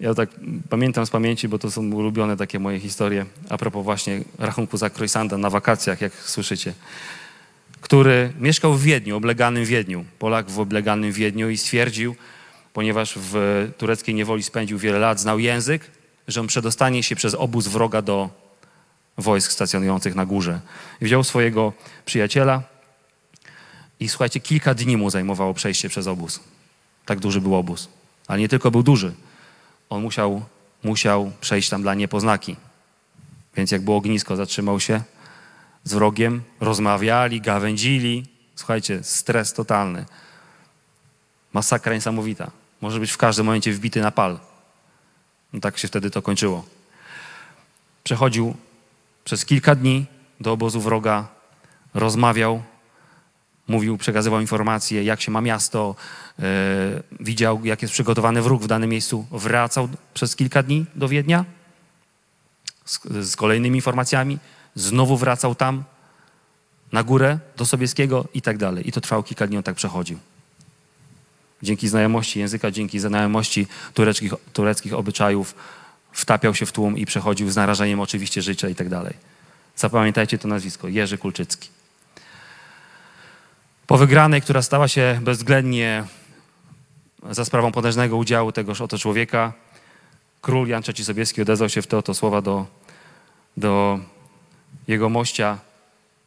Ja 0.00 0.14
tak 0.14 0.30
pamiętam 0.70 1.06
z 1.06 1.10
pamięci, 1.10 1.48
bo 1.48 1.58
to 1.58 1.70
są 1.70 1.92
ulubione 1.92 2.36
takie 2.36 2.58
moje 2.58 2.80
historie 2.80 3.26
a 3.48 3.58
propos 3.58 3.84
właśnie 3.84 4.20
rachunku 4.38 4.76
za 4.76 4.90
croissanta 4.90 5.38
na 5.38 5.50
wakacjach, 5.50 6.00
jak 6.00 6.14
słyszycie 6.14 6.74
który 7.80 8.32
mieszkał 8.40 8.74
w 8.74 8.82
Wiedniu, 8.82 9.16
obleganym 9.16 9.64
Wiedniu. 9.64 10.04
Polak 10.18 10.50
w 10.50 10.58
obleganym 10.58 11.12
Wiedniu 11.12 11.50
i 11.50 11.58
stwierdził, 11.58 12.16
ponieważ 12.72 13.14
w 13.16 13.68
tureckiej 13.78 14.14
niewoli 14.14 14.42
spędził 14.42 14.78
wiele 14.78 14.98
lat, 14.98 15.20
znał 15.20 15.38
język 15.38 15.90
że 16.28 16.40
on 16.40 16.46
przedostanie 16.46 17.02
się 17.02 17.16
przez 17.16 17.34
obóz 17.34 17.68
wroga 17.68 18.02
do 18.02 18.30
wojsk 19.18 19.52
stacjonujących 19.52 20.14
na 20.14 20.26
górze. 20.26 20.60
Wziął 21.00 21.24
swojego 21.24 21.72
przyjaciela 22.04 22.62
i 24.00 24.08
słuchajcie, 24.08 24.40
kilka 24.40 24.74
dni 24.74 24.96
mu 24.96 25.10
zajmowało 25.10 25.54
przejście 25.54 25.88
przez 25.88 26.06
obóz. 26.06 26.40
Tak 27.06 27.20
duży 27.20 27.40
był 27.40 27.54
obóz. 27.54 27.88
Ale 28.26 28.38
nie 28.38 28.48
tylko 28.48 28.70
był 28.70 28.82
duży. 28.82 29.14
On 29.90 30.02
musiał, 30.02 30.42
musiał 30.84 31.32
przejść 31.40 31.68
tam 31.68 31.82
dla 31.82 31.94
niepoznaki. 31.94 32.56
Więc 33.56 33.70
jak 33.70 33.82
było 33.82 33.96
ognisko, 33.96 34.36
zatrzymał 34.36 34.80
się 34.80 35.02
z 35.86 35.94
wrogiem, 35.94 36.42
rozmawiali, 36.60 37.40
gawędzili. 37.40 38.26
Słuchajcie, 38.54 39.04
stres 39.04 39.52
totalny. 39.52 40.04
Masakra 41.52 41.94
niesamowita. 41.94 42.50
Może 42.80 43.00
być 43.00 43.12
w 43.12 43.16
każdym 43.16 43.46
momencie 43.46 43.72
wbity 43.72 44.00
na 44.00 44.10
pal. 44.10 44.38
No 45.52 45.60
tak 45.60 45.78
się 45.78 45.88
wtedy 45.88 46.10
to 46.10 46.22
kończyło. 46.22 46.64
Przechodził 48.04 48.54
przez 49.24 49.44
kilka 49.44 49.74
dni 49.74 50.06
do 50.40 50.52
obozu 50.52 50.80
wroga, 50.80 51.28
rozmawiał, 51.94 52.62
mówił, 53.68 53.98
przekazywał 53.98 54.40
informacje, 54.40 55.04
jak 55.04 55.20
się 55.20 55.30
ma 55.30 55.40
miasto, 55.40 55.96
e, 56.38 56.42
widział, 57.20 57.64
jak 57.64 57.82
jest 57.82 57.94
przygotowany 57.94 58.42
wróg 58.42 58.62
w 58.62 58.66
danym 58.66 58.90
miejscu. 58.90 59.26
Wracał 59.30 59.88
przez 60.14 60.36
kilka 60.36 60.62
dni 60.62 60.86
do 60.94 61.08
Wiednia 61.08 61.44
z, 62.84 63.00
z 63.30 63.36
kolejnymi 63.36 63.78
informacjami, 63.78 64.38
znowu 64.76 65.16
wracał 65.16 65.54
tam, 65.54 65.84
na 66.92 67.02
górę, 67.02 67.38
do 67.56 67.66
Sobieskiego 67.66 68.24
i 68.34 68.42
tak 68.42 68.58
dalej. 68.58 68.88
I 68.88 68.92
to 68.92 69.00
trwało 69.00 69.22
kilka 69.22 69.46
dni, 69.46 69.56
on 69.56 69.62
tak 69.62 69.76
przechodził. 69.76 70.18
Dzięki 71.62 71.88
znajomości 71.88 72.38
języka, 72.38 72.70
dzięki 72.70 72.98
znajomości 72.98 73.66
tureckich, 73.94 74.32
tureckich 74.52 74.94
obyczajów 74.94 75.54
wtapiał 76.12 76.54
się 76.54 76.66
w 76.66 76.72
tłum 76.72 76.98
i 76.98 77.06
przechodził 77.06 77.50
z 77.50 77.56
narażeniem 77.56 78.00
oczywiście 78.00 78.42
życia 78.42 78.68
i 78.68 78.74
tak 78.74 78.88
dalej. 78.88 79.14
Zapamiętajcie 79.76 80.38
to 80.38 80.48
nazwisko, 80.48 80.88
Jerzy 80.88 81.18
Kulczycki. 81.18 81.68
Po 83.86 83.98
wygranej, 83.98 84.42
która 84.42 84.62
stała 84.62 84.88
się 84.88 85.20
bezwzględnie 85.22 86.04
za 87.30 87.44
sprawą 87.44 87.72
potężnego 87.72 88.16
udziału 88.16 88.52
tegoż 88.52 88.80
oto 88.80 88.98
człowieka, 88.98 89.52
król 90.40 90.68
Jan 90.68 90.82
III 90.88 91.04
Sobieski 91.04 91.42
odezwał 91.42 91.68
się 91.68 91.82
w 91.82 91.86
te 91.86 91.98
oto 91.98 92.14
słowa 92.14 92.42
do, 92.42 92.66
do 93.56 94.00
jego 94.88 95.08
mościa, 95.08 95.58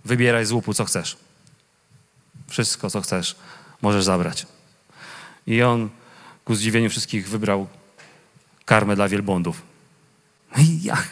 wybieraj 0.06 0.46
z 0.46 0.52
łupu, 0.52 0.74
co 0.74 0.86
chcesz. 0.86 1.18
Wszystko, 2.48 2.90
co 2.90 3.02
chcesz, 3.02 3.36
możesz 3.82 4.04
zabrać. 4.04 4.46
I 5.48 5.62
on 5.62 5.90
ku 6.46 6.56
zdziwieniu 6.56 6.90
wszystkich 6.90 7.30
wybrał 7.30 7.68
karmę 8.66 8.96
dla 8.96 9.08
wielbłądów. 9.08 9.62
I 10.58 10.84
jak? 10.84 11.08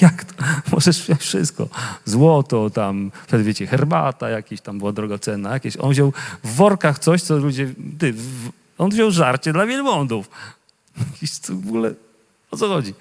Jak 0.00 0.24
to? 0.24 0.44
Możesz 0.72 1.02
wziąć 1.02 1.20
wszystko. 1.20 1.68
Złoto 2.04 2.70
tam, 2.70 3.12
wtedy 3.26 3.44
wiecie, 3.44 3.66
herbata 3.66 4.28
jakieś 4.28 4.60
tam 4.60 4.78
była 4.78 4.92
drogocenna, 4.92 5.52
jakieś. 5.52 5.76
On 5.76 5.90
wziął 5.90 6.12
w 6.44 6.54
workach 6.54 6.98
coś, 6.98 7.22
co 7.22 7.36
ludzie... 7.36 7.74
Ty, 7.98 8.12
w, 8.12 8.50
on 8.78 8.90
wziął 8.90 9.10
żarcie 9.10 9.52
dla 9.52 9.66
wielbłądów. 9.66 10.30
Jakiś 11.12 11.30
w 11.40 11.68
ogóle... 11.68 11.94
O 12.50 12.56
co 12.56 12.68
chodzi? 12.68 12.94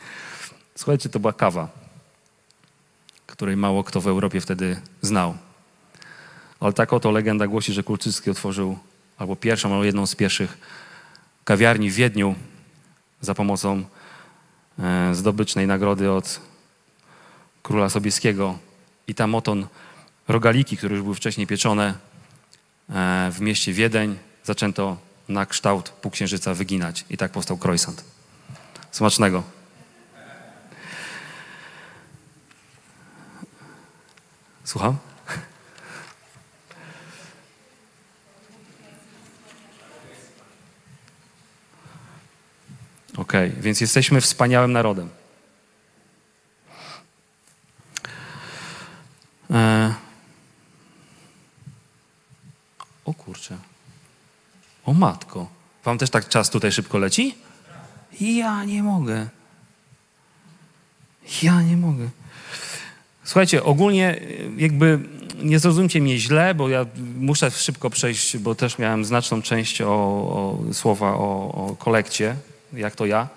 Słuchajcie, 0.75 1.09
to 1.09 1.19
była 1.19 1.33
kawa, 1.33 1.67
której 3.33 3.57
mało 3.57 3.83
kto 3.83 4.01
w 4.01 4.07
Europie 4.07 4.41
wtedy 4.41 4.81
znał. 5.01 5.37
Ale 6.59 6.73
tak 6.73 6.93
oto 6.93 7.11
legenda 7.11 7.47
głosi, 7.47 7.73
że 7.73 7.83
Kulczycki 7.83 8.29
otworzył 8.29 8.77
albo 9.17 9.35
pierwszą, 9.35 9.71
albo 9.71 9.83
jedną 9.83 10.07
z 10.07 10.15
pierwszych 10.15 10.57
kawiarni 11.43 11.91
w 11.91 11.93
Wiedniu 11.93 12.35
za 13.21 13.33
pomocą 13.33 13.83
e, 14.79 15.15
zdobycznej 15.15 15.67
nagrody 15.67 16.11
od 16.11 16.39
króla 17.63 17.89
Sobieskiego. 17.89 18.57
I 19.07 19.15
tam 19.15 19.35
oton 19.35 19.67
rogaliki, 20.27 20.77
które 20.77 20.95
już 20.95 21.03
były 21.03 21.15
wcześniej 21.15 21.47
pieczone 21.47 21.93
e, 22.89 23.31
w 23.31 23.41
mieście 23.41 23.73
Wiedeń, 23.73 24.17
zaczęto 24.43 24.97
na 25.29 25.45
kształt 25.45 25.89
półksiężyca 25.89 26.53
wyginać. 26.53 27.05
I 27.09 27.17
tak 27.17 27.31
powstał 27.31 27.59
croissant. 27.63 28.03
Smacznego. 28.91 29.43
Słucham? 34.63 34.97
Okay, 43.17 43.49
więc 43.49 43.81
jesteśmy 43.81 44.21
wspaniałym 44.21 44.71
narodem. 44.71 45.09
E... 49.51 49.93
O 53.05 53.13
kurczę. 53.13 53.57
O 54.85 54.93
matko. 54.93 55.49
Wam 55.83 55.97
też 55.97 56.09
tak 56.09 56.29
czas 56.29 56.49
tutaj 56.49 56.71
szybko 56.71 56.97
leci? 56.97 57.37
Ja 58.21 58.63
nie 58.63 58.83
mogę. 58.83 59.27
Ja 61.43 61.61
nie 61.61 61.77
mogę. 61.77 62.09
Słuchajcie, 63.23 63.63
ogólnie 63.63 64.19
jakby 64.57 64.99
nie 65.43 65.59
zrozumcie 65.59 66.01
mnie 66.01 66.19
źle, 66.19 66.55
bo 66.55 66.69
ja 66.69 66.85
muszę 67.17 67.51
szybko 67.51 67.89
przejść, 67.89 68.37
bo 68.37 68.55
też 68.55 68.77
miałem 68.77 69.05
znaczną 69.05 69.41
część 69.41 69.81
o, 69.81 69.87
o 69.87 70.73
słowa 70.73 71.13
o, 71.13 71.51
o 71.53 71.75
kolekcie, 71.79 72.35
jak 72.73 72.95
to 72.95 73.05
ja, 73.05 73.27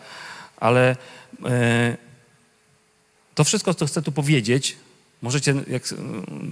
ale 0.57 0.97
e, 1.45 1.97
to 3.35 3.45
wszystko, 3.45 3.75
co 3.75 3.87
chcę 3.87 4.03
tu 4.03 4.13
powiedzieć, 4.13 4.77
możecie, 5.23 5.55
jak 5.69 5.83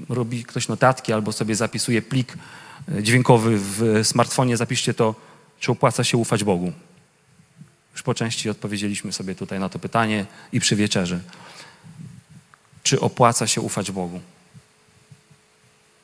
robi 0.09 0.45
ktoś 0.45 0.68
notatki 0.68 1.12
albo 1.12 1.32
sobie 1.32 1.55
zapisuje 1.55 2.03
plik 2.03 2.37
dźwiękowy 3.03 3.59
w 3.59 4.01
smartfonie, 4.03 4.57
zapiszcie 4.57 4.95
to, 4.95 5.14
czy 5.61 5.72
opłaca 5.72 6.05
się 6.05 6.18
ufać 6.18 6.45
Bogu. 6.45 6.72
Już 7.93 8.03
po 8.03 8.14
części 8.14 8.51
odpowiedzieliśmy 8.51 9.12
sobie 9.12 9.35
tutaj 9.35 9.61
na 9.61 9.68
to 9.68 9.78
pytanie 9.78 10.26
i 10.53 10.61
przy 10.61 10.76
wieczerzy. 10.76 11.20
Czy 12.85 13.01
opłaca 13.01 13.47
się 13.47 13.61
ufać 13.61 13.91
Bogu? 13.91 14.20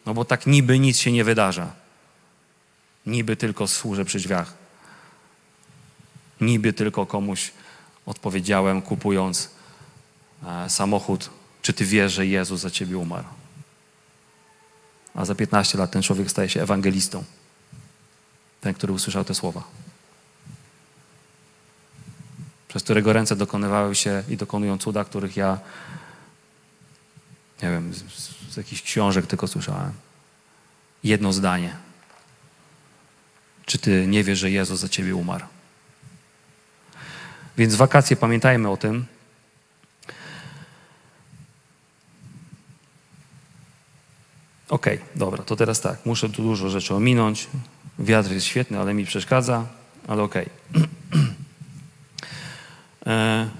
No 0.06 0.14
bo 0.14 0.24
tak 0.24 0.46
niby 0.46 0.78
nic 0.78 0.98
się 0.98 1.12
nie 1.12 1.24
wydarza. 1.24 1.72
Niby 3.06 3.36
tylko 3.36 3.66
służę 3.66 4.04
przy 4.04 4.18
drzwiach. 4.18 4.54
Niby 6.40 6.72
tylko 6.72 7.06
komuś 7.06 7.52
odpowiedziałem, 8.06 8.82
kupując 8.82 9.50
e, 10.46 10.70
samochód, 10.70 11.30
czy 11.62 11.72
ty 11.72 11.84
wiesz, 11.84 12.12
że 12.12 12.26
Jezus 12.26 12.60
za 12.60 12.70
ciebie 12.70 12.98
umarł? 12.98 13.28
A 15.14 15.24
za 15.24 15.34
15 15.34 15.78
lat 15.78 15.90
ten 15.90 16.02
człowiek 16.02 16.30
staje 16.30 16.48
się 16.48 16.62
ewangelistą. 16.62 17.24
Ten, 18.60 18.74
który 18.74 18.92
usłyszał 18.92 19.24
te 19.24 19.34
słowa. 19.34 19.62
Przez 22.68 22.82
którego 22.82 23.12
ręce 23.12 23.36
dokonywały 23.36 23.94
się 23.94 24.22
i 24.28 24.36
dokonują 24.36 24.78
cuda, 24.78 25.04
których 25.04 25.36
ja, 25.36 25.58
nie 27.62 27.70
wiem, 27.70 27.94
z, 27.94 28.04
z 28.52 28.56
jakichś 28.56 28.82
książek 28.82 29.26
tylko 29.26 29.46
słyszałem. 29.46 29.92
Jedno 31.04 31.32
zdanie. 31.32 31.76
Czy 33.66 33.78
ty 33.78 34.06
nie 34.06 34.24
wiesz, 34.24 34.38
że 34.38 34.50
Jezus 34.50 34.80
za 34.80 34.88
ciebie 34.88 35.14
umarł? 35.14 35.46
Więc 37.56 37.74
wakacje 37.74 38.16
pamiętajmy 38.16 38.70
o 38.70 38.76
tym. 38.76 39.06
Okej, 44.68 44.96
okay, 44.96 45.08
dobra, 45.16 45.42
to 45.42 45.56
teraz 45.56 45.80
tak. 45.80 46.06
Muszę 46.06 46.28
tu 46.28 46.42
dużo 46.42 46.70
rzeczy 46.70 46.94
ominąć. 46.94 47.48
Wiatr 47.98 48.30
jest 48.30 48.46
świetny, 48.46 48.78
ale 48.78 48.94
mi 48.94 49.04
przeszkadza, 49.04 49.66
ale 50.08 50.22
okej. 50.22 50.46
Okay. 50.70 50.88
e, 53.06 53.50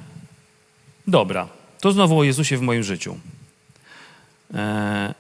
dobra, 1.07 1.48
to 1.80 1.92
znowu 1.92 2.18
o 2.18 2.24
Jezusie 2.24 2.57
w 2.57 2.62
moim 2.62 2.82
życiu. 2.82 3.18
E, 4.55 5.14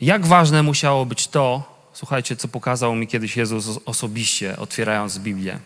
jak 0.00 0.26
ważne 0.26 0.62
musiało 0.62 1.06
być 1.06 1.28
to, 1.28 1.74
Słuchajcie, 1.94 2.36
co 2.36 2.48
pokazał 2.48 2.94
mi 2.94 3.06
kiedyś 3.06 3.36
Jezus 3.36 3.80
osobiście, 3.84 4.56
otwierając 4.56 5.18
Biblię. 5.18 5.58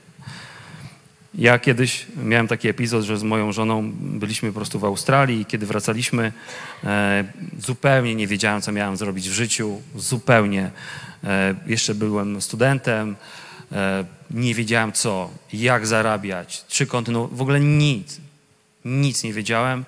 Ja 1.35 1.59
kiedyś 1.59 2.07
miałem 2.25 2.49
taki 2.49 2.69
epizod, 2.69 3.05
że 3.05 3.19
z 3.19 3.23
moją 3.23 3.53
żoną 3.53 3.93
byliśmy 4.01 4.49
po 4.49 4.55
prostu 4.55 4.79
w 4.79 4.85
Australii 4.85 5.41
i 5.41 5.45
kiedy 5.45 5.67
wracaliśmy, 5.67 6.33
e, 6.85 7.25
zupełnie 7.59 8.15
nie 8.15 8.27
wiedziałem, 8.27 8.63
co 8.63 8.73
miałem 8.73 8.97
zrobić 8.97 9.29
w 9.29 9.33
życiu. 9.33 9.83
Zupełnie. 9.97 10.71
E, 11.25 11.55
jeszcze 11.67 11.95
byłem 11.95 12.43
studentem, 12.43 13.17
nie 14.31 14.55
wiedziałem 14.55 14.93
co, 14.93 15.31
jak 15.53 15.87
zarabiać, 15.87 16.65
czy 16.69 16.87
kontynuować, 16.87 17.39
w 17.39 17.43
ogóle 17.43 17.61
nic. 17.61 18.21
Nic 18.85 19.23
nie 19.23 19.33
wiedziałem. 19.33 19.85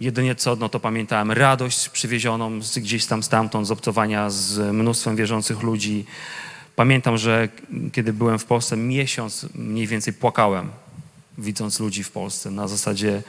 Jedynie 0.00 0.34
co, 0.34 0.56
no 0.56 0.68
to 0.68 0.80
pamiętałem 0.80 1.32
radość 1.32 1.88
przywiezioną 1.88 2.62
z, 2.62 2.78
gdzieś 2.78 3.06
tam 3.06 3.22
stamtąd, 3.22 3.66
z 3.66 3.70
obcowania 3.70 4.30
z 4.30 4.74
mnóstwem 4.74 5.16
wierzących 5.16 5.62
ludzi. 5.62 6.04
Pamiętam, 6.76 7.18
że 7.18 7.48
kiedy 7.92 8.12
byłem 8.12 8.38
w 8.38 8.44
Polsce, 8.44 8.76
miesiąc 8.76 9.46
mniej 9.54 9.86
więcej 9.86 10.12
płakałem, 10.12 10.70
widząc 11.38 11.80
ludzi 11.80 12.04
w 12.04 12.10
Polsce 12.10 12.50
na 12.50 12.68
zasadzie 12.68 13.22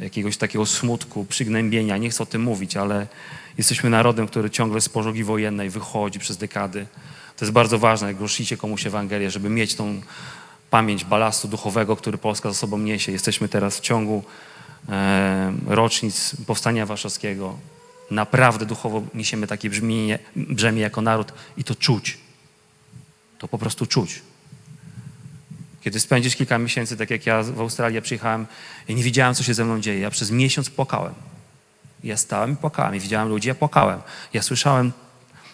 jakiegoś 0.00 0.36
takiego 0.36 0.66
smutku, 0.66 1.24
przygnębienia. 1.24 1.96
Nie 1.96 2.10
chcę 2.10 2.22
o 2.22 2.26
tym 2.26 2.42
mówić, 2.42 2.76
ale 2.76 3.06
jesteśmy 3.58 3.90
narodem, 3.90 4.26
który 4.26 4.50
ciągle 4.50 4.80
z 4.80 4.88
pożogi 4.88 5.24
wojennej 5.24 5.70
wychodzi 5.70 6.18
przez 6.18 6.36
dekady. 6.36 6.86
To 7.36 7.44
jest 7.44 7.52
bardzo 7.52 7.78
ważne, 7.78 8.08
jak 8.08 8.16
głosicie 8.16 8.56
komuś 8.56 8.86
Ewangelię, 8.86 9.30
żeby 9.30 9.50
mieć 9.50 9.74
tą 9.74 10.00
pamięć 10.74 11.04
balastu 11.04 11.48
duchowego, 11.48 11.96
który 11.96 12.18
Polska 12.18 12.48
za 12.48 12.54
sobą 12.54 12.78
niesie. 12.78 13.12
Jesteśmy 13.12 13.48
teraz 13.48 13.78
w 13.78 13.80
ciągu 13.80 14.24
e, 14.88 15.52
rocznic 15.66 16.36
Powstania 16.46 16.86
Warszawskiego. 16.86 17.58
Naprawdę 18.10 18.66
duchowo 18.66 19.02
niesiemy 19.14 19.46
takie 19.46 19.70
brzmienie, 19.70 20.18
brzemię 20.36 20.80
jako 20.80 21.00
naród 21.00 21.32
i 21.56 21.64
to 21.64 21.74
czuć. 21.74 22.18
To 23.38 23.48
po 23.48 23.58
prostu 23.58 23.86
czuć. 23.86 24.22
Kiedy 25.80 26.00
spędzisz 26.00 26.36
kilka 26.36 26.58
miesięcy, 26.58 26.96
tak 26.96 27.10
jak 27.10 27.26
ja 27.26 27.42
w 27.42 27.60
Australii 27.60 28.02
przyjechałem, 28.02 28.46
ja 28.88 28.94
nie 28.94 29.02
wiedziałem, 29.02 29.34
co 29.34 29.42
się 29.42 29.54
ze 29.54 29.64
mną 29.64 29.80
dzieje. 29.80 30.00
Ja 30.00 30.10
przez 30.10 30.30
miesiąc 30.30 30.70
płakałem. 30.70 31.14
Ja 32.04 32.16
stałem 32.16 32.52
i 32.52 32.56
płakałem. 32.56 32.94
I 32.94 33.00
widziałem 33.00 33.28
ludzi, 33.28 33.48
ja 33.48 33.54
płakałem. 33.54 34.00
Ja 34.32 34.42
słyszałem, 34.42 34.92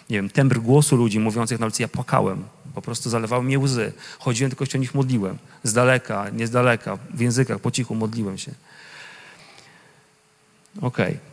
nie 0.09 0.17
wiem, 0.17 0.29
tembr 0.29 0.59
głosu 0.59 0.95
ludzi 0.95 1.19
mówiących 1.19 1.59
na 1.59 1.65
ulicy, 1.65 1.81
ja 1.81 1.87
płakałem. 1.87 2.43
Po 2.75 2.81
prostu 2.81 3.09
zalewały 3.09 3.43
mnie 3.43 3.59
łzy. 3.59 3.93
Chodziłem, 4.19 4.51
tylko 4.51 4.65
się 4.65 4.77
o 4.77 4.81
nich 4.81 4.95
modliłem. 4.95 5.37
Z 5.63 5.73
daleka, 5.73 6.29
nie 6.29 6.47
z 6.47 6.51
daleka, 6.51 6.97
w 7.13 7.19
językach, 7.19 7.59
po 7.59 7.71
cichu 7.71 7.95
modliłem 7.95 8.37
się. 8.37 8.51
Okej. 10.81 11.05
Okay. 11.05 11.31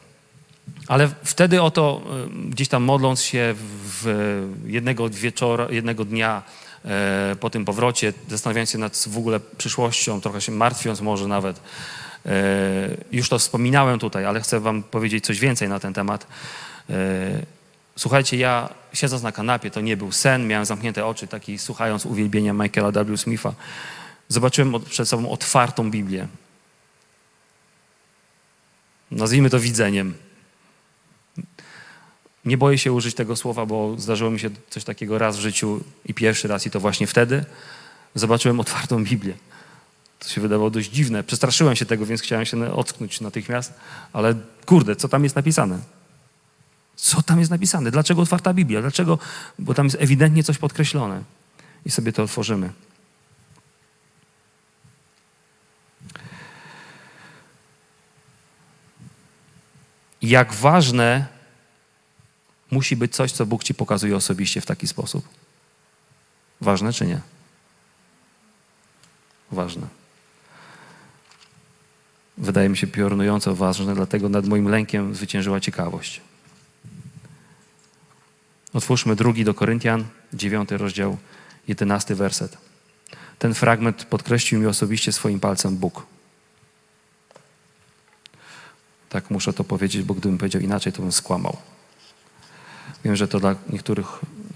Ale 0.89 1.09
wtedy 1.24 1.62
oto 1.62 2.03
y, 2.47 2.51
gdzieś 2.51 2.68
tam 2.68 2.82
modląc 2.82 3.22
się 3.22 3.55
w 4.03 4.55
jednego 4.66 5.09
wieczora, 5.09 5.66
jednego 5.70 6.05
dnia 6.05 6.43
e, 6.84 7.36
po 7.41 7.51
tym 7.51 7.64
powrocie, 7.64 8.12
zastanawiając 8.28 8.70
się 8.70 8.78
nad 8.78 9.05
w 9.09 9.18
ogóle 9.18 9.41
przyszłością, 9.41 10.20
trochę 10.20 10.41
się 10.41 10.53
martwiąc 10.53 11.01
może 11.01 11.28
nawet, 11.28 11.61
e, 12.26 12.32
już 13.12 13.28
to 13.28 13.39
wspominałem 13.39 13.99
tutaj, 13.99 14.24
ale 14.24 14.41
chcę 14.41 14.61
wam 14.61 14.82
powiedzieć 14.82 15.24
coś 15.24 15.39
więcej 15.41 15.68
na 15.68 15.80
ten 15.80 15.95
temat. 15.95 16.26
Słuchajcie, 17.99 18.36
ja 18.36 18.68
siedząc 18.92 19.22
na 19.22 19.32
kanapie, 19.32 19.70
to 19.70 19.80
nie 19.80 19.96
był 19.96 20.12
sen, 20.12 20.46
miałem 20.46 20.64
zamknięte 20.64 21.07
oczy, 21.07 21.26
taki 21.26 21.59
słuchając 21.59 22.07
uwielbienia 22.07 22.53
Michaela 22.53 23.05
W. 23.05 23.16
Smitha, 23.16 23.55
zobaczyłem 24.28 24.74
przed 24.84 25.09
sobą 25.09 25.30
otwartą 25.30 25.90
Biblię. 25.90 26.28
Nazwijmy 29.11 29.51
to 29.51 29.61
widzeniem. 29.61 30.14
Nie 32.44 32.59
boję 32.59 32.78
się 32.78 32.92
użyć 32.92 33.14
tego 33.14 33.36
słowa, 33.36 33.66
bo 33.66 33.94
zdarzyło 33.99 34.30
mi 34.30 34.40
się 34.40 34.51
coś 34.70 34.84
takiego 34.84 35.18
raz 35.18 35.36
w 35.36 35.40
życiu 35.40 35.80
i 36.07 36.14
pierwszy 36.14 36.49
raz, 36.49 36.66
i 36.66 36.70
to 36.70 36.80
właśnie 36.80 37.07
wtedy 37.07 37.44
zobaczyłem 38.14 38.61
otwartą 38.61 39.05
Biblię. 39.05 39.34
To 40.18 40.28
się 40.28 40.40
wydawało 40.40 40.70
dość 40.70 40.90
dziwne. 40.90 41.24
Przestraszyłem 41.24 41.76
się 41.76 41.86
tego, 41.86 42.07
więc 42.07 42.22
chciałem 42.22 42.46
się 42.46 42.72
ocknąć 42.72 43.20
natychmiast, 43.20 43.72
ale 44.12 44.34
kurde, 44.66 44.96
co 44.96 45.09
tam 45.09 45.24
jest 45.24 45.36
napisane? 45.36 45.97
Co 46.99 47.22
tam 47.22 47.38
jest 47.38 47.51
napisane? 47.51 47.90
Dlaczego 47.90 48.22
otwarta 48.22 48.55
Biblia? 48.55 48.80
Dlaczego? 48.80 49.18
Bo 49.59 49.74
tam 49.74 49.86
jest 49.86 49.96
ewidentnie 50.01 50.44
coś 50.44 50.59
podkreślone. 50.59 51.22
I 51.84 51.90
sobie 51.90 52.12
to 52.12 52.22
otworzymy. 52.22 52.72
Jak 60.22 60.53
ważne 60.53 61.26
musi 62.70 62.96
być 62.96 63.14
coś, 63.14 63.32
co 63.32 63.46
Bóg 63.46 63.64
ci 63.64 63.74
pokazuje 63.74 64.16
osobiście 64.16 64.61
w 64.61 64.66
taki 64.66 64.86
sposób. 64.86 65.28
Ważne 66.61 66.92
czy 66.92 67.07
nie? 67.07 67.20
Ważne. 69.53 69.86
Wydaje 72.38 72.68
mi 72.68 72.76
się 72.76 72.86
piorunująco 72.86 73.55
ważne, 73.55 73.94
dlatego 73.94 74.28
nad 74.28 74.46
moim 74.46 74.68
lękiem 74.68 75.14
zwyciężyła 75.14 75.61
ciekawość. 75.61 76.28
Otwórzmy 78.73 79.16
drugi 79.16 79.45
do 79.45 79.55
Koryntian, 79.55 80.05
dziewiąty 80.33 80.77
rozdział, 80.77 81.16
jedenasty 81.69 82.14
werset. 82.14 82.59
Ten 83.39 83.55
fragment 83.55 84.05
podkreślił 84.05 84.61
mi 84.61 84.66
osobiście 84.66 85.12
swoim 85.12 85.41
palcem 85.41 85.77
Bóg. 85.77 86.07
Tak 89.09 89.31
muszę 89.31 89.53
to 89.53 89.64
powiedzieć, 89.64 90.03
bo 90.03 90.14
gdybym 90.14 90.39
powiedział 90.39 90.62
inaczej, 90.62 90.93
to 90.93 91.03
bym 91.03 91.12
skłamał. 91.12 91.57
Wiem, 93.05 93.16
że 93.16 93.29
to 93.29 93.41
dla 93.41 93.55
niektórych 93.69 94.07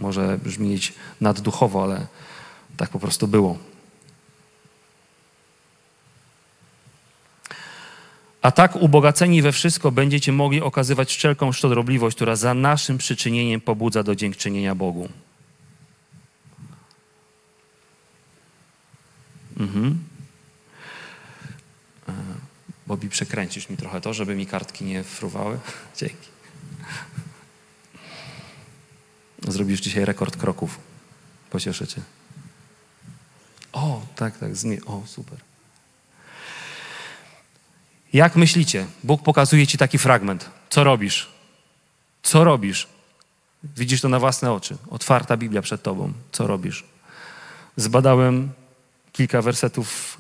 może 0.01 0.39
brzmieć 0.39 0.95
nadduchowo, 1.21 1.83
ale 1.83 2.07
tak 2.77 2.91
po 2.91 2.99
prostu 2.99 3.29
było. 3.29 3.59
A 8.43 8.51
tak 8.51 8.77
ubogaceni 8.77 9.43
we 9.43 9.53
wszystko 9.53 9.93
będziecie 9.93 10.33
mogli 10.33 10.61
okazywać 10.61 11.17
wszelką 11.17 11.53
szczodrobliwość, 11.53 12.17
która 12.17 12.37
za 12.37 12.55
naszym 12.55 12.99
przyczynieniem 12.99 13.61
pobudza 13.61 14.03
do 14.03 14.17
dziękczynienia 14.17 14.75
Bogu. 14.75 15.09
Mhm. 19.57 20.05
E, 22.09 22.13
Bobi, 22.87 23.09
przekręcisz 23.09 23.69
mi 23.69 23.77
trochę 23.77 24.01
to, 24.01 24.15
żeby 24.15 24.35
mi 24.35 24.47
kartki 24.47 24.85
nie 24.85 25.05
fruwały? 25.05 25.59
Dzięki. 25.99 26.29
Zrobisz 29.49 29.81
dzisiaj 29.81 30.05
rekord 30.05 30.37
kroków. 30.37 30.79
Pocieszę 31.51 31.87
cię. 31.87 32.03
O, 33.73 34.03
tak, 34.17 34.39
tak, 34.39 34.53
zmi- 34.53 34.81
o, 34.87 35.03
super. 35.07 35.52
Jak 38.13 38.37
myślicie? 38.37 38.87
Bóg 39.05 39.23
pokazuje 39.23 39.67
ci 39.67 39.79
taki 39.79 39.99
fragment. 39.99 40.51
Co 40.71 40.85
robisz? 40.85 41.29
Co 42.23 42.45
robisz? 42.45 42.89
Widzisz 43.65 44.01
to 44.01 44.09
na 44.09 44.19
własne 44.19 44.53
oczy. 44.53 44.77
Otwarta 44.91 45.37
Biblia 45.37 45.63
przed 45.63 45.83
tobą. 45.83 46.13
Co 46.33 46.47
robisz? 46.47 46.85
Zbadałem 47.77 48.53
kilka 49.13 49.43
wersetów 49.43 50.19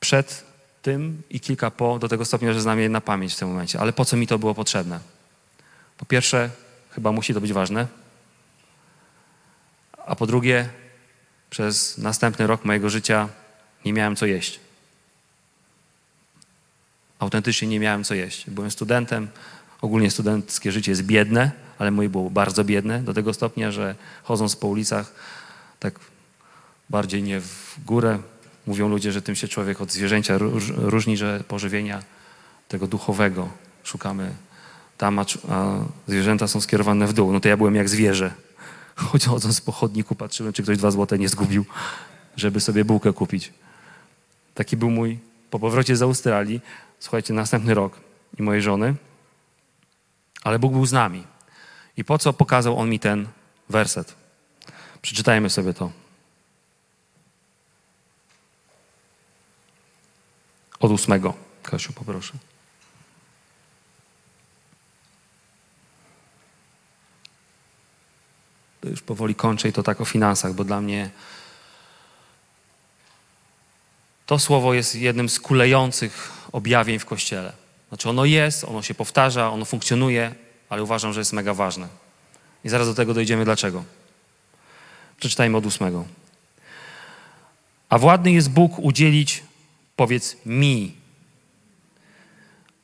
przed 0.00 0.44
tym 0.82 1.22
i 1.30 1.40
kilka 1.40 1.70
po, 1.70 1.98
do 1.98 2.08
tego 2.08 2.24
stopnia, 2.24 2.52
że 2.52 2.60
znam 2.60 2.80
je 2.80 2.88
na 2.88 3.00
pamięć 3.00 3.34
w 3.34 3.38
tym 3.38 3.48
momencie. 3.48 3.80
Ale 3.80 3.92
po 3.92 4.04
co 4.04 4.16
mi 4.16 4.26
to 4.26 4.38
było 4.38 4.54
potrzebne? 4.54 5.00
Po 5.98 6.06
pierwsze, 6.06 6.50
chyba 6.90 7.12
musi 7.12 7.34
to 7.34 7.40
być 7.40 7.52
ważne. 7.52 7.86
A 10.06 10.16
po 10.16 10.26
drugie, 10.26 10.68
przez 11.50 11.98
następny 11.98 12.46
rok 12.46 12.64
mojego 12.64 12.90
życia 12.90 13.28
nie 13.84 13.92
miałem 13.92 14.16
co 14.16 14.26
jeść. 14.26 14.65
Autentycznie 17.18 17.68
nie 17.68 17.80
miałem 17.80 18.04
co 18.04 18.14
jeść. 18.14 18.50
Byłem 18.50 18.70
studentem. 18.70 19.28
Ogólnie 19.80 20.10
studenckie 20.10 20.72
życie 20.72 20.92
jest 20.92 21.02
biedne, 21.02 21.50
ale 21.78 21.90
moje 21.90 22.08
było 22.08 22.30
bardzo 22.30 22.64
biedne, 22.64 23.02
do 23.02 23.14
tego 23.14 23.34
stopnia, 23.34 23.70
że 23.70 23.94
chodząc 24.22 24.56
po 24.56 24.66
ulicach, 24.66 25.14
tak 25.80 26.00
bardziej 26.90 27.22
nie 27.22 27.40
w 27.40 27.76
górę, 27.86 28.18
mówią 28.66 28.88
ludzie, 28.88 29.12
że 29.12 29.22
tym 29.22 29.36
się 29.36 29.48
człowiek 29.48 29.80
od 29.80 29.92
zwierzęcia 29.92 30.38
różni, 30.76 31.16
że 31.16 31.44
pożywienia 31.48 32.02
tego 32.68 32.86
duchowego 32.86 33.48
szukamy 33.84 34.34
tam, 34.98 35.18
a, 35.18 35.24
zwierzęta 36.08 36.48
są 36.48 36.60
skierowane 36.60 37.06
w 37.06 37.12
dół. 37.12 37.32
No 37.32 37.40
to 37.40 37.48
ja 37.48 37.56
byłem 37.56 37.74
jak 37.74 37.88
zwierzę. 37.88 38.30
Chodząc 39.28 39.60
po 39.60 39.72
chodniku 39.72 40.14
patrzyłem, 40.14 40.52
czy 40.52 40.62
ktoś 40.62 40.78
dwa 40.78 40.90
złote 40.90 41.18
nie 41.18 41.28
zgubił, 41.28 41.64
żeby 42.36 42.60
sobie 42.60 42.84
bułkę 42.84 43.12
kupić. 43.12 43.52
Taki 44.54 44.76
był 44.76 44.90
mój, 44.90 45.18
po 45.50 45.58
powrocie 45.58 45.96
z 45.96 46.02
Australii, 46.02 46.60
słuchajcie, 47.00 47.34
następny 47.34 47.74
rok 47.74 48.00
i 48.38 48.42
mojej 48.42 48.62
żony. 48.62 48.94
Ale 50.42 50.58
Bóg 50.58 50.72
był 50.72 50.86
z 50.86 50.92
nami. 50.92 51.26
I 51.96 52.04
po 52.04 52.18
co 52.18 52.32
pokazał 52.32 52.78
On 52.78 52.90
mi 52.90 53.00
ten 53.00 53.28
werset? 53.68 54.14
Przeczytajmy 55.02 55.50
sobie 55.50 55.74
to. 55.74 55.90
Od 60.80 60.90
ósmego. 60.90 61.34
Kasiu, 61.62 61.92
poproszę. 61.92 62.34
To 68.80 68.88
już 68.88 69.02
powoli 69.02 69.34
kończę 69.34 69.68
i 69.68 69.72
to 69.72 69.82
tak 69.82 70.00
o 70.00 70.04
finansach, 70.04 70.54
bo 70.54 70.64
dla 70.64 70.80
mnie 70.80 71.10
to 74.26 74.38
słowo 74.38 74.74
jest 74.74 74.94
jednym 74.94 75.28
z 75.28 75.40
kulejących 75.40 76.35
objawień 76.52 76.98
w 76.98 77.06
Kościele. 77.06 77.52
Znaczy 77.88 78.10
ono 78.10 78.24
jest, 78.24 78.64
ono 78.64 78.82
się 78.82 78.94
powtarza, 78.94 79.50
ono 79.50 79.64
funkcjonuje, 79.64 80.34
ale 80.68 80.82
uważam, 80.82 81.12
że 81.12 81.20
jest 81.20 81.32
mega 81.32 81.54
ważne. 81.54 81.88
I 82.64 82.68
zaraz 82.68 82.86
do 82.88 82.94
tego 82.94 83.14
dojdziemy 83.14 83.44
dlaczego. 83.44 83.84
Przeczytajmy 85.20 85.56
od 85.56 85.66
ósmego. 85.66 86.04
A 87.88 87.98
władny 87.98 88.32
jest 88.32 88.50
Bóg 88.50 88.78
udzielić, 88.78 89.42
powiedz 89.96 90.36
mi. 90.46 90.92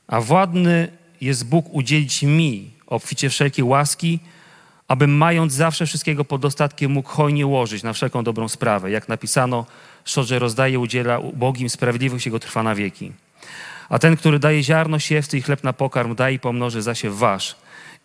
A 0.07 0.21
władny 0.21 0.91
jest 1.21 1.45
Bóg 1.45 1.65
udzielić 1.73 2.23
mi 2.23 2.71
obficie 2.87 3.29
wszelkiej 3.29 3.63
łaski, 3.63 4.19
abym 4.87 5.17
mając 5.17 5.53
zawsze 5.53 5.85
wszystkiego 5.85 6.25
pod 6.25 6.41
dostatkiem 6.41 6.91
mógł 6.91 7.09
hojnie 7.09 7.47
łożyć 7.47 7.83
na 7.83 7.93
wszelką 7.93 8.23
dobrą 8.23 8.49
sprawę. 8.49 8.91
Jak 8.91 9.09
napisano, 9.09 9.65
że 10.05 10.39
rozdaje, 10.39 10.79
udziela 10.79 11.19
ubogim, 11.19 11.69
sprawiedliwość 11.69 12.25
jego 12.25 12.39
trwa 12.39 12.63
na 12.63 12.75
wieki. 12.75 13.11
A 13.93 13.99
ten, 13.99 14.17
który 14.17 14.39
daje 14.39 14.63
ziarno 14.63 14.99
siewcy 14.99 15.37
i 15.37 15.41
chleb 15.41 15.63
na 15.63 15.73
pokarm, 15.73 16.15
daje 16.15 16.35
i 16.35 16.39
pomnoży 16.39 16.81
zasiew 16.81 17.15
wasz 17.15 17.55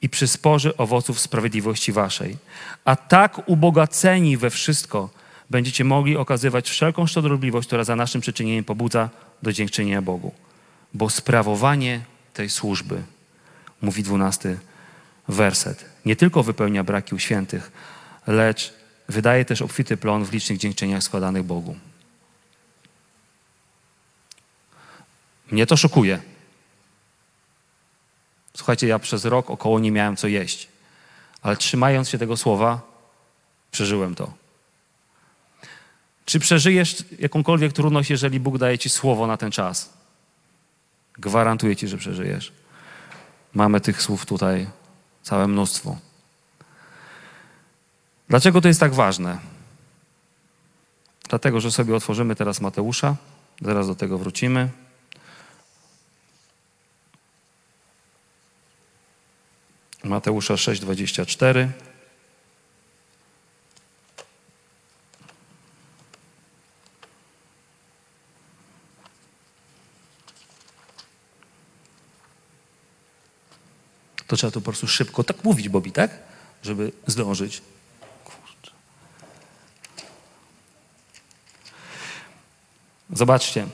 i 0.03 0.09
przysporzy 0.09 0.77
owoców 0.77 1.21
sprawiedliwości 1.21 1.93
waszej. 1.93 2.37
A 2.85 2.97
tak 2.97 3.49
ubogaceni 3.49 4.37
we 4.37 4.51
wszystko 4.51 5.11
będziecie 5.51 5.85
mogli 5.85 6.17
okazywać 6.17 6.71
wszelką 6.71 7.07
szczodrobliwość, 7.07 7.67
która 7.67 7.85
za 7.85 7.97
naszym 7.97 8.21
przyczynieniem 8.21 8.65
pobudza 8.65 9.09
do 9.43 9.53
dziękczynienia 9.53 10.03
Bogu. 10.03 10.33
Bo 10.95 11.11
sprawowanie 11.11 12.01
tej 12.35 12.51
służby, 12.51 13.03
mówi 13.81 14.03
dwunasty 14.03 14.59
werset, 15.29 15.85
nie 16.05 16.17
tylko 16.17 16.43
wypełnia 16.43 16.85
braki 16.85 17.15
u 17.15 17.19
świętych, 17.19 17.73
lecz 18.27 18.75
wydaje 19.09 19.45
też 19.45 19.63
obfity 19.63 19.97
plon 19.97 20.25
w 20.25 20.33
licznych 20.33 20.59
dziękczynieniach 20.59 21.03
składanych 21.03 21.43
Bogu. 21.43 21.77
Mnie 25.51 25.67
to 25.67 25.77
szokuje. 25.77 26.23
Słuchajcie, 28.57 28.87
ja 28.87 28.99
przez 28.99 29.25
rok 29.25 29.51
około 29.51 29.79
nie 29.79 29.93
miałem 29.93 30.17
co 30.17 30.29
jeść, 30.29 30.69
ale 31.43 31.57
trzymając 31.57 32.09
się 32.09 32.19
tego 32.19 32.37
słowa, 32.37 32.81
przeżyłem 33.71 34.15
to. 34.15 34.33
Czy 36.25 36.41
przeżyjesz 36.41 37.05
jakąkolwiek 37.19 37.73
trudność, 37.73 38.11
jeżeli 38.11 38.41
Bóg 38.41 38.59
daje 38.59 38.79
ci 38.79 38.89
słowo 38.89 39.27
na 39.27 39.37
ten 39.37 39.51
czas? 39.51 39.93
Gwarantuję 41.19 41.77
ci, 41.77 41.89
że 41.89 41.97
przeżyjesz. 41.99 42.53
Mamy 43.55 43.81
tych 43.81 44.03
słów 44.03 44.27
tutaj 44.27 44.67
całe 45.23 45.49
mnóstwo. 45.49 45.97
Dlaczego 48.29 48.61
to 48.61 48.69
jest 48.69 48.81
tak 48.81 48.95
ważne? 48.95 49.39
Dlatego, 51.29 51.61
że 51.61 51.71
sobie 51.71 51.97
otworzymy 51.97 52.37
teraz 52.37 52.61
Mateusza, 52.61 53.17
zaraz 53.63 53.87
do 53.87 53.95
tego 53.95 54.19
wrócimy. 54.19 54.69
Mateusza 60.05 60.55
6:24. 60.55 61.69
To 74.27 74.37
trzeba 74.37 74.51
tu 74.51 74.61
po 74.61 74.65
prostu 74.65 74.87
szybko 74.87 75.25
tak 75.25 75.45
mówić, 75.45 75.69
Bobby, 75.69 75.91
tak? 75.91 76.19
Żeby 76.63 76.93
zdążyć. 77.07 77.63
Kurczę. 78.25 78.73
Zobaczcie. 83.11 83.67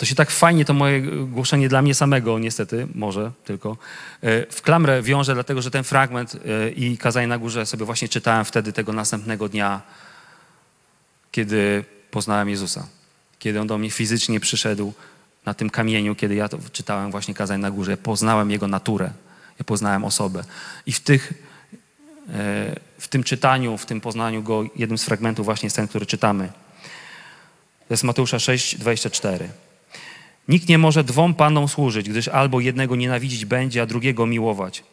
To 0.00 0.06
się 0.06 0.14
tak 0.14 0.30
fajnie, 0.30 0.64
to 0.64 0.74
moje 0.74 1.00
głoszenie 1.26 1.68
dla 1.68 1.82
mnie 1.82 1.94
samego, 1.94 2.38
niestety, 2.38 2.86
może 2.94 3.32
tylko, 3.44 3.76
e, 4.22 4.46
w 4.52 4.62
klamrę 4.62 5.02
wiąże, 5.02 5.34
dlatego 5.34 5.62
że 5.62 5.70
ten 5.70 5.84
fragment 5.84 6.34
e, 6.34 6.70
i 6.70 6.98
kazanie 6.98 7.26
na 7.26 7.38
górze 7.38 7.66
sobie 7.66 7.84
właśnie 7.84 8.08
czytałem 8.08 8.44
wtedy 8.44 8.72
tego 8.72 8.92
następnego 8.92 9.48
dnia, 9.48 9.80
kiedy 11.32 11.84
poznałem 12.10 12.48
Jezusa. 12.48 12.86
Kiedy 13.38 13.60
On 13.60 13.66
do 13.66 13.78
mnie 13.78 13.90
fizycznie 13.90 14.40
przyszedł 14.40 14.92
na 15.46 15.54
tym 15.54 15.70
kamieniu, 15.70 16.14
kiedy 16.14 16.34
ja 16.34 16.48
to 16.48 16.58
czytałem 16.72 17.10
właśnie 17.10 17.34
kazań 17.34 17.60
na 17.60 17.70
górze. 17.70 17.96
Poznałem 17.96 18.50
Jego 18.50 18.68
naturę, 18.68 19.10
ja 19.58 19.64
poznałem 19.64 20.04
osobę. 20.04 20.44
I 20.86 20.92
w, 20.92 21.00
tych, 21.00 21.32
e, 22.28 22.76
w 22.98 23.08
tym 23.08 23.24
czytaniu, 23.24 23.78
w 23.78 23.86
tym 23.86 24.00
poznaniu 24.00 24.42
Go, 24.42 24.64
jednym 24.76 24.98
z 24.98 25.04
fragmentów 25.04 25.44
właśnie 25.44 25.66
jest 25.66 25.76
ten, 25.76 25.88
który 25.88 26.06
czytamy. 26.06 26.48
To 27.88 27.94
jest 27.94 28.04
Mateusza 28.04 28.38
6, 28.38 28.76
24. 28.78 29.48
Nikt 30.48 30.68
nie 30.68 30.78
może 30.78 31.04
dwom 31.04 31.34
panom 31.34 31.68
służyć, 31.68 32.08
gdyż 32.08 32.28
albo 32.28 32.60
jednego 32.60 32.96
nienawidzić 32.96 33.44
będzie, 33.44 33.82
a 33.82 33.86
drugiego 33.86 34.26
miłować. 34.26 34.84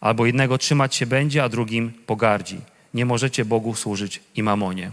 Albo 0.00 0.26
jednego 0.26 0.58
trzymać 0.58 0.94
się 0.94 1.06
będzie, 1.06 1.44
a 1.44 1.48
drugim 1.48 1.92
pogardzi. 2.06 2.60
Nie 2.94 3.06
możecie 3.06 3.44
Bogu 3.44 3.74
służyć 3.74 4.20
i 4.34 4.42
mamonie. 4.42 4.90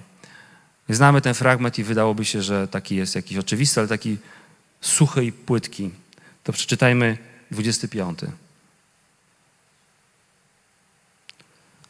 Znamy 0.89 1.21
ten 1.21 1.33
fragment 1.33 1.79
i 1.79 1.83
wydałoby 1.83 2.25
się, 2.25 2.41
że 2.41 2.67
taki 2.67 2.95
jest 2.95 3.15
jakiś 3.15 3.37
oczywisty, 3.37 3.79
ale 3.79 3.89
taki 3.89 4.17
suchy 4.81 5.25
i 5.25 5.31
płytki. 5.31 5.91
To 6.43 6.53
przeczytajmy 6.53 7.17
25. 7.51 8.19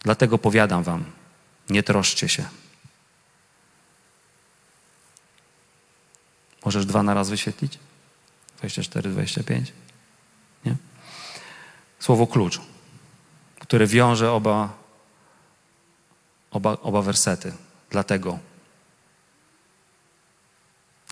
Dlatego 0.04 0.38
powiadam 0.38 0.84
wam, 0.84 1.04
nie 1.70 1.84
troszcie 1.84 2.30
się. 2.30 2.46
Możesz 6.66 6.86
dwa 6.86 7.04
na 7.04 7.14
raz 7.14 7.30
wyświetlić? 7.30 7.80
24, 8.58 9.10
25? 9.10 9.74
Nie? 10.66 10.76
Słowo 12.00 12.28
klucz, 12.28 12.62
które 13.60 13.88
wiąże 13.88 14.32
oba, 14.32 14.74
oba, 16.52 16.78
oba 16.82 17.02
wersety. 17.02 17.54
Dlatego. 17.90 18.40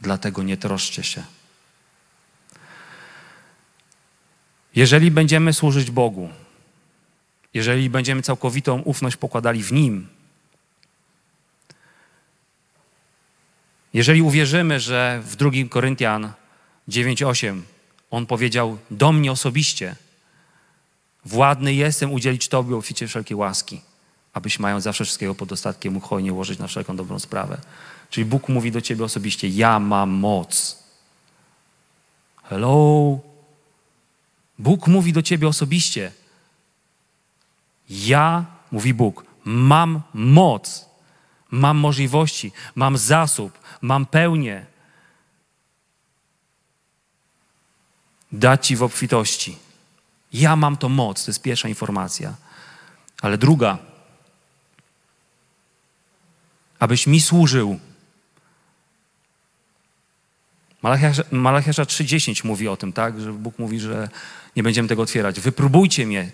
Dlatego 0.01 0.43
nie 0.43 0.57
troszcie 0.57 1.03
się. 1.03 1.23
Jeżeli 4.75 5.11
będziemy 5.11 5.53
służyć 5.53 5.91
Bogu, 5.91 6.29
jeżeli 7.53 7.89
będziemy 7.89 8.21
całkowitą 8.21 8.81
ufność 8.81 9.17
pokładali 9.17 9.63
w 9.63 9.71
Nim, 9.71 10.07
jeżeli 13.93 14.21
uwierzymy, 14.21 14.79
że 14.79 15.21
w 15.23 15.35
2 15.35 15.49
Koryntian 15.69 16.31
9:8 16.89 17.61
on 18.11 18.25
powiedział 18.25 18.77
do 18.91 19.11
mnie 19.11 19.31
osobiście: 19.31 19.95
Władny 21.25 21.73
jestem 21.73 22.11
udzielić 22.11 22.47
Tobie 22.47 22.75
obficie 22.75 23.07
wszelkiej 23.07 23.37
łaski, 23.37 23.81
abyś 24.33 24.59
mając 24.59 24.83
zawsze 24.83 25.05
wszystkiego 25.05 25.35
pod 25.35 25.49
dostatkiem 25.49 25.93
mógł 25.93 26.07
hojnie 26.07 26.33
łożyć 26.33 26.59
na 26.59 26.67
wszelką 26.67 26.95
dobrą 26.95 27.19
sprawę. 27.19 27.57
Czyli 28.09 28.25
Bóg 28.25 28.49
mówi 28.49 28.71
do 28.71 28.81
Ciebie 28.81 29.05
osobiście: 29.05 29.47
Ja 29.47 29.79
mam 29.79 30.09
moc. 30.09 30.83
Hello? 32.43 33.19
Bóg 34.59 34.87
mówi 34.87 35.13
do 35.13 35.21
Ciebie 35.21 35.47
osobiście: 35.47 36.11
Ja, 37.89 38.45
mówi 38.71 38.93
Bóg, 38.93 39.25
mam 39.43 40.01
moc, 40.13 40.85
mam 41.51 41.77
możliwości, 41.77 42.51
mam 42.75 42.97
zasób, 42.97 43.59
mam 43.81 44.05
pełnię. 44.05 44.72
Dać 48.33 48.67
Ci 48.67 48.75
w 48.75 48.83
obfitości. 48.83 49.57
Ja 50.33 50.55
mam 50.55 50.77
to 50.77 50.89
moc, 50.89 51.25
to 51.25 51.31
jest 51.31 51.41
pierwsza 51.41 51.69
informacja. 51.69 52.35
Ale 53.21 53.37
druga, 53.37 53.77
abyś 56.79 57.07
mi 57.07 57.21
służył. 57.21 57.79
Malachiasza 61.31 61.83
3,10 61.83 62.45
mówi 62.45 62.67
o 62.67 62.77
tym, 62.77 62.93
tak? 62.93 63.21
Że 63.21 63.33
Bóg 63.33 63.59
mówi, 63.59 63.79
że 63.79 64.09
nie 64.55 64.63
będziemy 64.63 64.87
tego 64.87 65.01
otwierać. 65.01 65.39
Wypróbujcie 65.39 66.05
mnie, 66.05 66.31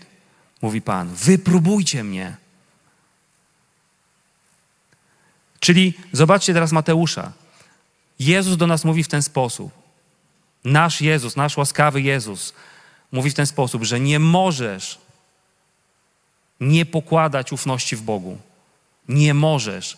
mówi 0.61 0.81
Pan. 0.81 1.15
Wypróbujcie 1.15 2.03
mnie. 2.03 2.37
Czyli 5.59 5.93
zobaczcie 6.11 6.53
teraz 6.53 6.71
Mateusza. 6.71 7.31
Jezus 8.19 8.57
do 8.57 8.67
nas 8.67 8.85
mówi 8.85 9.03
w 9.03 9.07
ten 9.07 9.21
sposób. 9.21 9.78
Nasz 10.69 11.01
Jezus, 11.01 11.35
nasz 11.35 11.57
łaskawy 11.57 12.01
Jezus 12.01 12.53
mówi 13.11 13.29
w 13.29 13.33
ten 13.33 13.45
sposób, 13.45 13.83
że 13.83 13.99
nie 13.99 14.19
możesz 14.19 14.99
nie 16.59 16.85
pokładać 16.85 17.51
ufności 17.51 17.95
w 17.95 18.01
Bogu. 18.01 18.37
Nie 19.07 19.33
możesz. 19.33 19.97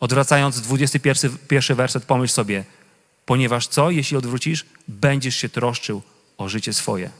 Odwracając 0.00 0.60
21 0.60 1.38
pierwszy 1.48 1.74
werset, 1.74 2.04
pomyśl 2.04 2.34
sobie, 2.34 2.64
ponieważ 3.26 3.66
co, 3.66 3.90
jeśli 3.90 4.16
odwrócisz, 4.16 4.66
będziesz 4.88 5.36
się 5.36 5.48
troszczył 5.48 6.02
o 6.38 6.48
życie 6.48 6.72
swoje. 6.72 7.10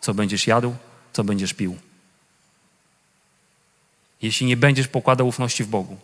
Co 0.00 0.14
będziesz 0.14 0.46
jadł, 0.46 0.74
co 1.12 1.24
będziesz 1.24 1.54
pił. 1.54 1.76
Jeśli 4.22 4.46
nie 4.46 4.56
będziesz 4.56 4.88
pokładał 4.88 5.28
ufności 5.28 5.64
w 5.64 5.68
Bogu. 5.68 5.96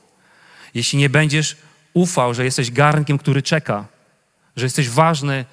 Jeśli 0.74 0.98
nie 0.98 1.10
będziesz 1.10 1.56
ufał, 1.96 2.34
że 2.34 2.44
jesteś 2.44 2.70
garnkiem, 2.70 3.18
który 3.18 3.42
czeka, 3.42 3.86
że 4.56 4.66
jesteś 4.66 4.88
ważny 4.90 5.44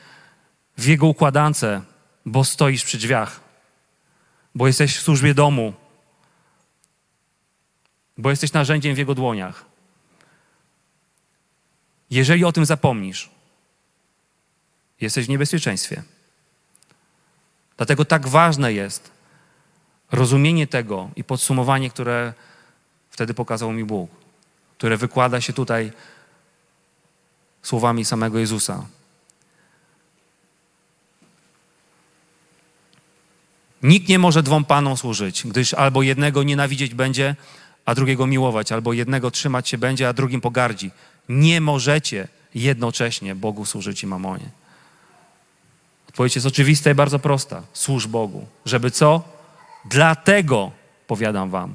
w 0.78 0.86
Jego 0.86 1.08
układance, 1.08 1.66
bo 2.26 2.44
stoisz 2.44 2.84
przy 2.84 2.98
drzwiach, 2.98 3.40
bo 4.56 4.68
jesteś 4.68 4.98
w 4.98 5.02
służbie 5.02 5.34
domu, 5.34 5.74
bo 8.18 8.30
jesteś 8.30 8.54
narzędziem 8.54 8.96
w 8.96 8.98
Jego 8.98 9.16
dłoniach. 9.16 9.66
Jeżeli 12.10 12.46
o 12.46 12.52
tym 12.52 12.66
zapomnisz, 12.66 13.30
jesteś 15.02 15.26
w 15.26 15.30
niebezpieczeństwie. 15.30 16.04
Dlatego 17.78 18.06
tak 18.06 18.28
ważne 18.28 18.74
jest 18.74 19.12
rozumienie 20.12 20.68
tego 20.68 21.10
i 21.16 21.24
podsumowanie, 21.24 21.90
które 21.90 22.34
wtedy 23.10 23.34
pokazał 23.34 23.72
mi 23.72 23.84
Bóg, 23.84 24.12
które 24.78 24.98
wykłada 24.98 25.42
się 25.42 25.54
tutaj 25.54 25.92
słowami 27.64 28.06
samego 28.06 28.40
Jezusa. 28.40 28.86
Nikt 33.84 34.10
nie 34.10 34.20
może 34.20 34.44
dwom 34.44 34.66
panom 34.66 34.98
służyć, 34.98 35.44
gdyż 35.48 35.74
albo 35.74 36.04
jednego 36.04 36.44
nienawidzieć 36.44 36.94
będzie, 36.94 37.36
a 37.86 37.96
drugiego 37.96 38.28
miłować, 38.28 38.72
albo 38.72 38.94
jednego 38.94 39.32
trzymać 39.32 39.70
się 39.70 39.78
będzie, 39.78 40.10
a 40.10 40.14
drugim 40.14 40.42
pogardzi. 40.42 40.92
Nie 41.30 41.62
możecie 41.62 42.28
jednocześnie 42.56 43.36
Bogu 43.36 43.66
służyć 43.66 44.04
i 44.04 44.08
mamonie. 44.08 44.50
Odpowiedź 46.10 46.36
jest 46.36 46.48
oczywista 46.48 46.92
i 46.92 46.96
bardzo 46.96 47.20
prosta. 47.20 47.64
Służ 47.74 48.08
Bogu. 48.08 48.48
Żeby 48.66 48.92
co? 48.92 49.24
Dlatego 49.86 50.72
powiadam 51.08 51.50
wam. 51.50 51.74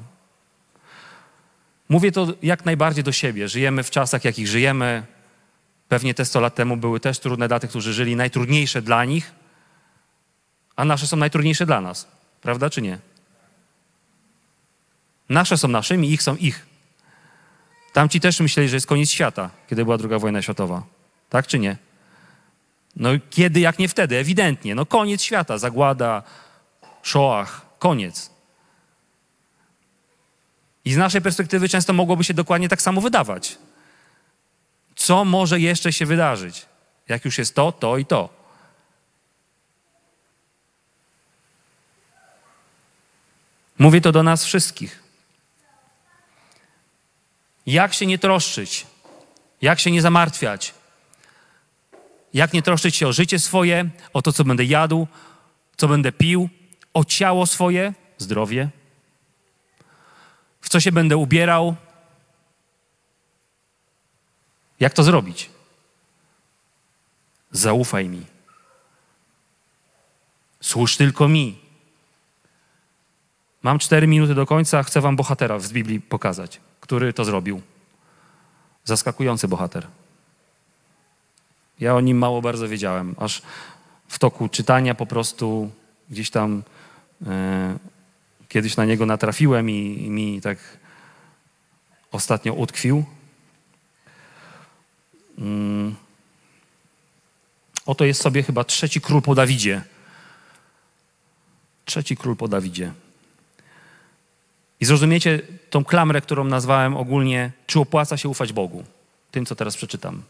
Mówię 1.89 2.11
to 2.11 2.27
jak 2.43 2.65
najbardziej 2.65 3.03
do 3.03 3.11
siebie. 3.11 3.47
Żyjemy 3.47 3.83
w 3.83 3.89
czasach, 3.89 4.25
jakich 4.25 4.47
żyjemy. 4.47 5.03
Pewnie 5.89 6.13
te 6.13 6.25
100 6.25 6.39
lat 6.39 6.55
temu 6.55 6.77
były 6.77 6.99
też 6.99 7.19
trudne 7.19 7.47
dla 7.47 7.59
tych, 7.59 7.69
którzy 7.69 7.93
żyli, 7.93 8.15
najtrudniejsze 8.15 8.81
dla 8.81 9.05
nich, 9.05 9.31
a 10.75 10.85
nasze 10.85 11.07
są 11.07 11.17
najtrudniejsze 11.17 11.65
dla 11.65 11.81
nas. 11.81 12.07
Prawda 12.41 12.69
czy 12.69 12.81
nie? 12.81 12.99
Nasze 15.29 15.57
są 15.57 15.67
naszymi, 15.67 16.11
ich 16.11 16.23
są 16.23 16.35
ich. 16.35 16.65
Tamci 17.93 18.19
też 18.19 18.39
myśleli, 18.39 18.69
że 18.69 18.75
jest 18.75 18.87
koniec 18.87 19.09
świata, 19.09 19.49
kiedy 19.69 19.83
była 19.83 19.97
druga 19.97 20.19
wojna 20.19 20.41
światowa. 20.41 20.83
Tak 21.29 21.47
czy 21.47 21.59
nie? 21.59 21.77
No 22.95 23.09
kiedy, 23.29 23.59
jak 23.59 23.79
nie 23.79 23.89
wtedy? 23.89 24.17
Ewidentnie. 24.17 24.75
No 24.75 24.85
koniec 24.85 25.21
świata, 25.21 25.57
zagłada, 25.57 26.23
Shoah, 27.03 27.65
koniec. 27.79 28.31
I 30.85 30.93
z 30.93 30.97
naszej 30.97 31.21
perspektywy 31.21 31.69
często 31.69 31.93
mogłoby 31.93 32.23
się 32.23 32.33
dokładnie 32.33 32.69
tak 32.69 32.81
samo 32.81 33.01
wydawać. 33.01 33.57
Co 34.99 35.25
może 35.25 35.59
jeszcze 35.59 35.93
się 35.93 36.05
wydarzyć? 36.05 36.65
Jak 37.07 37.25
już 37.25 37.37
jest 37.37 37.55
to, 37.55 37.71
to 37.71 37.97
i 37.97 38.05
to. 38.05 38.29
Mówię 43.77 44.01
to 44.01 44.11
do 44.11 44.23
nas 44.23 44.45
wszystkich. 44.45 45.03
Jak 47.65 47.93
się 47.93 48.05
nie 48.05 48.19
troszczyć? 48.19 48.87
Jak 49.61 49.79
się 49.79 49.91
nie 49.91 50.01
zamartwiać? 50.01 50.73
Jak 52.33 52.53
nie 52.53 52.61
troszczyć 52.61 52.95
się 52.95 53.07
o 53.07 53.13
życie 53.13 53.39
swoje, 53.39 53.89
o 54.13 54.21
to, 54.21 54.33
co 54.33 54.43
będę 54.43 54.65
jadł, 54.65 55.07
co 55.77 55.87
będę 55.87 56.11
pił, 56.11 56.49
o 56.93 57.05
ciało 57.05 57.47
swoje, 57.47 57.93
zdrowie, 58.17 58.69
w 60.61 60.69
co 60.69 60.79
się 60.79 60.91
będę 60.91 61.17
ubierał? 61.17 61.75
Jak 64.79 64.93
to 64.93 65.03
zrobić? 65.03 65.49
Zaufaj 67.51 68.09
mi. 68.09 68.25
Służ 70.61 70.97
tylko 70.97 71.27
mi. 71.27 71.59
Mam 73.63 73.79
cztery 73.79 74.07
minuty 74.07 74.35
do 74.35 74.45
końca, 74.45 74.83
chcę 74.83 75.01
wam 75.01 75.15
bohatera 75.15 75.59
z 75.59 75.71
Biblii 75.71 76.01
pokazać, 76.01 76.59
który 76.81 77.13
to 77.13 77.25
zrobił. 77.25 77.61
Zaskakujący 78.83 79.47
bohater. 79.47 79.87
Ja 81.79 81.95
o 81.95 82.01
nim 82.01 82.17
mało 82.17 82.41
bardzo 82.41 82.67
wiedziałem, 82.67 83.15
aż 83.19 83.41
w 84.07 84.19
toku 84.19 84.49
czytania 84.49 84.95
po 84.95 85.05
prostu 85.05 85.71
gdzieś 86.09 86.29
tam 86.29 86.63
e, 87.27 87.77
kiedyś 88.49 88.77
na 88.77 88.85
niego 88.85 89.05
natrafiłem 89.05 89.69
i, 89.69 90.03
i 90.05 90.09
mi 90.09 90.41
tak 90.41 90.57
ostatnio 92.11 92.53
utkwił. 92.53 93.05
Mm. 95.39 95.95
Oto 97.85 98.05
jest 98.05 98.21
sobie 98.21 98.43
chyba 98.43 98.63
trzeci 98.63 99.01
król 99.01 99.21
po 99.21 99.35
Dawidzie. 99.35 99.81
Trzeci 101.85 102.17
król 102.17 102.35
po 102.35 102.47
Dawidzie. 102.47 102.93
I 104.79 104.85
zrozumiecie 104.85 105.41
tą 105.69 105.85
klamrę, 105.85 106.21
którą 106.21 106.43
nazwałem 106.43 106.97
ogólnie, 106.97 107.51
czy 107.67 107.79
opłaca 107.79 108.17
się 108.17 108.29
ufać 108.29 108.53
Bogu? 108.53 108.83
Tym, 109.31 109.45
co 109.45 109.55
teraz 109.55 109.77
przeczytam. 109.77 110.23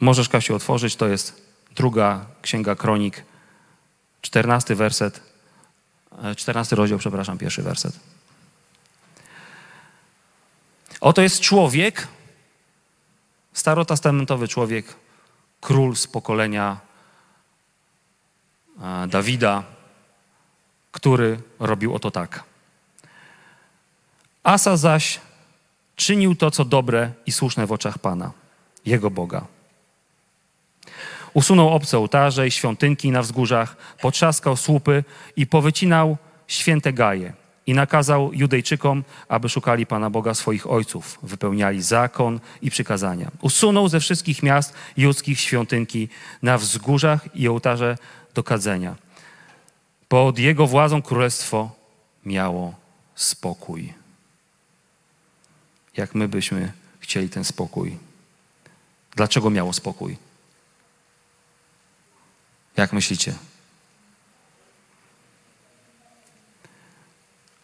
Możesz, 0.00 0.28
Kasiu, 0.28 0.54
otworzyć, 0.54 0.96
to 0.96 1.08
jest 1.08 1.42
druga 1.74 2.26
księga 2.42 2.74
kronik, 2.74 3.24
czternasty 4.22 4.74
werset, 4.74 5.20
e, 6.22 6.34
czternasty 6.34 6.76
rozdział, 6.76 6.98
przepraszam, 6.98 7.38
pierwszy 7.38 7.62
werset. 7.62 8.00
Oto 11.00 11.22
jest 11.22 11.40
człowiek, 11.40 12.08
starotestamentowy 13.52 14.48
człowiek, 14.48 14.96
król 15.60 15.96
z 15.96 16.06
pokolenia 16.06 16.80
e, 18.82 19.06
Dawida, 19.06 19.62
który 20.92 21.40
robił 21.60 21.94
oto 21.94 22.10
tak. 22.10 22.44
Asa 24.42 24.76
zaś 24.76 25.20
czynił 25.96 26.34
to, 26.34 26.50
co 26.50 26.64
dobre 26.64 27.12
i 27.26 27.32
słuszne 27.32 27.66
w 27.66 27.72
oczach 27.72 27.98
Pana, 27.98 28.32
jego 28.86 29.10
Boga. 29.10 29.46
Usunął 31.34 31.68
obce 31.68 31.98
ołtarze 31.98 32.46
i 32.46 32.50
świątynki 32.50 33.10
na 33.10 33.22
wzgórzach, 33.22 33.76
potrzaskał 34.00 34.56
słupy 34.56 35.04
i 35.36 35.46
powycinał 35.46 36.16
święte 36.46 36.92
gaje 36.92 37.39
i 37.70 37.74
nakazał 37.74 38.30
Judejczykom, 38.32 39.04
aby 39.28 39.48
szukali 39.48 39.86
Pana 39.86 40.10
Boga 40.10 40.34
swoich 40.34 40.70
ojców, 40.70 41.18
wypełniali 41.22 41.82
zakon 41.82 42.40
i 42.62 42.70
przykazania. 42.70 43.30
Usunął 43.40 43.88
ze 43.88 44.00
wszystkich 44.00 44.42
miast 44.42 44.74
judzkich 44.96 45.40
świątynki 45.40 46.08
na 46.42 46.58
wzgórzach 46.58 47.36
i 47.36 47.48
ołtarze 47.48 47.98
do 48.34 48.42
kadzenia. 48.42 48.94
Pod 50.08 50.38
jego 50.38 50.66
władzą 50.66 51.02
królestwo 51.02 51.70
miało 52.24 52.74
spokój. 53.14 53.94
Jak 55.96 56.14
my 56.14 56.28
byśmy 56.28 56.72
chcieli 57.00 57.28
ten 57.28 57.44
spokój? 57.44 57.98
Dlaczego 59.16 59.50
miało 59.50 59.72
spokój? 59.72 60.16
Jak 62.76 62.92
myślicie? 62.92 63.34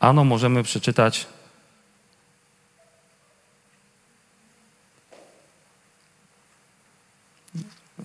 Ano 0.01 0.25
możemy 0.25 0.63
przeczytać 0.63 1.27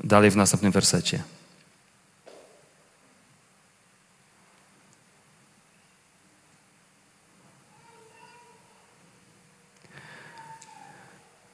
dalej 0.03 0.31
w 0.31 0.35
następnym 0.35 0.71
wersecie. 0.71 1.23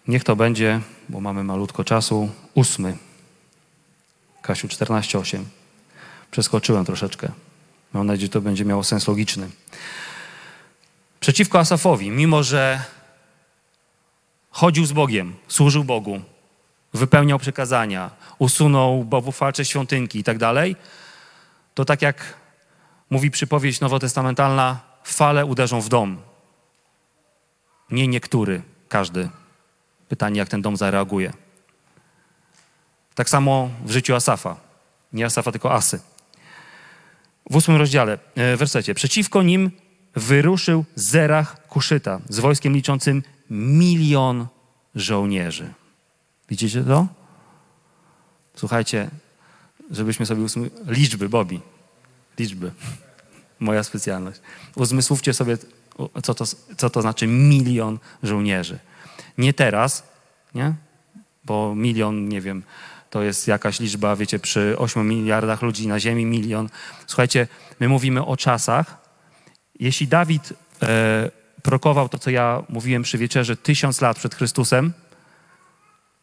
Niech 0.07 0.23
to 0.23 0.35
będzie, 0.35 0.81
bo 1.09 1.21
mamy 1.21 1.43
malutko 1.43 1.83
czasu, 1.83 2.29
ósmy. 2.53 2.97
Kasiu, 4.41 4.67
14,8. 4.67 5.43
Przeskoczyłem 6.31 6.85
troszeczkę. 6.85 7.31
Mam 7.93 8.07
nadzieję, 8.07 8.25
że 8.25 8.31
to 8.31 8.41
będzie 8.41 8.65
miało 8.65 8.83
sens 8.83 9.07
logiczny. 9.07 9.49
Przeciwko 11.27 11.59
Asafowi, 11.59 12.11
mimo 12.11 12.43
że 12.43 12.81
chodził 14.51 14.85
z 14.85 14.91
Bogiem, 14.91 15.35
służył 15.47 15.83
Bogu, 15.83 16.21
wypełniał 16.93 17.39
przykazania, 17.39 18.11
usunął 18.39 19.03
bałwochwalcze 19.03 19.65
świątynki 19.65 20.19
i 20.19 20.23
tak 20.23 20.37
dalej, 20.37 20.75
to 21.73 21.85
tak 21.85 22.01
jak 22.01 22.33
mówi 23.09 23.31
przypowieść 23.31 23.79
nowotestamentalna, 23.79 24.79
fale 25.03 25.45
uderzą 25.45 25.81
w 25.81 25.89
dom. 25.89 26.21
Nie 27.91 28.07
niektóry, 28.07 28.61
każdy. 28.89 29.29
Pytanie, 30.09 30.39
jak 30.39 30.49
ten 30.49 30.61
dom 30.61 30.77
zareaguje. 30.77 31.33
Tak 33.15 33.29
samo 33.29 33.69
w 33.85 33.91
życiu 33.91 34.15
Asafa. 34.15 34.55
Nie 35.13 35.25
Asafa, 35.25 35.51
tylko 35.51 35.73
Asy. 35.73 35.99
W 37.49 37.55
ósmym 37.55 37.77
rozdziale, 37.77 38.19
e, 38.35 38.57
wersecie. 38.57 38.93
Przeciwko 38.93 39.43
nim 39.43 39.71
wyruszył 40.17 40.85
Zerach 40.95 41.67
Kuszyta 41.67 42.19
z 42.29 42.39
wojskiem 42.39 42.73
liczącym 42.73 43.23
milion 43.49 44.47
żołnierzy. 44.95 45.73
Widzicie 46.49 46.83
to? 46.83 47.07
Słuchajcie, 48.55 49.09
żebyśmy 49.91 50.25
sobie. 50.25 50.45
Liczby, 50.87 51.29
Bobby. 51.29 51.59
Liczby. 52.39 52.71
Moja 53.59 53.83
specjalność. 53.83 54.41
Uzmysłówcie 54.75 55.33
sobie, 55.33 55.57
co 56.23 56.33
to, 56.33 56.45
co 56.77 56.89
to 56.89 57.01
znaczy 57.01 57.27
milion 57.27 57.99
żołnierzy. 58.23 58.79
Nie 59.37 59.53
teraz, 59.53 60.03
nie? 60.55 60.73
Bo 61.45 61.75
milion, 61.75 62.29
nie 62.29 62.41
wiem, 62.41 62.63
to 63.09 63.21
jest 63.23 63.47
jakaś 63.47 63.79
liczba, 63.79 64.15
wiecie, 64.15 64.39
przy 64.39 64.75
8 64.77 65.07
miliardach 65.07 65.61
ludzi 65.61 65.87
na 65.87 65.99
Ziemi, 65.99 66.25
milion. 66.25 66.69
Słuchajcie, 67.07 67.47
my 67.79 67.89
mówimy 67.89 68.25
o 68.25 68.37
czasach. 68.37 69.06
Jeśli 69.79 70.07
Dawid 70.07 70.53
e, 70.81 71.31
prokował 71.63 72.09
to, 72.09 72.19
co 72.19 72.29
ja 72.29 72.63
mówiłem 72.69 73.03
przy 73.03 73.17
wieczerzy, 73.17 73.57
tysiąc 73.57 74.01
lat 74.01 74.17
przed 74.17 74.35
Chrystusem, 74.35 74.93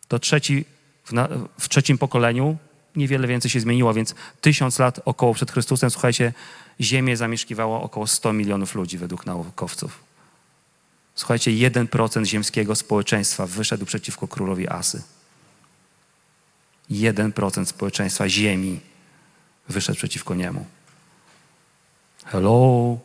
to 0.09 0.19
trzeci, 0.19 0.65
w, 1.05 1.13
na, 1.13 1.29
w 1.59 1.69
trzecim 1.69 1.99
pokoleniu 1.99 2.57
niewiele 2.97 3.27
więcej 3.27 3.51
się 3.51 3.61
zmieniło, 3.61 3.95
więc 3.95 4.15
tysiąc 4.41 4.79
lat 4.79 5.01
około 5.05 5.35
przed 5.35 5.53
Chrystusem, 5.53 5.91
słuchajcie, 5.91 6.33
Ziemię 6.81 7.17
zamieszkiwało 7.17 7.83
około 7.83 8.07
100 8.07 8.33
milionów 8.33 8.75
ludzi 8.75 8.99
według 8.99 9.27
naukowców. 9.27 10.05
Słuchajcie, 11.15 11.51
1% 11.51 12.25
ziemskiego 12.25 12.75
społeczeństwa 12.75 13.47
wyszedł 13.47 13.87
przeciwko 13.87 14.29
królowi 14.29 14.69
Asy. 14.69 15.03
1% 16.91 17.65
społeczeństwa 17.65 18.29
Ziemi 18.29 18.81
wyszedł 19.69 19.99
przeciwko 19.99 20.35
niemu. 20.35 20.67
Hello? 22.25 22.99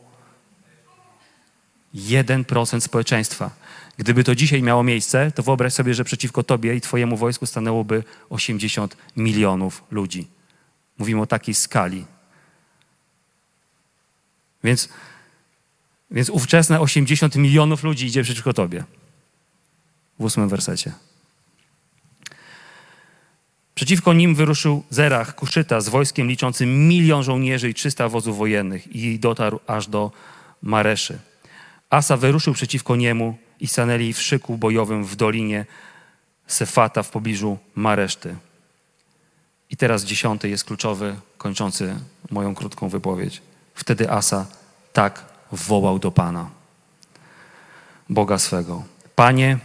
1% 1.95 2.79
społeczeństwa. 2.79 3.51
Gdyby 3.97 4.23
to 4.23 4.35
dzisiaj 4.35 4.61
miało 4.61 4.83
miejsce, 4.83 5.31
to 5.31 5.43
wyobraź 5.43 5.73
sobie, 5.73 5.93
że 5.93 6.03
przeciwko 6.03 6.43
tobie 6.43 6.75
i 6.75 6.81
twojemu 6.81 7.17
wojsku 7.17 7.45
stanęłoby 7.45 8.03
80 8.29 8.97
milionów 9.17 9.83
ludzi. 9.91 10.27
Mówimy 10.97 11.21
o 11.21 11.25
takiej 11.25 11.55
skali. 11.55 12.05
Więc, 14.63 14.89
więc 16.11 16.29
ówczesne 16.29 16.79
80 16.79 17.35
milionów 17.35 17.83
ludzi 17.83 18.05
idzie 18.05 18.23
przeciwko 18.23 18.53
tobie. 18.53 18.83
W 20.19 20.23
ósmym 20.23 20.49
wersecie. 20.49 20.91
Przeciwko 23.75 24.13
nim 24.13 24.35
wyruszył 24.35 24.83
Zerach, 24.89 25.35
Kuszyta 25.35 25.81
z 25.81 25.89
wojskiem 25.89 26.27
liczącym 26.27 26.87
milion 26.87 27.23
żołnierzy 27.23 27.69
i 27.69 27.73
300 27.73 28.09
wozów 28.09 28.37
wojennych 28.37 28.95
i 28.95 29.19
dotarł 29.19 29.59
aż 29.67 29.87
do 29.87 30.11
Mareszy. 30.61 31.19
Asa 31.89 32.17
wyruszył 32.17 32.53
przeciwko 32.53 32.95
niemu 32.95 33.37
i 33.59 33.67
stanęli 33.67 34.13
w 34.13 34.21
szyku 34.21 34.57
bojowym 34.57 35.05
w 35.05 35.15
dolinie 35.15 35.65
Sefata 36.47 37.03
w 37.03 37.09
pobliżu 37.09 37.57
Mareszty. 37.75 38.35
I 39.69 39.77
teraz 39.77 40.03
dziesiąty 40.03 40.49
jest 40.49 40.63
kluczowy, 40.63 41.15
kończący 41.37 41.95
moją 42.31 42.55
krótką 42.55 42.89
wypowiedź. 42.89 43.41
Wtedy 43.75 44.11
Asa 44.11 44.45
tak 44.93 45.25
wołał 45.51 45.99
do 45.99 46.11
Pana, 46.11 46.49
Boga 48.09 48.37
swego. 48.37 48.83
Panie, 49.15 49.57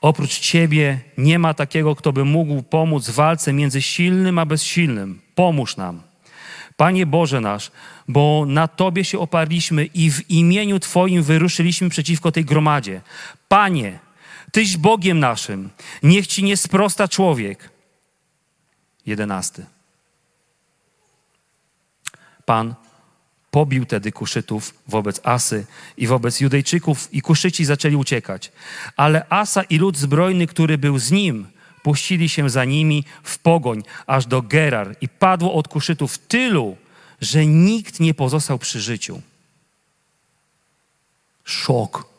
oprócz 0.00 0.38
Ciebie 0.38 1.00
nie 1.18 1.38
ma 1.38 1.54
takiego, 1.54 1.96
kto 1.96 2.12
by 2.12 2.24
mógł 2.24 2.62
pomóc 2.62 3.08
w 3.08 3.14
walce 3.14 3.52
między 3.52 3.82
silnym 3.82 4.38
a 4.38 4.46
bezsilnym. 4.46 5.20
Pomóż 5.34 5.76
nam. 5.76 6.02
Panie 6.76 7.06
Boże 7.06 7.40
nasz, 7.40 7.70
bo 8.12 8.44
na 8.46 8.68
Tobie 8.68 9.04
się 9.04 9.18
oparliśmy 9.18 9.84
i 9.84 10.10
w 10.10 10.30
imieniu 10.30 10.80
Twoim 10.80 11.22
wyruszyliśmy 11.22 11.88
przeciwko 11.88 12.32
tej 12.32 12.44
gromadzie. 12.44 13.00
Panie, 13.48 13.98
Tyś 14.52 14.76
Bogiem 14.76 15.18
naszym, 15.18 15.70
niech 16.02 16.26
Ci 16.26 16.44
nie 16.44 16.56
sprosta 16.56 17.08
człowiek. 17.08 17.70
Jedenasty. 19.06 19.66
Pan 22.44 22.74
pobił 23.50 23.86
tedy 23.86 24.12
Kuszytów 24.12 24.74
wobec 24.88 25.20
Asy 25.24 25.66
i 25.96 26.06
wobec 26.06 26.40
Judejczyków 26.40 27.14
i 27.14 27.22
Kuszyci 27.22 27.64
zaczęli 27.64 27.96
uciekać. 27.96 28.52
Ale 28.96 29.26
Asa 29.28 29.62
i 29.62 29.78
lud 29.78 29.98
zbrojny, 29.98 30.46
który 30.46 30.78
był 30.78 30.98
z 30.98 31.10
nim, 31.10 31.46
puścili 31.82 32.28
się 32.28 32.50
za 32.50 32.64
nimi 32.64 33.04
w 33.22 33.38
pogoń 33.38 33.82
aż 34.06 34.26
do 34.26 34.42
Gerar 34.42 34.96
i 35.00 35.08
padło 35.08 35.54
od 35.54 35.68
Kuszytów 35.68 36.18
tylu, 36.18 36.76
że 37.20 37.46
nikt 37.46 38.00
nie 38.00 38.14
pozostał 38.14 38.58
przy 38.58 38.80
życiu. 38.80 39.20
Szok. 41.44 42.10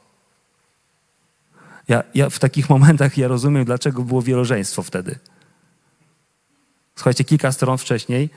Ja, 1.87 2.03
ja 2.13 2.29
w 2.29 2.39
takich 2.39 2.69
momentach 2.69 3.17
ja 3.17 3.27
rozumiem, 3.27 3.65
dlaczego 3.65 4.03
było 4.03 4.21
wielożeństwo 4.21 4.83
wtedy. 4.83 5.19
Słuchajcie, 6.95 7.23
kilka 7.23 7.51
stron 7.51 7.77
wcześniej 7.77 8.23
e, 8.23 8.29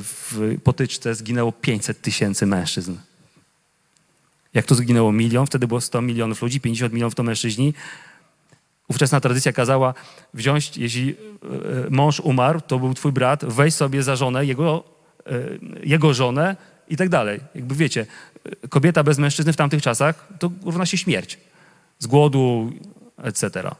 w 0.00 0.56
potyczce 0.64 1.14
zginęło 1.14 1.52
500 1.52 2.00
tysięcy 2.00 2.46
mężczyzn. 2.46 2.96
Jak 4.54 4.66
to 4.66 4.74
zginęło 4.74 5.12
milion, 5.12 5.46
wtedy 5.46 5.66
było 5.66 5.80
100 5.80 6.02
milionów 6.02 6.42
ludzi, 6.42 6.60
50 6.60 6.92
milionów 6.92 7.14
to 7.14 7.22
mężczyźni. 7.22 7.74
Ówczesna 8.88 9.20
tradycja 9.20 9.52
kazała 9.52 9.94
wziąć, 10.34 10.76
jeśli 10.76 11.10
e, 11.10 11.16
mąż 11.90 12.20
umarł, 12.20 12.60
to 12.60 12.78
był 12.78 12.94
twój 12.94 13.12
brat, 13.12 13.44
weź 13.44 13.74
sobie 13.74 14.02
za 14.02 14.16
żonę 14.16 14.46
jego, 14.46 14.84
e, 14.84 14.95
jego 15.82 16.14
żonę 16.14 16.56
i 16.88 16.96
tak 16.96 17.08
dalej. 17.08 17.40
Jakby 17.54 17.74
wiecie, 17.74 18.06
kobieta 18.68 19.02
bez 19.02 19.18
mężczyzny 19.18 19.52
w 19.52 19.56
tamtych 19.56 19.82
czasach 19.82 20.28
to 20.38 20.50
równa 20.62 20.86
się 20.86 20.98
śmierć. 20.98 21.38
Z 21.98 22.06
głodu, 22.06 22.72
etc. 23.18 23.70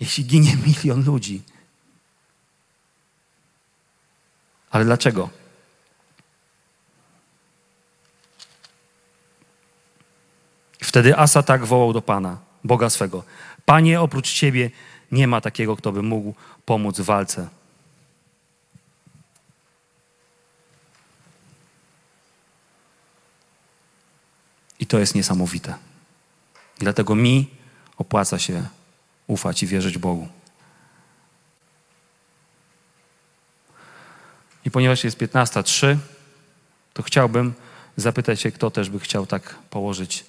Jeśli 0.00 0.24
ginie 0.24 0.56
milion 0.66 1.04
ludzi. 1.04 1.42
Ale 4.70 4.84
dlaczego? 4.84 5.30
Wtedy 10.82 11.16
Asa 11.16 11.42
tak 11.42 11.64
wołał 11.64 11.92
do 11.92 12.02
Pana, 12.02 12.38
Boga 12.64 12.90
swego. 12.90 13.24
Panie, 13.64 14.00
oprócz 14.00 14.32
Ciebie 14.32 14.70
nie 15.12 15.26
ma 15.26 15.40
takiego, 15.40 15.76
kto 15.76 15.92
by 15.92 16.02
mógł 16.02 16.34
pomóc 16.64 17.00
w 17.00 17.04
walce. 17.04 17.48
To 24.88 24.98
jest 24.98 25.14
niesamowite. 25.14 25.74
I 26.76 26.80
dlatego 26.80 27.14
mi 27.14 27.50
opłaca 27.96 28.38
się 28.38 28.68
ufać 29.26 29.62
i 29.62 29.66
wierzyć 29.66 29.98
Bogu. 29.98 30.28
I 34.64 34.70
ponieważ 34.70 35.04
jest 35.04 35.18
15.03, 35.18 35.96
to 36.94 37.02
chciałbym 37.02 37.54
zapytać 37.96 38.40
się, 38.40 38.52
kto 38.52 38.70
też 38.70 38.90
by 38.90 39.00
chciał 39.00 39.26
tak 39.26 39.54
położyć 39.70 40.24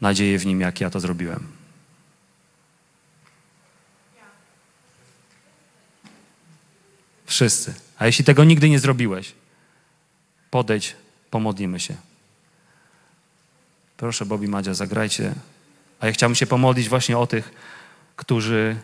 nadzieję 0.00 0.38
w 0.38 0.46
nim, 0.46 0.60
jak 0.60 0.80
ja 0.80 0.90
to 0.90 1.00
zrobiłem. 1.00 1.46
Wszyscy. 7.26 7.74
A 7.98 8.06
jeśli 8.06 8.24
tego 8.24 8.44
nigdy 8.44 8.68
nie 8.68 8.78
zrobiłeś, 8.78 9.32
podejdź, 10.50 10.96
pomodlimy 11.30 11.80
się. 11.80 12.11
Proszę, 14.02 14.26
Bobby 14.26 14.48
Madzia, 14.48 14.74
zagrajcie. 14.74 15.34
A 16.00 16.06
ja 16.06 16.12
chciałbym 16.12 16.34
się 16.34 16.46
pomodlić 16.46 16.88
właśnie 16.88 17.18
o 17.18 17.26
tych, 17.26 17.52
którzy 18.16 18.76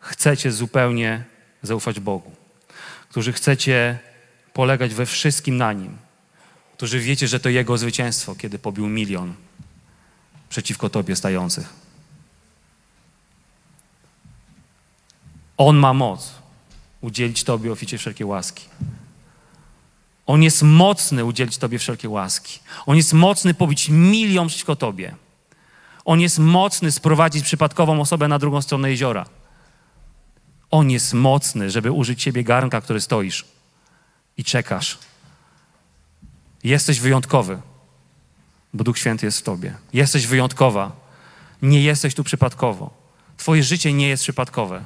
chcecie 0.00 0.52
zupełnie 0.52 1.24
zaufać 1.62 2.00
Bogu, 2.00 2.32
którzy 3.08 3.32
chcecie 3.32 3.98
polegać 4.52 4.94
we 4.94 5.06
wszystkim 5.06 5.56
na 5.56 5.72
Nim, 5.72 5.96
którzy 6.76 7.00
wiecie, 7.00 7.28
że 7.28 7.40
to 7.40 7.48
Jego 7.48 7.78
zwycięstwo, 7.78 8.34
kiedy 8.34 8.58
pobił 8.58 8.88
milion 8.88 9.34
przeciwko 10.48 10.90
Tobie 10.90 11.16
stających. 11.16 11.72
On 15.56 15.76
ma 15.76 15.92
moc 15.92 16.34
udzielić 17.00 17.44
Tobie 17.44 17.72
oficie 17.72 17.98
wszelkiej 17.98 18.26
łaski. 18.26 18.64
On 20.26 20.42
jest 20.42 20.62
mocny 20.62 21.24
udzielić 21.24 21.58
Tobie 21.58 21.78
wszelkie 21.78 22.08
łaski. 22.08 22.58
On 22.86 22.96
jest 22.96 23.12
mocny 23.12 23.54
pobić 23.54 23.88
milion 23.88 24.48
przeciwko 24.48 24.76
Tobie. 24.76 25.14
On 26.04 26.20
jest 26.20 26.38
mocny 26.38 26.92
sprowadzić 26.92 27.44
przypadkową 27.44 28.00
osobę 28.00 28.28
na 28.28 28.38
drugą 28.38 28.62
stronę 28.62 28.90
jeziora. 28.90 29.26
On 30.70 30.90
jest 30.90 31.14
mocny, 31.14 31.70
żeby 31.70 31.92
użyć 31.92 32.22
Ciebie 32.22 32.44
garnka, 32.44 32.80
który 32.80 33.00
stoisz 33.00 33.44
i 34.36 34.44
czekasz. 34.44 34.98
Jesteś 36.64 37.00
wyjątkowy, 37.00 37.58
bo 38.74 38.84
Duch 38.84 38.98
Święty 38.98 39.26
jest 39.26 39.38
w 39.38 39.42
Tobie. 39.42 39.74
Jesteś 39.92 40.26
wyjątkowa. 40.26 40.92
Nie 41.62 41.82
jesteś 41.82 42.14
tu 42.14 42.24
przypadkowo. 42.24 42.90
Twoje 43.36 43.62
życie 43.62 43.92
nie 43.92 44.08
jest 44.08 44.22
przypadkowe. 44.22 44.84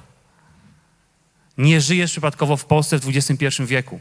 Nie 1.58 1.80
żyjesz 1.80 2.10
przypadkowo 2.10 2.56
w 2.56 2.64
Polsce 2.64 2.98
w 2.98 3.08
XXI 3.08 3.64
wieku. 3.64 4.00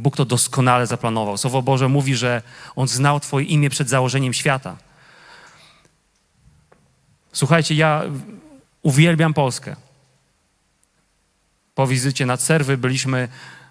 Bóg 0.00 0.16
to 0.16 0.24
doskonale 0.24 0.86
zaplanował. 0.86 1.36
Słowo 1.36 1.62
Boże 1.62 1.88
mówi, 1.88 2.16
że 2.16 2.42
On 2.76 2.88
znał 2.88 3.20
Twoje 3.20 3.46
imię 3.46 3.70
przed 3.70 3.88
założeniem 3.88 4.32
świata. 4.32 4.76
Słuchajcie, 7.32 7.74
ja 7.74 8.02
uwielbiam 8.82 9.34
Polskę. 9.34 9.76
Po 11.74 11.86
wizycie 11.86 12.26
na 12.26 12.36
Serwy 12.36 12.76
byliśmy 12.76 13.28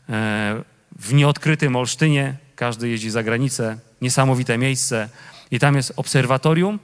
e, 0.09 0.63
w 0.99 1.13
nieodkrytym 1.13 1.75
Olsztynie. 1.75 2.37
Każdy 2.55 2.89
jeździ 2.89 3.09
za 3.09 3.23
granicę. 3.23 3.79
Niesamowite 4.01 4.57
miejsce. 4.57 5.09
I 5.51 5.59
tam 5.59 5.75
jest 5.75 5.93
obserwatorium 5.95 6.79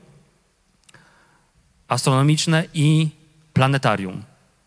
astronomiczne 1.87 2.63
i 2.73 3.09
planetarium. 3.53 4.23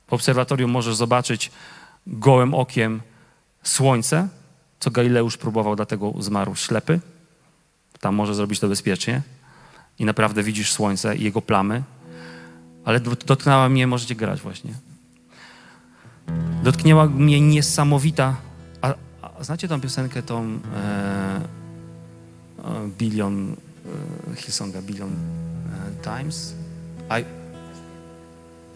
W 0.06 0.12
obserwatorium 0.12 0.70
możesz 0.70 0.94
zobaczyć 0.96 1.50
gołym 2.06 2.54
okiem 2.54 3.00
słońce, 3.62 4.28
co 4.80 4.90
Galileusz 4.90 5.36
próbował, 5.36 5.76
dlatego 5.76 6.12
zmarł 6.18 6.54
ślepy. 6.54 7.00
Tam 8.00 8.14
może 8.14 8.34
zrobić 8.34 8.60
to 8.60 8.68
bezpiecznie. 8.68 9.22
I 9.98 10.04
naprawdę 10.04 10.42
widzisz 10.42 10.72
słońce 10.72 11.16
i 11.16 11.24
jego 11.24 11.42
plamy. 11.42 11.82
Ale 12.84 13.00
dot- 13.00 13.24
dotknęła 13.24 13.68
mnie, 13.68 13.86
możecie 13.86 14.14
grać 14.14 14.40
właśnie. 14.40 14.74
Dotknęła 16.62 17.06
mnie 17.06 17.40
niesamowita. 17.40 18.36
A, 18.82 18.94
a 19.22 19.44
znacie 19.44 19.68
tą 19.68 19.80
piosenkę, 19.80 20.22
tą 20.22 20.58
e, 20.76 21.40
Billion 22.98 23.56
e, 24.32 24.36
Hillsonga, 24.36 24.82
Billion 24.82 25.10
e, 25.10 26.04
Times? 26.04 26.54
I, 27.10 27.24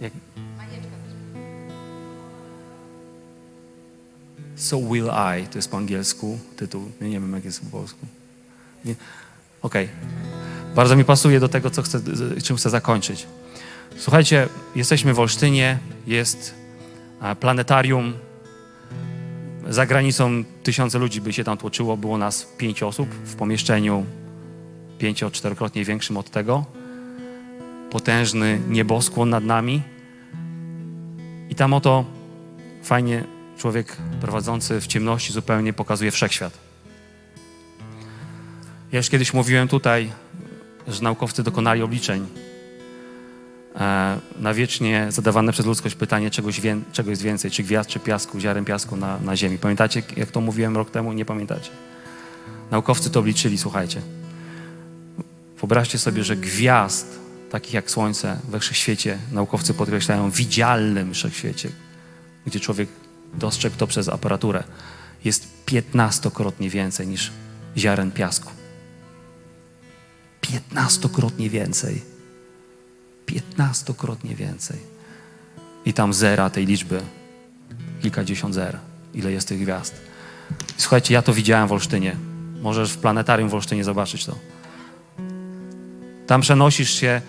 jak, 0.00 0.12
So 4.56 4.76
Will 4.78 5.10
I, 5.40 5.46
to 5.46 5.58
jest 5.58 5.70
po 5.70 5.76
angielsku 5.76 6.38
tytuł, 6.56 6.90
ja 7.00 7.06
nie 7.06 7.20
wiem 7.20 7.32
jak 7.32 7.44
jest 7.44 7.60
po 7.60 7.66
polsku. 7.78 8.06
Nie- 8.84 8.94
Okej. 9.62 9.88
Bardzo 10.74 10.96
mi 10.96 11.04
pasuje 11.04 11.40
do 11.40 11.48
tego, 11.48 11.70
co 11.70 11.82
chcę, 11.82 12.00
czym 12.44 12.56
chcę 12.56 12.70
zakończyć. 12.70 13.26
Słuchajcie, 13.96 14.48
jesteśmy 14.76 15.14
w 15.14 15.20
Olsztynie, 15.20 15.78
jest 16.06 16.54
planetarium. 17.40 18.12
Za 19.68 19.86
granicą 19.86 20.44
tysiące 20.62 20.98
ludzi 20.98 21.20
by 21.20 21.32
się 21.32 21.44
tam 21.44 21.58
tłoczyło, 21.58 21.96
było 21.96 22.18
nas 22.18 22.46
pięć 22.58 22.82
osób 22.82 23.08
w 23.08 23.34
pomieszczeniu 23.34 24.06
pięcio, 24.98 25.30
czterokrotnie 25.30 25.84
większym 25.84 26.16
od 26.16 26.30
tego. 26.30 26.64
Potężny 27.90 28.60
nieboskłon 28.68 29.30
nad 29.30 29.44
nami. 29.44 29.82
I 31.50 31.54
tam 31.54 31.74
oto 31.74 32.04
fajnie 32.82 33.24
człowiek 33.62 33.96
prowadzący 34.20 34.80
w 34.80 34.86
ciemności 34.86 35.32
zupełnie 35.32 35.72
pokazuje 35.72 36.10
wszechświat. 36.10 36.52
Ja 38.92 38.98
już 38.98 39.10
kiedyś 39.10 39.34
mówiłem 39.34 39.68
tutaj, 39.68 40.12
że 40.88 41.02
naukowcy 41.02 41.42
dokonali 41.42 41.82
obliczeń 41.82 42.26
e, 43.76 44.18
na 44.38 44.54
wiecznie 44.54 45.06
zadawane 45.08 45.52
przez 45.52 45.66
ludzkość 45.66 45.94
pytanie, 45.94 46.30
czegoś, 46.30 46.60
jest 47.06 47.22
więcej, 47.22 47.50
czy 47.50 47.62
gwiazd, 47.62 47.90
czy 47.90 48.00
piasku, 48.00 48.40
ziaren 48.40 48.64
piasku 48.64 48.96
na, 48.96 49.18
na 49.18 49.36
Ziemi. 49.36 49.58
Pamiętacie, 49.58 50.02
jak 50.16 50.30
to 50.30 50.40
mówiłem 50.40 50.76
rok 50.76 50.90
temu? 50.90 51.12
Nie 51.12 51.24
pamiętacie. 51.24 51.70
Naukowcy 52.70 53.10
to 53.10 53.20
obliczyli, 53.20 53.58
słuchajcie. 53.58 54.00
Wyobraźcie 55.60 55.98
sobie, 55.98 56.24
że 56.24 56.36
gwiazd, 56.36 57.18
takich 57.50 57.74
jak 57.74 57.90
Słońce 57.90 58.38
we 58.48 58.60
wszechświecie, 58.60 59.18
naukowcy 59.32 59.74
podkreślają, 59.74 60.30
widzialnym 60.30 61.14
wszechświecie, 61.14 61.68
gdzie 62.46 62.60
człowiek 62.60 62.88
dostrzegł 63.34 63.76
to 63.76 63.86
przez 63.86 64.08
aparaturę, 64.08 64.64
jest 65.24 65.64
piętnastokrotnie 65.66 66.70
więcej 66.70 67.06
niż 67.06 67.30
ziaren 67.76 68.10
piasku. 68.10 68.52
Piętnastokrotnie 70.40 71.50
więcej. 71.50 72.02
Piętnastokrotnie 73.26 74.34
więcej. 74.34 74.78
I 75.84 75.92
tam 75.92 76.12
zera 76.12 76.50
tej 76.50 76.66
liczby, 76.66 77.00
kilkadziesiąt 78.02 78.54
zer, 78.54 78.78
ile 79.14 79.32
jest 79.32 79.48
tych 79.48 79.60
gwiazd. 79.60 79.94
Słuchajcie, 80.76 81.14
ja 81.14 81.22
to 81.22 81.34
widziałem 81.34 81.68
w 81.68 81.72
Olsztynie. 81.72 82.16
Możesz 82.60 82.92
w 82.92 82.98
planetarium 82.98 83.48
w 83.48 83.54
Olsztynie 83.54 83.84
zobaczyć 83.84 84.26
to. 84.26 84.38
Tam 86.26 86.40
przenosisz 86.40 86.90
się 86.90 87.20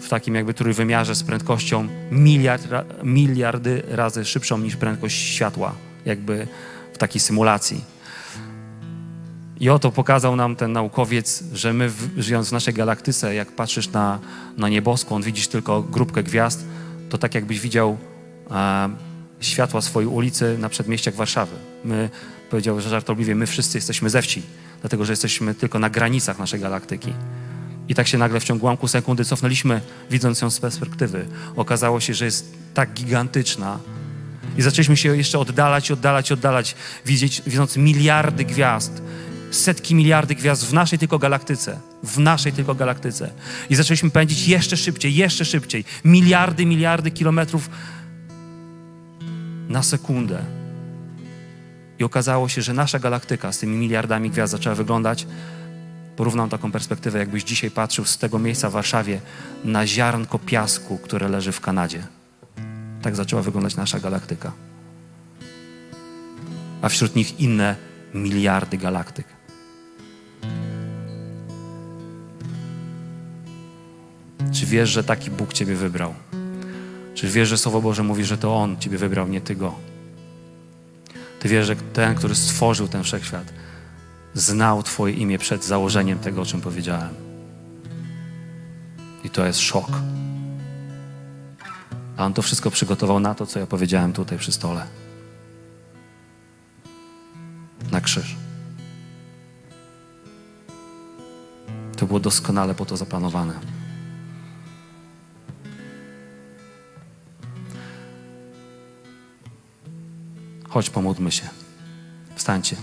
w 0.00 0.08
takim 0.08 0.34
jakby 0.34 0.54
trójwymiarze 0.54 1.14
z 1.14 1.22
prędkością 1.22 1.88
miliard, 2.10 2.68
miliardy 3.02 3.82
razy 3.88 4.24
szybszą 4.24 4.58
niż 4.58 4.76
prędkość 4.76 5.16
światła, 5.16 5.74
jakby 6.04 6.46
w 6.92 6.98
takiej 6.98 7.20
symulacji. 7.20 7.84
I 9.60 9.70
oto 9.70 9.90
pokazał 9.90 10.36
nam 10.36 10.56
ten 10.56 10.72
naukowiec, 10.72 11.44
że 11.52 11.72
my 11.72 11.90
żyjąc 12.16 12.48
w 12.48 12.52
naszej 12.52 12.74
galaktyce, 12.74 13.34
jak 13.34 13.52
patrzysz 13.52 13.90
na, 13.90 14.18
na 14.56 14.68
nieboskłon, 14.68 15.22
widzisz 15.22 15.48
tylko 15.48 15.82
grupkę 15.82 16.22
gwiazd, 16.22 16.64
to 17.10 17.18
tak 17.18 17.34
jakbyś 17.34 17.60
widział 17.60 17.98
e, 18.50 18.88
światła 19.40 19.80
swojej 19.80 20.08
ulicy 20.08 20.58
na 20.58 20.68
przedmieściach 20.68 21.14
Warszawy. 21.14 21.56
My, 21.84 22.10
powiedział, 22.50 22.80
że 22.80 22.88
żartobliwie, 22.88 23.34
my 23.34 23.46
wszyscy 23.46 23.78
jesteśmy 23.78 24.10
ze 24.10 24.22
wsi, 24.22 24.42
dlatego 24.80 25.04
że 25.04 25.12
jesteśmy 25.12 25.54
tylko 25.54 25.78
na 25.78 25.90
granicach 25.90 26.38
naszej 26.38 26.60
galaktyki. 26.60 27.12
I 27.88 27.94
tak 27.94 28.08
się 28.08 28.18
nagle 28.18 28.40
w 28.40 28.44
ciągu 28.44 28.66
ułamku 28.66 28.88
sekundy 28.88 29.24
cofnęliśmy, 29.24 29.80
widząc 30.10 30.40
ją 30.40 30.50
z 30.50 30.60
perspektywy. 30.60 31.26
Okazało 31.56 32.00
się, 32.00 32.14
że 32.14 32.24
jest 32.24 32.54
tak 32.74 32.92
gigantyczna. 32.92 33.78
I 34.58 34.62
zaczęliśmy 34.62 34.96
się 34.96 35.16
jeszcze 35.16 35.38
oddalać, 35.38 35.90
oddalać, 35.90 36.32
oddalać, 36.32 36.74
widzieć, 37.06 37.42
widząc 37.46 37.76
miliardy 37.76 38.44
gwiazd, 38.44 39.02
setki 39.50 39.94
miliardy 39.94 40.34
gwiazd 40.34 40.66
w 40.66 40.72
naszej 40.72 40.98
tylko 40.98 41.18
galaktyce. 41.18 41.80
W 42.02 42.18
naszej 42.18 42.52
tylko 42.52 42.74
galaktyce. 42.74 43.30
I 43.70 43.74
zaczęliśmy 43.74 44.10
pędzić 44.10 44.48
jeszcze 44.48 44.76
szybciej, 44.76 45.14
jeszcze 45.14 45.44
szybciej. 45.44 45.84
Miliardy, 46.04 46.66
miliardy 46.66 47.10
kilometrów 47.10 47.70
na 49.68 49.82
sekundę. 49.82 50.44
I 51.98 52.04
okazało 52.04 52.48
się, 52.48 52.62
że 52.62 52.74
nasza 52.74 52.98
galaktyka 52.98 53.52
z 53.52 53.58
tymi 53.58 53.76
miliardami 53.76 54.30
gwiazd 54.30 54.50
zaczęła 54.50 54.74
wyglądać 54.74 55.26
Porównam 56.18 56.48
taką 56.48 56.72
perspektywę, 56.72 57.18
jakbyś 57.18 57.44
dzisiaj 57.44 57.70
patrzył 57.70 58.04
z 58.04 58.18
tego 58.18 58.38
miejsca 58.38 58.70
w 58.70 58.72
Warszawie 58.72 59.20
na 59.64 59.86
ziarnko 59.86 60.38
piasku, 60.38 60.98
które 60.98 61.28
leży 61.28 61.52
w 61.52 61.60
Kanadzie. 61.60 62.06
Tak 63.02 63.16
zaczęła 63.16 63.42
wyglądać 63.42 63.76
nasza 63.76 64.00
galaktyka. 64.00 64.52
A 66.82 66.88
wśród 66.88 67.16
nich 67.16 67.40
inne 67.40 67.76
miliardy 68.14 68.78
galaktyk. 68.78 69.26
Czy 74.52 74.66
wiesz, 74.66 74.90
że 74.90 75.04
taki 75.04 75.30
Bóg 75.30 75.52
Ciebie 75.52 75.74
wybrał? 75.74 76.14
Czy 77.14 77.28
wiesz, 77.28 77.48
że 77.48 77.58
Słowo 77.58 77.82
Boże 77.82 78.02
mówi, 78.02 78.24
że 78.24 78.38
to 78.38 78.56
On 78.56 78.76
Ciebie 78.76 78.98
wybrał, 78.98 79.28
nie 79.28 79.40
Ty 79.40 79.56
Go? 79.56 79.74
Ty 81.40 81.48
wiesz, 81.48 81.66
że 81.66 81.76
ten, 81.76 82.14
który 82.14 82.34
stworzył 82.34 82.88
ten 82.88 83.02
wszechświat, 83.02 83.52
znał 84.38 84.82
Twoje 84.82 85.14
imię 85.14 85.38
przed 85.38 85.64
założeniem 85.64 86.18
tego, 86.18 86.42
o 86.42 86.46
czym 86.46 86.60
powiedziałem. 86.60 87.14
I 89.24 89.30
to 89.30 89.46
jest 89.46 89.60
szok. 89.60 89.90
A 92.16 92.24
on 92.24 92.34
to 92.34 92.42
wszystko 92.42 92.70
przygotował 92.70 93.20
na 93.20 93.34
to, 93.34 93.46
co 93.46 93.58
ja 93.58 93.66
powiedziałem 93.66 94.12
tutaj 94.12 94.38
przy 94.38 94.52
stole. 94.52 94.86
Na 97.92 98.00
krzyż. 98.00 98.36
To 101.96 102.06
było 102.06 102.20
doskonale 102.20 102.74
po 102.74 102.86
to 102.86 102.96
zaplanowane. 102.96 103.54
Chodź, 110.68 110.90
pomódlmy 110.90 111.32
się. 111.32 111.48
Wstańcie. 112.34 112.76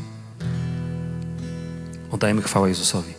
Oddajmy 2.11 2.41
chwałę 2.41 2.69
Jezusowi. 2.69 3.13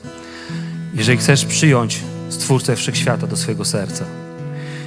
Jeżeli 0.94 1.18
chcesz 1.18 1.44
przyjąć 1.44 2.00
Stwórcę 2.28 2.76
Wszechświata 2.76 3.26
do 3.26 3.36
swojego 3.36 3.64
serca, 3.64 4.04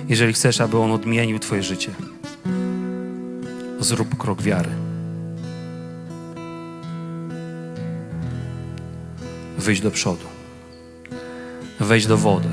jeżeli 0.09 0.33
chcesz, 0.33 0.61
aby 0.61 0.77
On 0.77 0.91
odmienił 0.91 1.39
Twoje 1.39 1.63
życie, 1.63 1.91
zrób 3.79 4.17
krok 4.17 4.41
wiary. 4.41 4.69
Wyjdź 9.57 9.81
do 9.81 9.91
przodu. 9.91 10.25
Wejdź 11.79 12.07
do 12.07 12.17
wody. 12.17 12.49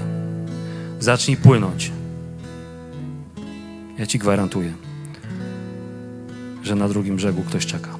Zacznij 1.00 1.36
płynąć. 1.36 1.92
Ja 3.98 4.06
Ci 4.06 4.18
gwarantuję, 4.18 4.72
że 6.62 6.74
na 6.74 6.88
drugim 6.88 7.16
brzegu 7.16 7.42
ktoś 7.42 7.66
czeka. 7.66 7.95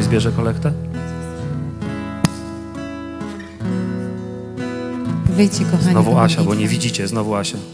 Ktoś 0.00 0.08
zbierze 0.08 0.32
kolektę? 0.32 0.72
Wyjdźcie, 5.36 5.64
kochani. 5.64 5.90
Znowu 5.90 6.18
Asia, 6.18 6.44
bo 6.44 6.54
nie 6.54 6.68
widzicie, 6.68 7.08
znowu 7.08 7.34
Asia. 7.34 7.58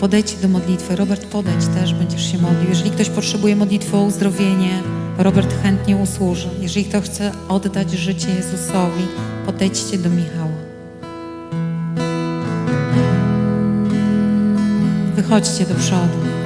Podejdźcie 0.00 0.36
do 0.42 0.48
modlitwy. 0.48 0.96
Robert, 0.96 1.26
podejdź 1.26 1.66
też, 1.66 1.94
będziesz 1.94 2.32
się 2.32 2.38
modlił. 2.38 2.68
Jeżeli 2.68 2.90
ktoś 2.90 3.10
potrzebuje 3.10 3.56
modlitwy 3.56 3.96
o 3.96 4.02
uzdrowienie, 4.02 4.82
Robert 5.18 5.62
chętnie 5.62 5.96
usłuży. 5.96 6.48
Jeżeli 6.60 6.84
ktoś 6.84 7.04
chce 7.04 7.32
oddać 7.48 7.90
życie 7.90 8.34
Jezusowi, 8.34 9.06
podejdźcie 9.46 9.98
do 9.98 10.10
Michała. 10.10 10.48
Wychodźcie 15.16 15.66
do 15.66 15.74
przodu. 15.74 16.43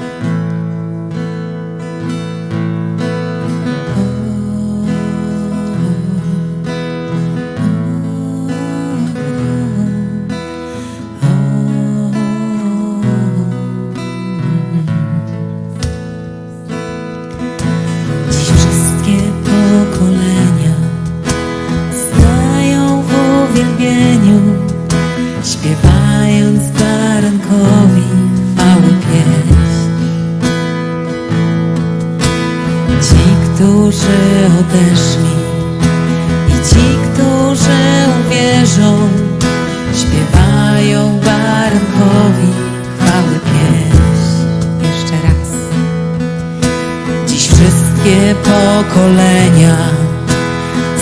pokolenia 48.49 49.77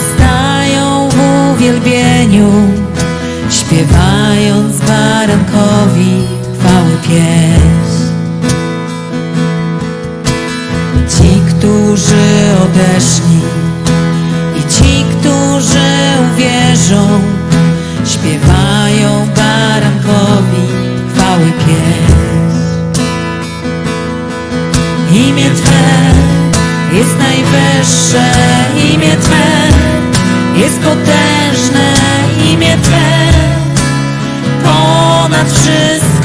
stają 0.06 1.08
w 1.08 1.16
uwielbieniu, 1.52 2.52
śpiewając 3.50 4.80
barankowi 4.80 6.26
chwały 6.58 6.96
pieśń. 7.02 8.06
Ci, 11.08 11.40
którzy 11.48 12.26
odeszli 12.64 13.40
i 14.58 14.72
ci, 14.72 15.04
którzy 15.20 15.88
uwierzą, 16.32 17.20
najwyższe 27.86 28.30
imię 28.94 29.16
Twe, 29.16 29.46
jest 30.60 30.80
potężne 30.80 31.94
imię 32.52 32.76
Twe, 32.82 33.32
ponad 34.64 35.52
wszystko. 35.52 36.15